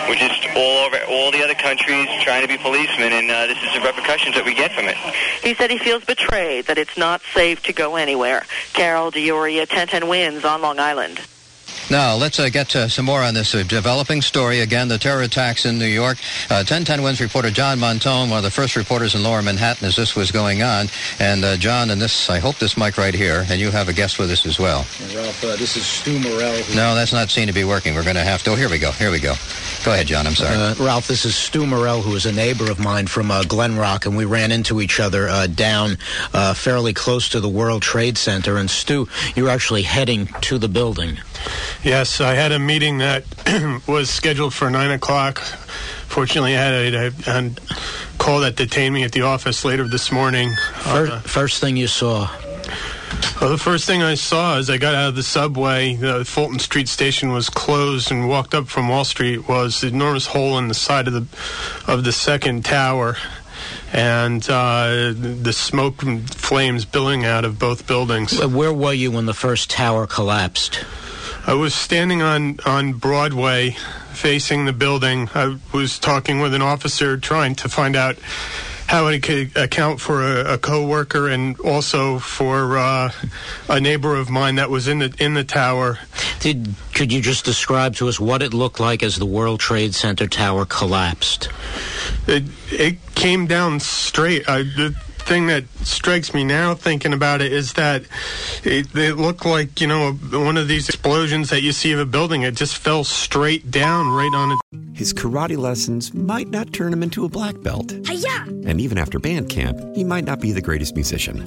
We're 0.10 0.22
just 0.22 0.46
all 0.56 0.86
over 0.86 1.00
all 1.10 1.32
the 1.32 1.44
other 1.44 1.56
countries 1.56 2.08
trying 2.22 2.42
to 2.42 2.48
be 2.48 2.58
policemen, 2.58 3.14
and 3.14 3.32
uh, 3.32 3.48
this 3.48 3.58
is 3.64 3.74
the 3.74 3.82
repercussions 3.82 4.36
that 4.36 4.46
we 4.46 4.54
get 4.54 4.72
from 4.74 4.86
it. 4.86 4.98
he 5.42 5.54
said 5.54 5.72
he 5.72 5.78
feels 5.78 6.04
betrayed 6.06 6.66
that 6.66 6.78
it's 6.78 6.98
not 6.98 7.22
safe 7.34 7.64
to 7.64 7.74
go 7.74 7.96
anywhere. 7.96 8.46
Carol 8.74 9.12
D'Auria, 9.12 9.66
1010 9.66 10.08
wins 10.08 10.46
on 10.46 10.62
Long 10.62 10.80
Island. 10.80 11.22
Now, 11.92 12.16
let's 12.16 12.40
uh, 12.40 12.50
get 12.50 12.70
to 12.70 12.90
some 12.90 13.06
more 13.06 13.22
on 13.22 13.34
this 13.34 13.54
uh, 13.54 13.64
developing 13.64 14.22
story. 14.22 14.62
Again, 14.62 14.88
the 14.88 14.98
terror 14.98 15.22
attacks 15.22 15.66
in 15.66 15.78
New 15.78 15.86
York. 15.86 16.18
Uh, 16.50 16.64
1010 16.66 17.04
Wins 17.04 17.20
reporter 17.22 17.52
John 17.52 17.78
Montone, 17.78 18.30
one 18.30 18.38
of 18.38 18.44
the 18.44 18.50
first 18.52 18.76
reporters 18.76 19.16
in 19.16 19.22
Lower 19.24 19.42
Manhattan 19.42 19.86
as 19.88 19.96
this 19.96 20.16
was 20.16 20.32
going 20.32 20.64
on. 20.64 20.88
And 21.20 21.44
uh, 21.44 21.58
John, 21.58 21.90
and 21.92 22.02
this, 22.02 22.30
I 22.30 22.40
hope 22.40 22.56
this 22.58 22.78
mic 22.78 22.98
right 22.98 23.14
here, 23.14 23.46
and 23.50 23.60
you 23.60 23.70
have 23.70 23.90
a 23.90 23.94
guest 23.94 24.18
with 24.18 24.32
us 24.32 24.46
as 24.46 24.58
well. 24.60 24.86
Ralph, 25.14 25.44
uh, 25.44 25.56
this 25.58 25.76
is 25.76 25.86
Stu 25.86 26.18
Morell. 26.20 26.56
who- 26.64 26.76
No, 26.76 26.96
that's 26.96 27.14
not 27.14 27.30
seen 27.30 27.48
to 27.48 27.54
be 27.54 27.64
working. 27.66 27.94
We're 27.96 28.04
going 28.04 28.16
to 28.16 28.22
have 28.24 28.44
to. 28.44 28.52
Oh, 28.52 28.56
here 28.56 28.70
we 28.70 28.80
go. 28.80 28.92
Here 28.92 29.12
we 29.12 29.20
go. 29.20 29.34
Go 29.84 29.92
ahead, 29.92 30.08
John. 30.08 30.26
I'm 30.26 30.36
sorry. 30.36 30.56
Uh, 30.56 30.76
Ralph, 30.84 31.08
this 31.08 31.26
is 31.26 31.36
Stu 31.36 31.68
Morell, 31.68 32.02
who 32.02 32.16
is 32.16 32.26
a 32.26 32.32
neighbor 32.32 32.72
of 32.72 32.80
mine 32.80 33.08
from 33.08 33.30
uh, 33.30 33.44
Glen 33.44 33.76
Rock, 33.76 34.06
and 34.06 34.16
we 34.16 34.26
ran 34.26 34.52
into 34.52 34.82
each 34.82 35.00
other 35.00 35.28
uh, 35.28 35.48
down 35.48 35.98
uh, 36.34 36.54
fairly 36.54 36.94
close 36.94 37.28
to 37.30 37.40
the 37.42 37.50
World 37.50 37.82
Trade 37.82 38.18
Center. 38.18 38.58
And 38.58 38.70
Stu, 38.70 39.08
you're 39.36 39.50
actually 39.50 39.82
heading 39.84 40.28
to 40.42 40.58
the 40.58 40.70
building. 40.70 41.18
Yes, 41.84 42.22
I 42.22 42.34
had 42.36 42.52
a 42.52 42.60
meeting 42.60 43.00
that 43.00 43.24
was 43.88 44.10
scheduled 44.10 44.54
for 44.54 44.70
9 44.70 44.92
o'clock. 44.92 45.40
Fortunately, 45.40 46.56
I 46.56 46.62
had 46.62 46.94
a, 46.94 47.08
a, 47.08 47.12
a 47.28 47.52
call 48.18 48.42
that 48.42 48.56
detained 48.56 48.94
me 48.94 49.04
at 49.04 49.12
the 49.12 49.24
office 49.24 49.66
later 49.66 49.88
this 49.88 50.12
morning. 50.12 50.52
First, 50.76 51.28
first 51.28 51.62
thing 51.62 51.76
you 51.76 51.88
saw. 51.88 52.30
Well, 53.42 53.50
the 53.50 53.58
first 53.58 53.86
thing 53.86 54.02
I 54.02 54.16
saw 54.16 54.58
as 54.58 54.70
I 54.70 54.78
got 54.78 54.96
out 54.96 55.10
of 55.10 55.16
the 55.16 55.24
subway, 55.24 55.96
the 55.96 56.24
Fulton 56.24 56.60
Street 56.60 56.88
station 56.88 57.32
was 57.32 57.50
closed, 57.50 58.12
and 58.12 58.30
walked 58.30 58.54
up 58.54 58.68
from 58.68 58.88
Wall 58.88 59.04
Street 59.04 59.48
was 59.50 59.82
the 59.82 59.88
enormous 59.88 60.28
hole 60.28 60.58
in 60.58 60.68
the 60.68 60.74
side 60.74 61.08
of 61.08 61.14
the 61.14 61.92
of 61.92 62.04
the 62.04 62.12
second 62.12 62.64
tower, 62.64 63.18
and 63.92 64.48
uh, 64.50 65.14
the 65.14 65.52
smoke 65.52 66.04
and 66.04 66.30
flames 66.34 66.86
billowing 66.86 67.26
out 67.26 67.44
of 67.44 67.60
both 67.60 67.86
buildings. 67.86 68.40
Uh, 68.40 68.48
Where 68.48 68.74
were 68.74 68.94
you 68.94 69.12
when 69.12 69.26
the 69.26 69.34
first 69.34 69.70
tower 69.70 70.08
collapsed? 70.08 70.86
I 71.46 71.56
was 71.56 71.76
standing 71.76 72.22
on, 72.22 72.60
on 72.66 72.94
Broadway 72.94 73.72
facing 74.14 74.64
the 74.64 74.72
building. 74.72 75.30
I 75.36 75.58
was 75.74 76.00
talking 76.00 76.40
with 76.40 76.54
an 76.54 76.62
officer 76.62 77.18
trying 77.18 77.56
to 77.56 77.70
find 77.70 77.98
out 77.98 78.18
how 78.88 79.08
I 79.08 79.20
could 79.20 79.58
account 79.58 80.00
for 80.00 80.24
a, 80.24 80.54
a 80.54 80.58
coworker 80.58 81.28
and 81.28 81.60
also 81.60 82.20
for 82.20 82.78
uh, 82.78 83.12
a 83.68 83.82
neighbor 83.82 84.16
of 84.16 84.30
mine 84.30 84.56
that 84.56 84.70
was 84.70 84.88
in 84.88 85.00
the 85.00 85.14
in 85.20 85.34
the 85.34 85.44
tower. 85.44 86.00
Did 86.40 86.76
could 86.94 87.12
you 87.12 87.22
just 87.22 87.44
describe 87.44 87.96
to 87.96 88.08
us 88.08 88.20
what 88.20 88.42
it 88.42 88.54
looked 88.54 88.80
like 88.80 89.04
as 89.04 89.18
the 89.18 89.26
World 89.26 89.60
Trade 89.60 89.96
Center 89.96 90.28
tower 90.28 90.66
collapsed? 90.66 91.50
It 92.28 92.44
it 92.72 93.16
came 93.16 93.48
down 93.48 93.80
straight. 93.80 94.48
I, 94.48 94.64
the 94.64 94.96
thing 95.24 95.48
that 95.48 95.64
strikes 95.84 96.34
me 96.34 96.44
now 96.44 96.76
thinking 96.76 97.14
about 97.14 97.42
it 97.42 97.52
is 97.52 97.74
that 97.74 98.04
it, 98.64 98.94
it 98.96 99.16
looked 99.16 99.46
like 99.46 99.82
you 99.82 99.88
know 99.88 100.12
one 100.12 100.58
of 100.58 100.68
these 100.68 100.90
explosions 100.90 101.50
that 101.50 101.62
you 101.62 101.72
see 101.72 101.92
of 101.92 102.00
a 102.00 102.06
building. 102.06 102.44
It 102.44 102.56
just 102.56 102.78
fell 102.78 103.04
straight 103.04 103.72
down 103.72 104.10
right 104.10 104.32
on 104.34 104.52
it. 104.52 104.98
His 104.98 105.14
karate 105.14 105.58
lessons 105.58 106.14
might 106.14 106.50
not 106.50 106.74
turn 106.74 106.94
him 106.94 107.04
into 107.04 107.26
a 107.26 107.30
black 107.30 107.62
belt. 107.62 107.92
Hiya! 107.92 108.44
And 108.66 108.80
even 108.80 108.98
after 108.98 109.20
band 109.20 109.50
camp, 109.50 109.80
he 109.96 110.04
might 110.04 110.26
not 110.26 110.40
be 110.40 110.52
the 110.52 110.62
greatest 110.62 110.96
musician. 110.96 111.44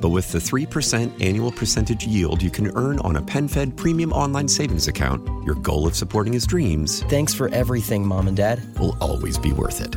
But 0.00 0.10
with 0.10 0.30
the 0.32 0.38
3% 0.38 1.24
annual 1.24 1.50
percentage 1.52 2.06
yield 2.06 2.42
you 2.42 2.50
can 2.50 2.70
earn 2.76 2.98
on 3.00 3.16
a 3.16 3.22
PenFed 3.22 3.76
premium 3.76 4.12
online 4.12 4.48
savings 4.48 4.88
account, 4.88 5.26
your 5.44 5.54
goal 5.54 5.86
of 5.86 5.96
supporting 5.96 6.32
his 6.32 6.46
dreams. 6.46 7.02
Thanks 7.04 7.32
for 7.32 7.48
everything, 7.48 8.06
Mom 8.06 8.28
and 8.28 8.36
Dad. 8.36 8.60
Will 8.78 8.96
always 9.00 9.38
be 9.38 9.52
worth 9.52 9.80
it. 9.80 9.96